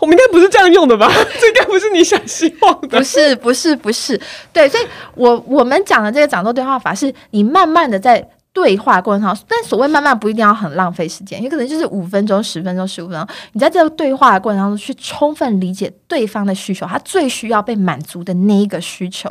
[0.00, 1.10] 我们应该不是这样用的吧？
[1.38, 2.98] 这应该不是你想希望的。
[2.98, 4.20] 不是，不是，不是。
[4.52, 4.84] 对，所以，
[5.14, 8.26] 我我们讲的这个掌舵对话法，是你慢慢的在
[8.56, 13.28] 对话过程当中，但所谓慢慢不一定要很浪费时间，有可能就是五分钟、十分钟、十五分钟。
[13.52, 19.30] 你在这个对话的过程当中，去充分理解对方的需求，他最需要被满足的那一个需求，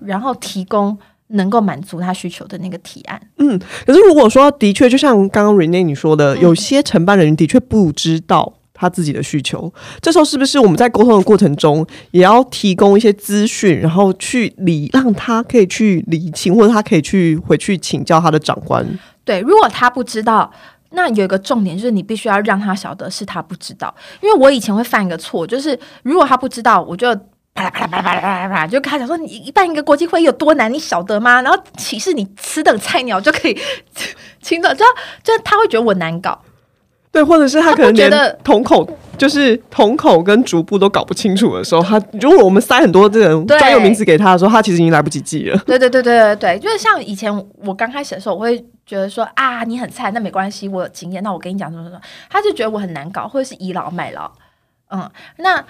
[0.00, 0.96] 然后提供
[1.26, 3.20] 能够满足他需求的那个提案。
[3.36, 8.54] 嗯，可是如果说的确，就像刚刚 Rene 你说的，有些承办人的确不知道。
[8.82, 18.84] 他自己的需求，这时候是不是我们在沟通的过程中，也要提供一些资讯，然后去理让他可以去理清，或者他可以去回去请教他的长官。
[19.24, 20.52] 对，如果他不知道，
[20.90, 23.94] 那有一个重点就是你必须要让他晓得是他不知道。
[24.20, 27.14] 因为我以前会犯一个错，就是如果他不知道，我就
[27.54, 33.56] 啪啦啪啦啪啦啪啦啪啦啪，就跟他讲说：“你办一个国际会议有多难，你晓得吗？”然后岂是你此等菜鸟就可以
[34.42, 34.68] 清楚？
[34.70, 34.84] 就
[35.22, 36.42] 就他会觉得我难搞。
[37.12, 38.10] 对，或者是他可能连
[38.42, 45.58] 瞳孔就是瞳孔跟逐步都搞不清楚的时候，他如果我们塞很多这种专有名词给他的时候，他其实已经来不及记了。
[45.66, 47.30] 对对对对对对，就是像以前
[47.64, 54.32] 我刚开始的时候，我会觉得说啊，你很菜，那没关系，我有经验，那我跟你讲什么什么，他就觉得我很难搞，或者是倚老卖老。
[54.90, 55.62] 嗯，那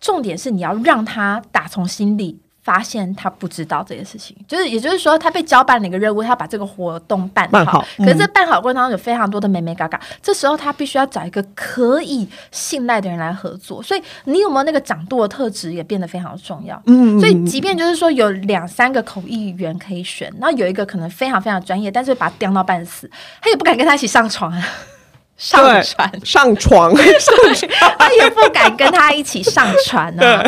[0.00, 2.40] 重点是你要让他打从心里。
[2.62, 7.82] 发现他不知道这件事情，就是也就是说，他被交办了一个任务，他要把这个活动办好。
[7.98, 13.82] 可是办好过程当中有非常多的美美嘎嘎，这时候他必须要找一个可以信赖的人来合作。
[13.82, 16.80] 所以你有没有那个掌舵的特质也变得非常重要。
[16.86, 23.10] 嗯，所以即便就是说有两三个口译员可以选，然后有一个可能非常非常专业，但是把他刁到半死，
[23.40, 24.62] 他也不敢跟他一起上床啊，
[25.38, 26.26] 上船。
[26.26, 26.92] 上床，
[27.98, 30.44] 他也不敢跟他一起上船啊。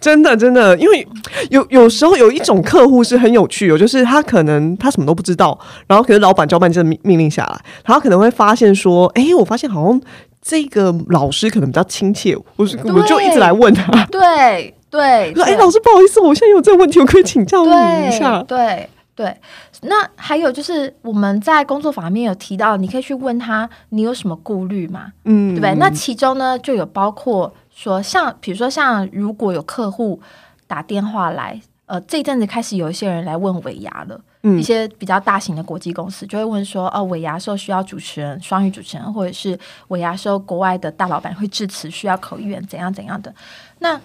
[0.00, 1.06] 真的，真的，因为
[1.50, 10.00] 有有时候有一种客户是很有趣哦，就是他可能他什么都不知道，然后可是老板交办这命命令下来，他可能会发现说，哎，我发现好像
[10.40, 19.36] 这个老师可能比较亲切，我是我就一直来问他，对对，说哎，老师不好意思，我现在有这个问题，我可以请教你一下，对对。
[19.82, 25.06] 那还有就是我们在工作坊里面有提到，你可以去问他，你有什么顾虑吗？
[25.24, 25.74] 嗯，对不对？
[25.76, 27.52] 那其中呢就有包括。
[27.80, 30.20] 说像比如说像如果有客户
[30.66, 39.58] 打电话来，呃，这一阵子开始有一些人来问尾牙了，一些比较大型的国际公司就会问说，哦，尾牙时候需要主持人，双语主持人，或者是
[39.88, 43.34] 尾牙时候国外的大老板会致辞，需要口译员，怎样怎样的。
[43.78, 43.98] 那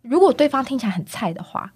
[0.00, 1.70] 如果对方听起来很菜的话，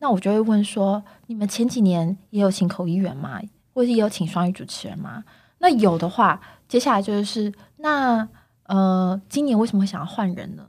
[0.00, 3.40] 那我就会问说，你们前几年也有请口译员吗？
[3.72, 5.22] 或者也有请双语主持人吗？
[5.58, 8.28] 那有的话，接下来就是那。
[8.70, 10.62] 呃，今年为什么会想要换人呢？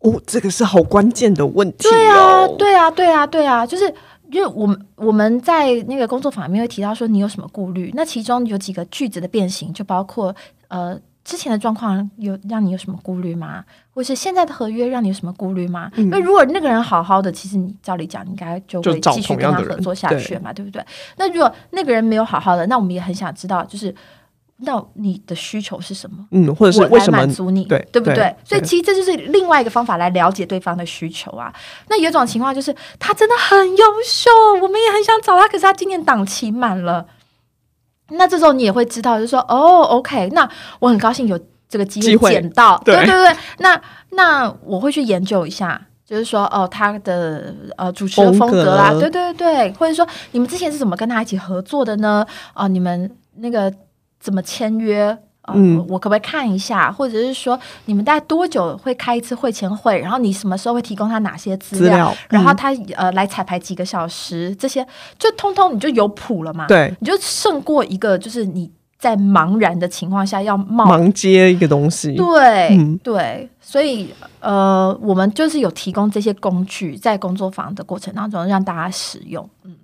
[0.00, 1.88] 哦，这个是好关键的问题。
[1.88, 3.86] 对啊，对啊，对啊，对啊，就是
[4.30, 7.90] 因为我们我们在那个工作坊里面会提到说，你有什么顾虑？
[7.94, 10.34] 那其中有几个句子的变形，就包括
[10.68, 10.94] 呃，
[11.24, 13.64] 之前的状况有让你有什么顾虑吗？
[13.94, 15.90] 或是现在的合约让你有什么顾虑吗？
[15.96, 20.84] 因为如果那个人好好的，其实你照理讲应该就会继续跟他合作下去嘛，对不对？
[21.16, 23.94] 那如果那个人没有好好的，那我们也很想知道，就是。
[24.58, 26.24] 那你的需求是什么？
[26.30, 27.64] 嗯，或者是为什么满足你？
[27.64, 28.32] 对，对不对？
[28.44, 31.52] 所以其实这就是另外一个方法来了解对方的需求啊。
[31.88, 34.30] 那有一种情况就是他真的很优秀，
[34.62, 37.04] 我们也很想找他，可是他今年档期满了。
[38.10, 40.48] 那这时候你也会知道，就是说哦，OK，那
[40.78, 41.36] 我很高兴有
[41.68, 43.36] 这个机会捡到，对对对。
[43.58, 43.80] 那
[44.10, 52.24] 那我会去研究一下，就是说哦，他的呃主持的风格啦，对对对，或者说你们之前是怎么跟他一起合作的呢？
[52.54, 53.72] 哦，你们那个。
[54.22, 55.18] 怎么签约？
[55.52, 56.92] 嗯，我可不可以看一下？
[56.92, 59.98] 或者是说，你们大概多久会开一次会前会？
[59.98, 62.14] 然后你什么时候会提供他哪些资料？
[62.28, 64.54] 然后他呃来彩排几个小时？
[64.54, 64.86] 这些
[65.18, 66.68] 就通通你就有谱了嘛？
[66.68, 68.70] 对，你就胜过一个就是你
[69.00, 72.14] 在茫然的情况下要冒盲接一个东西。
[72.14, 79.50] 对，对，所以呃，我们就是有提供这些工具在工作坊的过程当中让大家使用。
[79.64, 79.74] 嗯。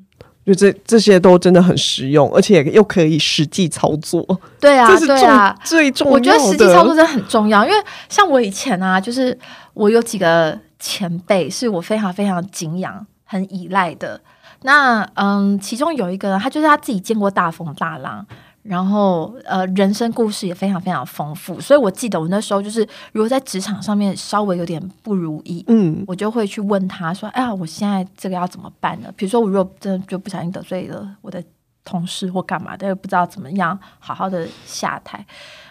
[0.48, 4.24] 就这这些都真的很实用，而且又可以实际操作。
[4.58, 6.12] 对啊，对啊，最重要。
[6.14, 7.76] 我觉得实际操作真的很重要，因为
[8.08, 9.38] 像我以前啊，就是
[9.74, 14.18] 我有几个前辈是我非常非常敬仰、很依赖的。
[14.62, 18.26] 那嗯，其中有一个，他就是他自己见过大风大浪。
[18.68, 31.42] 然后，呃，人生故事也非常非常丰富，所以我记得我那时候就是，如果在职场上面稍微有点不如意，嗯，我就会去问他说：“哎呀，我现在这个要怎么办呢？”比如说，我如果真的就不小心得罪了我的
[31.82, 35.24] 同事或干嘛，但又不知道怎么样好好的下台。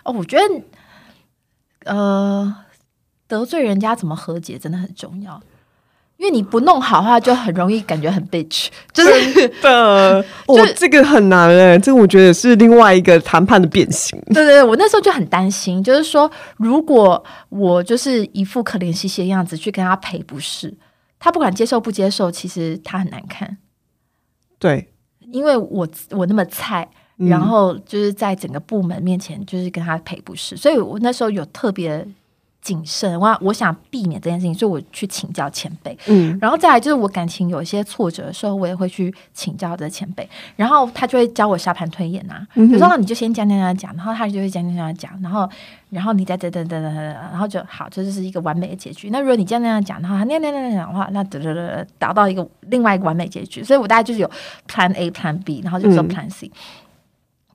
[0.03, 2.55] 哦，我觉得，呃，
[3.27, 5.39] 得罪人家怎么和解真的很重要。
[6.17, 14.19] 因为你不弄好的话，就很容易感觉很 bitch，就是的， 我这个很难哎，这个我觉得是另外一个谈判的变形。
[14.33, 20.73] 对对，我那时候就很担心，就是说，如果我就是一副可怜兮兮的样子去跟他赔不是，
[21.19, 23.57] 他不管接受不接受，其实他很难看。
[24.57, 24.89] 对，
[25.31, 32.07] 因为我我那么菜，然后就是在整个部门面前就是跟他赔不是，所以我那时候有特别。
[32.67, 35.97] 谨慎，我我想避免这件事情，所以我去请教前辈。
[36.07, 42.45] 嗯，然后再来就是我感情有一些挫折的时候，我也会去请教这前辈，然后他就会教我下盘推演啊。
[42.55, 45.49] 有时候你就先讲讲讲讲，然后他就会讲讲讲讲，然后
[45.91, 49.09] 然后你再等等等等等，然后就好，这就是一个完美的结局。
[49.11, 53.63] 那如果你这样那样讲的话，那样那样讲的话，那得得得达到一个另外一个完美结局。
[53.63, 54.29] 所以我大概就是有
[54.67, 56.51] Plan A、Plan B，然后就做 Plan C。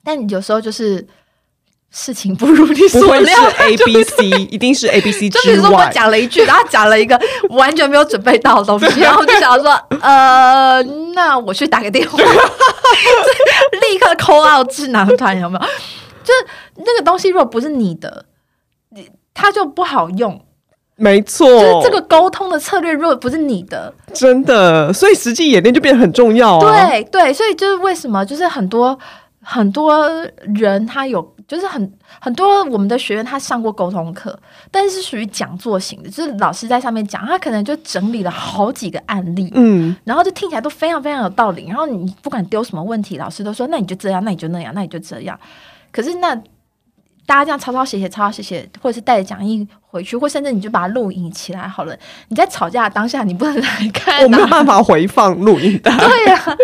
[0.02, 1.06] 但有时候就是。
[1.94, 7.20] 事情不如你所料，A B C 一定是 A B C 就比如说我讲了一句，然后讲了一个
[7.50, 10.82] 完全没有准备到的东西， 然后就想说，呃，
[11.14, 12.16] 那我去打个电话，
[13.80, 15.66] 立刻 call out 智囊团有没有？
[16.24, 16.46] 就是
[16.76, 18.24] 那个东西如果不是你的，
[18.90, 20.40] 你它就不好用。
[20.96, 26.58] 没错，就是这个沟通的策略如果不是你的，真的，所以实际演练就变得很重要。
[26.60, 28.96] 对对，所以就是为什么就是很多
[29.42, 30.08] 很多
[30.54, 31.32] 人他有。
[31.48, 34.38] 就是很很多我们的学员他上过沟通课，
[34.70, 41.66] 但是属于讲座型的，就是老师在上面讲，他可能就整理了好几个案例，嗯，然后就听起来都非常非常有道理。
[41.66, 45.38] 然后你不管丢什么问题，老师都说那你就这样，那你就那样，那你就这样。
[45.90, 46.34] 可是那
[47.26, 51.94] 大家这样抄抄写写，抄抄写写，或者是带着讲义回去，或甚至你就把它录影起来好了。
[52.28, 55.94] 你在吵架当下，你不能来看，我没有办法回放录影带。
[55.98, 56.56] 对呀，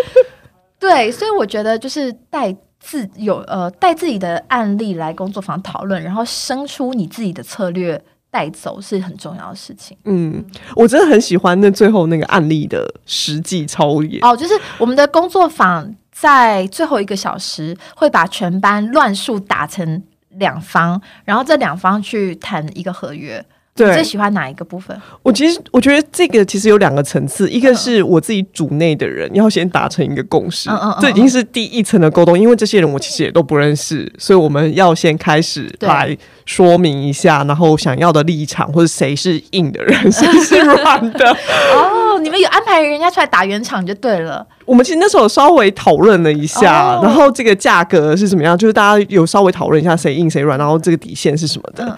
[0.79, 2.55] 对，所以我觉得就是带。
[2.79, 8.01] 自有呃带自己的案例来工作坊讨论，然后生出你自己的策略
[8.31, 9.97] 带走是很重要的事情。
[10.05, 10.43] 嗯，
[10.75, 14.23] 我真的很喜欢那最后那个案例的实际操演。
[14.23, 23.43] 哦，就是我们的工作坊在最后一个小时会把全班乱数打成两方，然后这两方去谈一个合约。
[23.87, 24.99] 你最喜欢哪一个部分？
[25.23, 30.69] 我其实我觉得这个其实有两个层次，一个是我自己组内的人要先达成一个共识，
[30.99, 41.29] 这已经是第一层的沟通，因为这些人我其实也都不认识，所以我们要先开始来说明一下，然后想要的立场或者谁是硬的人，谁是软的。
[41.73, 44.45] 哦，你们有安排人家出来打圆场就对了。
[44.65, 51.97] 我们其实那时候稍微讨论了一下，然后这个价格是怎么样，就是大家有稍微讨论一下谁硬谁软，然后这个底线是什么的。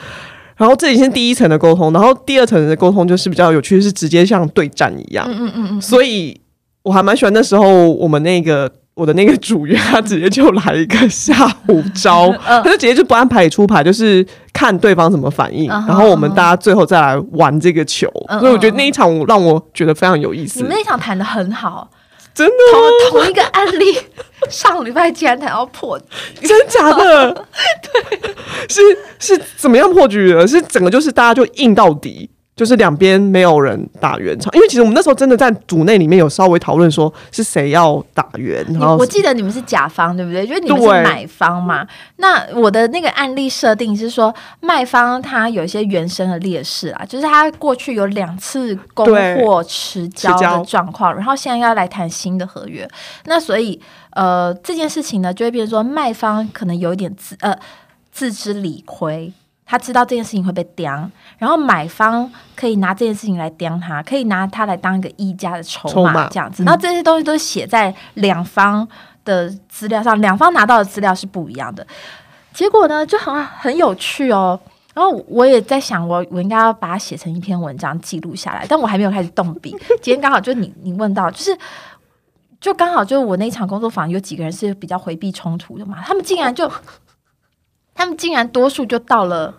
[0.62, 5.26] 然后这已经是第一层的沟通，然后第二层的沟通就是比较有趣，是直接像对战一样。
[5.28, 5.82] 嗯嗯嗯嗯。
[5.82, 6.40] 所以
[6.84, 11.34] 我还蛮喜欢那时候我们那个我的那个主员，他直接就来一个下
[11.68, 14.24] 午招， 他就直接就不按牌理出牌，就是
[14.54, 18.08] 看对方怎么反应，然后我们大家最后再来玩这个球。
[18.40, 20.60] 所以我觉得那一场让我觉得非常有意思。
[20.60, 21.90] 你们那场谈的很好。
[22.34, 22.54] 真的，
[23.10, 23.98] 同同一个案例，
[24.50, 26.00] 上礼拜竟然谈要破，
[26.42, 27.34] 真假的？
[27.84, 28.36] 对，
[28.70, 28.82] 是
[29.20, 30.48] 是怎么样破局的？
[30.48, 32.30] 是整个就是大家就硬到底。
[32.54, 38.64] 就是两边没有人打圆场，因为其实我们那时候真的在组内里面有稍微讨论说是谁要打圆。
[38.74, 40.46] 然后我记得你们是甲方对不对？
[40.46, 41.88] 就是你们是买方嘛。
[42.18, 52.88] 那我的那个案例设定是说，卖方他有一些原生的劣势啊，就是他过去有两次供货迟交的状况，然后现在要来谈新的合约。
[53.26, 53.80] 那所以
[54.12, 57.58] 呃这件事情呢，就会变成说卖方可能有一点自呃
[58.12, 59.32] 自知理亏。
[59.72, 66.62] 他知道这件事情会被刁，然后买方可以拿这件事情来刁他，可以拿他来当一个一家的筹码，这样子。
[66.66, 68.86] 然后这些东西都写在两方
[69.24, 71.88] 的资料上，两方拿到的资料是不一样的。
[72.54, 74.60] 结果呢，就很很有趣哦。
[74.94, 79.74] 然后我也在想，我我应该要把它写成一篇文章记录下来，但我还没有开始动笔。
[80.04, 81.58] 今天刚好就你你问到，就是
[82.60, 86.70] 就刚好就是我那场工作坊有几个人是比较回避冲突的嘛，他们竟然就。
[87.94, 89.54] 他们竟然多数就到了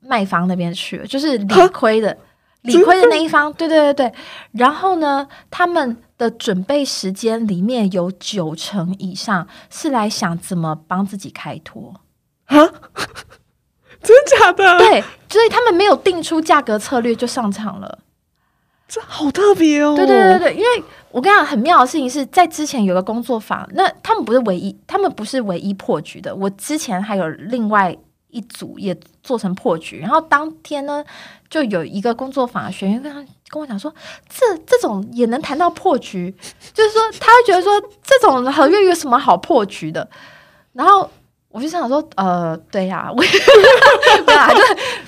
[0.00, 2.16] 卖方那边去了，就是理亏的，
[2.62, 3.52] 理亏的那一方。
[3.52, 4.12] 对对对对。
[4.52, 11.94] 然后呢，他们的准备时间里面有九成以上是来想怎么帮自己开脱
[12.46, 12.56] 啊？
[14.02, 14.78] 真假的？
[14.78, 17.98] 对，所以他们没有定出价格策略就上场了。
[18.86, 19.96] 这好特别哦！
[19.96, 20.84] 对对对对，因为
[21.16, 26.36] 我跟你讲，很妙的事情是在之前有个工作坊，那他们不是唯一，他们不是唯一破局的。
[26.36, 27.96] 我之前还有另外
[28.28, 31.02] 一组也做成破局，然后当天呢，
[31.48, 33.90] 就有一个工作坊学员跟他跟我讲说，
[34.28, 36.36] 这这种也能谈到破局，
[36.74, 40.06] 就是说他会觉得说这种合约有什么好破局的？
[40.74, 41.10] 然后
[41.48, 44.36] 我就想说，呃，对呀，我对，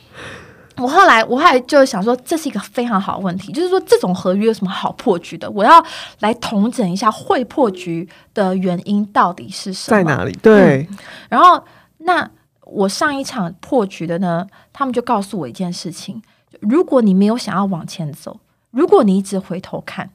[0.78, 5.50] 我后来我后来就想说，这是一个非常好的问题，就是说这种合约有什么好破局的？
[5.50, 5.84] 我要
[6.20, 10.32] 来统整一下会破局的原因到底是什么，在哪里？
[10.40, 10.88] 对，
[11.28, 11.62] 然后
[11.98, 12.28] 那
[12.64, 16.22] 我上一场破局的呢，他们就告诉我一件事情。
[16.60, 18.38] 如果你没有想要往前走，
[18.70, 20.10] 如果你一直回头看，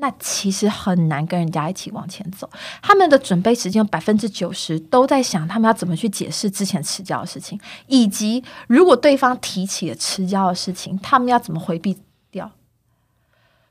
[0.00, 2.48] 那其实很难跟人家一起往前走。
[2.82, 11.98] 他们的准备时间百分之九十都在想他们要怎么去解释之前持交的事情，以及如果对方提起了持交的事情，他们要怎么回避
[12.30, 12.50] 掉。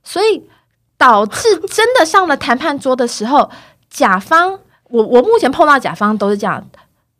[0.03, 0.47] 所以
[0.97, 3.49] 导致真的上了谈判桌的时候，
[3.89, 6.69] 甲方，我我目前碰到甲方都是这样，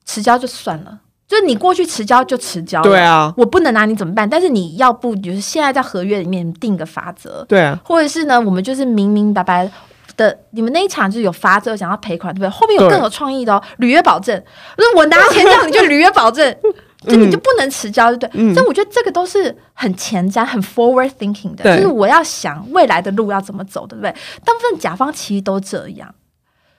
[0.06, 1.02] 持交就算了。
[1.30, 4.28] 就是你过去迟交就迟交，对啊，我不能拿你怎么办？
[4.28, 9.70] 但是你要不就是现在在合约里面定个法则，对啊，或者是呢，我们就是明明白白
[10.18, 12.50] 的，你们那一场就是有法则，想要赔款，对不对？
[12.50, 14.44] 后面有更有创意的哦，履约保证，
[14.76, 16.56] 就是我拿钱让你就履约保证，
[17.08, 18.54] 就你就不能迟交，对不对？
[18.56, 24.12] 所以我觉得这个都是很前瞻、很 forward thinking 的，就是我要想未来的路要怎么走，对不对？
[24.44, 26.16] 大部分甲方其实都这样，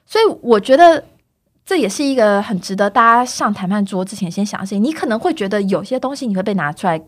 [0.05, 1.05] 所以我觉得。
[1.71, 4.83] 这也是一个很值得大家上谈判桌之前先想的事情。
[4.83, 7.01] 你可能会觉得有些东西你会被拿出来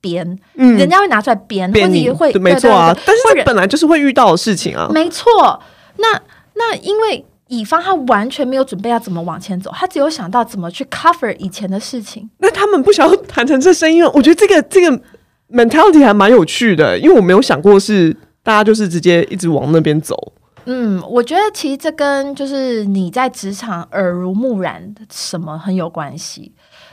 [0.00, 2.96] 编，嗯，人家会拿出来编，或者会没错啊。
[3.04, 4.88] 但是这本来就是会遇到的事情啊。
[4.94, 5.60] 没错，
[5.96, 6.22] 那
[6.54, 12.30] 那因为乙方他完全没有准备要怎么往前走，他只有想到怎么去 cover 以前的事情。
[12.38, 15.02] 那他们不想要谈成这生意，我觉得这个这个
[15.50, 20.32] mentality 还蛮有趣的，因为我没有想过是大家就是直接一直往那边走。
[20.72, 26.52] 嗯，我觉得其实这跟就是你在职场耳濡目染什么很有关系，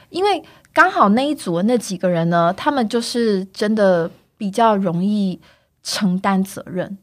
[0.10, 0.44] 因为
[0.74, 5.40] 刚好那一组的那几个人呢，他们就是真的比较容易
[5.84, 6.98] 承担责任。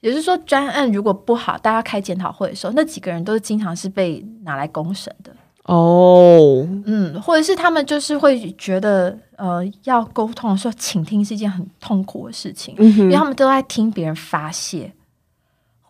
[0.00, 5.30] 也就是说，专案如果不好，大家开检讨会的时候，那几个人都是经常是被拿来公审的。
[5.64, 14.90] 哦，嗯，或者是他们就是会觉得，呃，要沟通的时候，倾听是一件很痛苦的事情，因为他们都在听别人发泄。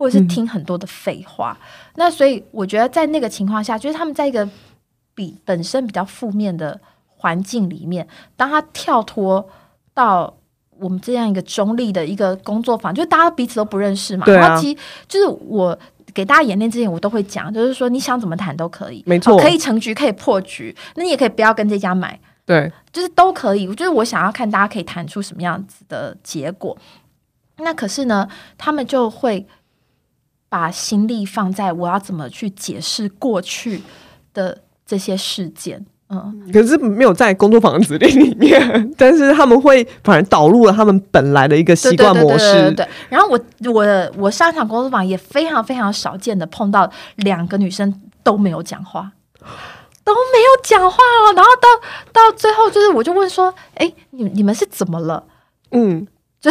[0.01, 1.55] 或者是听很多的废话，
[1.97, 4.49] 那所以我觉得在那个情况下，就是他们在一个
[5.15, 9.47] 比本身比较负面的环境里面，当他跳脱
[9.93, 10.35] 到
[10.79, 14.25] 我们这样一个中立的一个工作坊，就大家彼此都不认识嘛。
[14.27, 15.79] 然后其实就是我
[16.15, 23.67] 给大家演练之前，我都会讲，就是说你想怎么谈都可以，没错，可以成局，可以破局，那你也可以不要跟这家买，对，就是都可以。
[23.75, 26.75] 就是我想要看大家可以谈出什么样子的结果。
[27.59, 29.47] 那可是呢，他们就会。
[30.51, 33.81] 把心力放在我要怎么去解释过去
[34.35, 42.71] 的这些事件，嗯，可是没有在工作坊指令里面， 但是他们会反而导入了他们本来的一个习惯模式。
[42.73, 43.41] 对，然后我
[43.73, 49.13] 我我上一场工作坊也非常非常少见的碰到两个女生都没有讲话，
[50.03, 51.33] 都没有讲话哦。
[51.37, 51.69] 然后到
[52.13, 55.23] 到最后，就是我就问说：“哎，你你们是怎么了？”
[55.71, 56.05] 嗯，
[56.41, 56.51] 这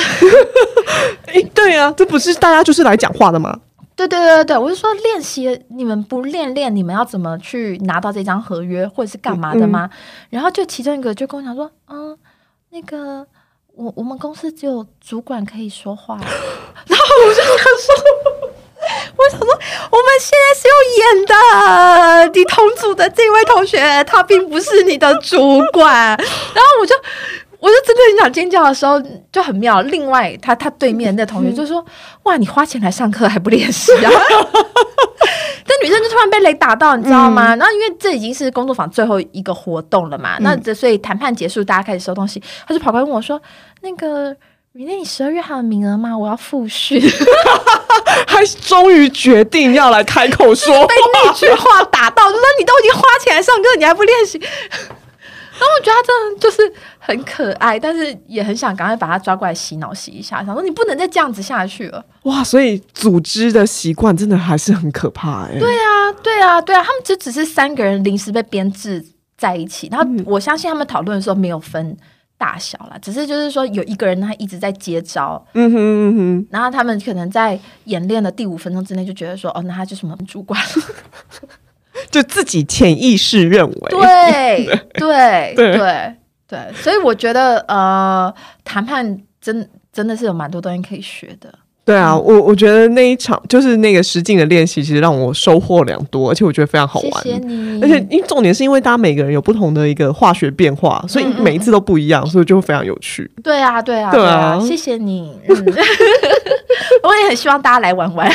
[1.26, 3.60] 哎， 对啊，这不是大家就是来讲话的吗？
[4.08, 9.90] 对对对对我是说练习，你们不练练，你们要怎么去拿到这张合约或者是干嘛的吗？
[10.30, 12.18] 然后就其中一个就跟我讲说，嗯，
[12.70, 13.28] 那个
[13.76, 16.16] 我我们公司只有主管可以说话，
[16.88, 17.96] 然后我就想说，
[19.18, 19.48] 我想说
[19.92, 26.16] 我们现在是要演的，你同组的这位同学他并不是你的主管，
[26.56, 26.96] 然后我就。
[27.60, 29.82] 我就真的很想尖叫的时候就很妙。
[29.82, 31.86] 另外，他他对面那同学就说
[32.24, 34.12] ：“哇，你花钱来上课还不练习啊？”
[35.66, 37.56] 这女生就突然被雷打到，你知道吗？
[37.56, 43.40] 然后因为这已经是工作坊最后一个活动了嘛，那这所以谈判结束，大家开始收东西，他就跑过来问我说
[43.82, 44.36] ：“那个，
[44.72, 46.18] 你那你十二月还有名额吗？
[46.18, 47.00] 我要复训。
[48.26, 54.42] ”还终于决定要来开口说，被那句话打到，那你都已经花钱来上课，你还不练习？
[55.60, 62.04] 然后我觉得他真的就是很可爱，但是也很想赶快把他抓过来洗脑洗一下，想说你不能再这样子下去了。
[62.24, 65.60] 哇，所以组织的习惯真的还是很可怕哎。
[65.60, 69.06] 对啊，对啊，对啊，他们就只是三个人临时被编制
[69.38, 71.98] 在一起，然后我相信他们讨论的时候没有分
[72.38, 80.58] 大小啦，只是就是说有一个人他一直在接招，嗯哼嗯哼，然后他们可能在演练的第五分钟之内就觉得说，哦，那他就是我们主管。
[82.12, 86.16] 就自己潜意识认为，对 对对
[86.48, 91.54] 对，所以我觉得呃，谈判真真的是有蛮多东西可以学的。
[91.86, 97.24] 对啊，我我觉得那一场就是那个实境的练习，其实让我收获良多，而且我觉得非常好玩。
[97.24, 97.82] 谢谢你。
[97.82, 103.30] 而且因重点是因为大家每个人有不同的一个化学变化，所以每一次都不一样，所以就非常有趣。
[103.44, 105.40] 对啊，对啊，对啊，谢谢你。
[107.02, 108.32] 我也很希望大家来玩玩。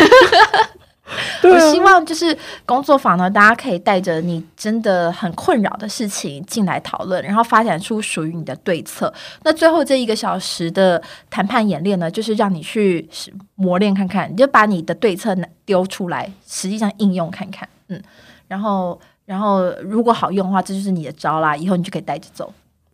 [1.45, 9.13] 我希望就是工作坊呢，大家可以带着你真的很困扰的事情进来讨论，然后发展出属于你的对策。
[9.43, 13.07] 那最后这一个小时的谈判演练呢，就是让你去
[13.55, 15.37] 磨练看看，你就把你的对策
[15.67, 17.69] 丢出来，实际上应用看看。
[17.89, 18.03] 嗯，
[18.49, 22.51] 然后然后如果好用的话，这就是你的招啦，以后你就可以带着走。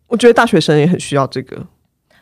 [0.09, 1.65] 我觉得大学生也很需要这个。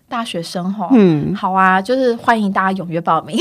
[0.07, 3.39] 大学生哈，嗯，好啊，就是欢迎大家踊跃报名。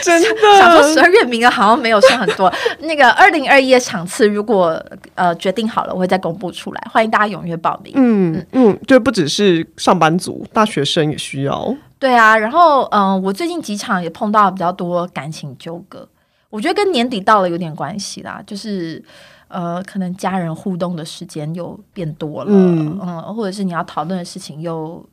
[0.04, 0.28] 真的，
[0.58, 2.52] 想说十二月名额好像没有剩很多。
[2.80, 4.82] 那个二零二一的场次，如果
[5.14, 6.82] 呃决定好了，我会再公布出来。
[6.90, 7.92] 欢迎大家踊跃报名。
[7.96, 11.74] 嗯嗯，对不只是上班族，大学生也需要。
[11.98, 16.08] 对啊，然后嗯，我最近几场也碰到比较多感情纠葛，
[16.48, 18.42] 我觉得跟年底到了有点关系啦。
[18.46, 19.02] 就是
[19.48, 22.98] 呃，可能家人互动的时间又变多了，嗯，
[23.34, 25.04] 或者是你要讨论的事情又。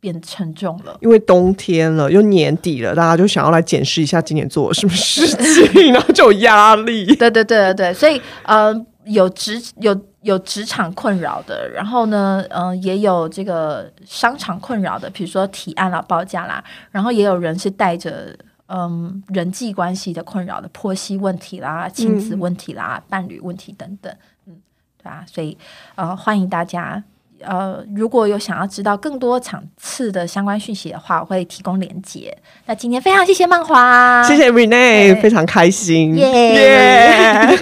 [0.00, 7.04] 变沉重了，因为冬天了，又年底了，大家就想要来检视一下今年做了什么事情，然后就有压力。
[7.16, 8.72] 对对对对对，所以呃，
[9.04, 16.62] 有职有有职场困扰的，然后呢，嗯，也有这个商场困扰的，比如说提案啦、报价啦，
[16.92, 18.36] 然后也有人是带着
[18.68, 24.14] 嗯人际关系的困扰的，婆媳问题啦、亲子问题啦、伴侣问题等等，
[24.46, 24.54] 嗯，
[25.02, 25.58] 对啊，所以
[25.96, 27.02] 呃，欢迎大家。
[27.40, 32.36] 呃，如果有想要知道更多场次的相关讯息的话，我会提供连接。
[32.66, 37.58] 那今天非常谢谢漫画，谢谢 Rene，非常开心，耶。